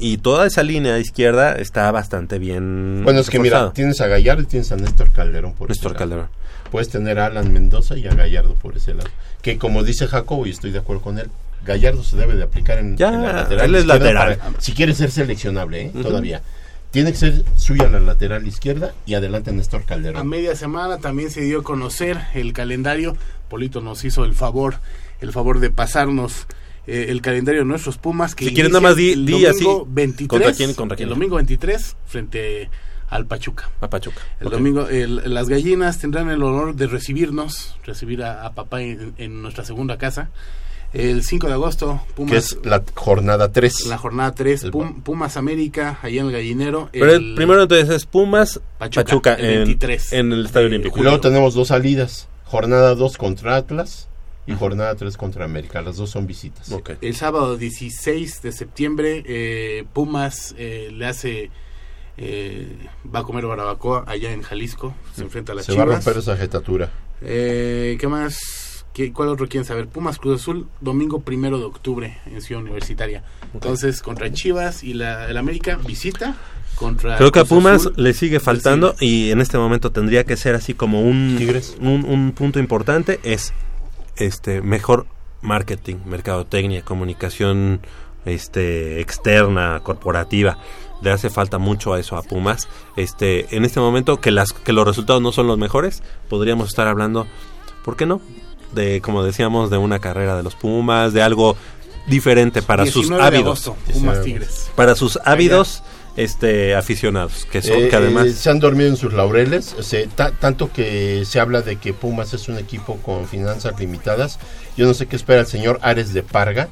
[0.00, 3.02] y toda esa línea izquierda está bastante bien.
[3.04, 5.94] Bueno, es que mira, tienes a Gallardo y tienes a Néstor Calderón por Néstor ese
[5.94, 5.98] lado.
[5.98, 6.28] Calderón.
[6.70, 9.08] Puedes tener a Alan Mendoza y a Gallardo por ese lado.
[9.42, 11.28] Que como dice Jacobo, y estoy de acuerdo con él,
[11.64, 13.66] Gallardo se debe de aplicar en, Ya, en la lateral.
[13.66, 14.36] él es lateral.
[14.38, 15.92] para- si quiere ser seleccionable, ¿eh?
[16.02, 16.42] Todavía.
[16.90, 20.28] Tiene que ser suya la lateral izquierda y adelante Néstor A Calderón.
[20.28, 23.16] media semana también se dio a conocer el calendario.
[23.48, 24.76] Polito nos hizo el favor,
[25.20, 26.46] el favor de pasarnos
[26.86, 28.34] eh, el calendario de nuestros Pumas.
[28.34, 29.50] Que Si quieres, inicia nada más di- el di domingo
[29.82, 31.08] así, 23, ¿contra quién, contra quién?
[31.08, 32.70] El domingo 23 frente
[33.08, 33.70] al Pachuca.
[33.80, 34.20] A Pachuca.
[34.40, 34.52] El Ok.
[34.52, 39.42] domingo, el- las gallinas tendrán el honor de recibirnos, recibir a, a papá en, en
[39.42, 40.30] nuestra segunda casa.
[40.92, 42.32] El 5 de agosto, Pumas.
[42.32, 43.86] que es la jornada 3.
[43.86, 44.66] La jornada 3,
[45.04, 46.88] Pumas América, allá en el gallinero.
[46.92, 50.98] Pero el primero entonces es Pumas, Pachuca, Pachuca, el en, 23 en el Estadio Olímpico.
[50.98, 52.26] Y luego tenemos dos salidas.
[52.44, 54.08] Jornada 2 contra Atlas
[54.46, 55.80] y jornada 3 contra América.
[55.82, 56.72] Las dos son visitas.
[57.00, 61.50] El sábado 16 de septiembre, eh, Pumas eh, le hace.
[62.16, 62.76] eh,
[63.14, 64.94] va a comer barbacoa allá en Jalisco.
[65.14, 66.04] Se enfrenta a las Se va a Chivas.
[66.04, 66.90] romper esa jetatura.
[67.22, 68.84] Eh, ¿Qué más?
[68.92, 69.86] ¿Qué, ¿Cuál otro quieren saber?
[69.88, 73.22] Pumas Cruz Azul, domingo primero de octubre en Ciudad Universitaria.
[73.54, 76.36] Entonces, contra Chivas y la, el América, visita.
[76.74, 80.36] Contra Creo que a Pumas Azul, le sigue faltando y en este momento tendría que
[80.36, 81.38] ser así como un,
[81.80, 83.52] un, un punto importante es
[84.16, 85.06] este mejor
[85.42, 87.80] marketing, mercadotecnia, comunicación
[88.24, 90.58] este externa, corporativa.
[91.02, 92.68] Le hace falta mucho a eso a Pumas.
[92.96, 96.86] Este, en este momento que las que los resultados no son los mejores, podríamos estar
[96.88, 97.26] hablando,
[97.84, 98.20] ¿por qué no?
[98.72, 101.56] De como decíamos de una carrera de los Pumas, de algo
[102.06, 103.68] diferente para sus 19 de ávidos.
[103.68, 104.70] agosto, Pumas Tigres.
[104.76, 105.82] Para sus ávidos
[106.16, 109.74] este aficionados, que son Eh, que además eh, se han dormido en sus laureles,
[110.16, 114.38] ta- tanto que se habla de que Pumas es un equipo con finanzas limitadas.
[114.76, 116.68] Yo no sé qué espera el señor Ares de Parga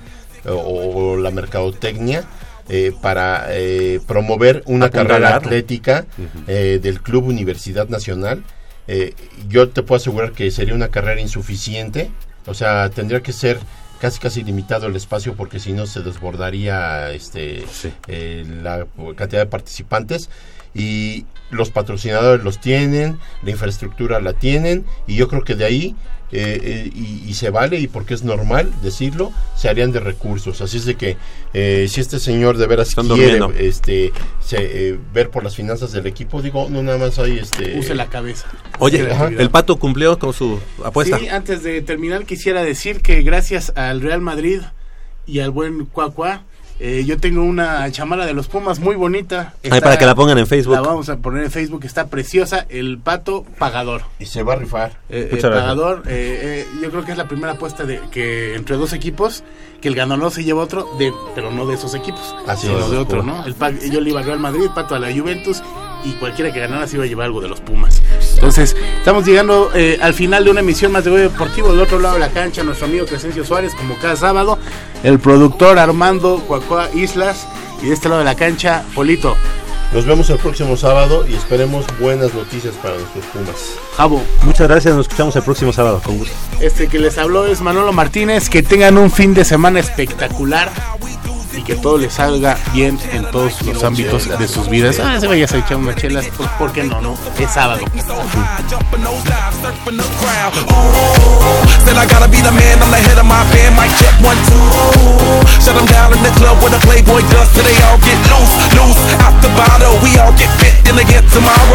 [0.46, 2.24] o, o la mercadotecnia
[2.68, 5.08] eh, para eh, promover una Apuntalar.
[5.20, 6.06] carrera atlética
[6.46, 8.42] eh, del Club Universidad Nacional.
[8.88, 9.14] Eh,
[9.48, 12.10] yo te puedo asegurar que sería una carrera insuficiente,
[12.46, 13.58] o sea, tendría que ser
[14.00, 17.64] casi casi limitado el espacio porque si no se desbordaría este
[18.06, 20.30] eh, la cantidad de participantes.
[20.74, 25.96] Y los patrocinadores los tienen, la infraestructura la tienen y yo creo que de ahí
[26.30, 30.60] eh, eh, y, y se vale y porque es normal decirlo se harían de recursos
[30.60, 31.16] así es de que
[31.54, 33.58] eh, si este señor de veras Están quiere durmiendo.
[33.58, 34.56] este se,
[34.90, 38.06] eh, ver por las finanzas del equipo digo no nada más hay este Use la
[38.06, 38.46] cabeza.
[38.78, 41.18] Oye, el Pato cumplió con su apuesta.
[41.18, 44.60] Sí, antes de terminar quisiera decir que gracias al Real Madrid
[45.26, 46.42] y al buen Cuacua,
[46.80, 49.54] eh, yo tengo una chamara de los Pumas muy bonita.
[49.70, 50.74] Ahí para que la pongan en Facebook.
[50.74, 52.66] La vamos a poner en Facebook, está preciosa.
[52.68, 54.02] El pato pagador.
[54.18, 57.26] y se va a rifar Eh, eh, pagador, eh, eh, yo creo que es la
[57.28, 59.42] primera apuesta de que entre dos equipos,
[59.80, 62.90] que el ganador se lleva otro, de, pero no de esos equipos, Así sino es.
[62.90, 63.44] de otro, ¿no?
[63.44, 63.54] El,
[63.90, 65.62] yo le iba al Real Madrid, Pato a la Juventus
[66.04, 68.02] y cualquiera que ganara se iba a llevar algo de los Pumas.
[68.34, 71.72] Entonces, estamos llegando eh, al final de una emisión más de Goya Deportivo.
[71.72, 74.58] Del otro lado de la cancha, nuestro amigo Crescencio Suárez, como cada sábado,
[75.02, 77.46] el productor Armando Cuacoa Islas
[77.82, 79.36] y de este lado de la cancha, Polito.
[79.92, 84.22] nos vemos el próximo sábado y esperemos buenas noticias para nuestros Pumas Jabo.
[84.42, 86.34] Muchas gracias, nos escuchamos el próximo sábado, con gusto.
[86.60, 88.48] Este que les habló es Manolo Martínez.
[88.48, 90.70] Que tengan un fin de semana espectacular
[91.58, 95.00] y que todo les salga bien en todos los ámbitos de sus vidas.
[95.00, 97.00] Ah, se vayas a echar unas chelas, pues ¿por qué no?
[97.00, 97.16] no?
[97.38, 97.80] Es sábado.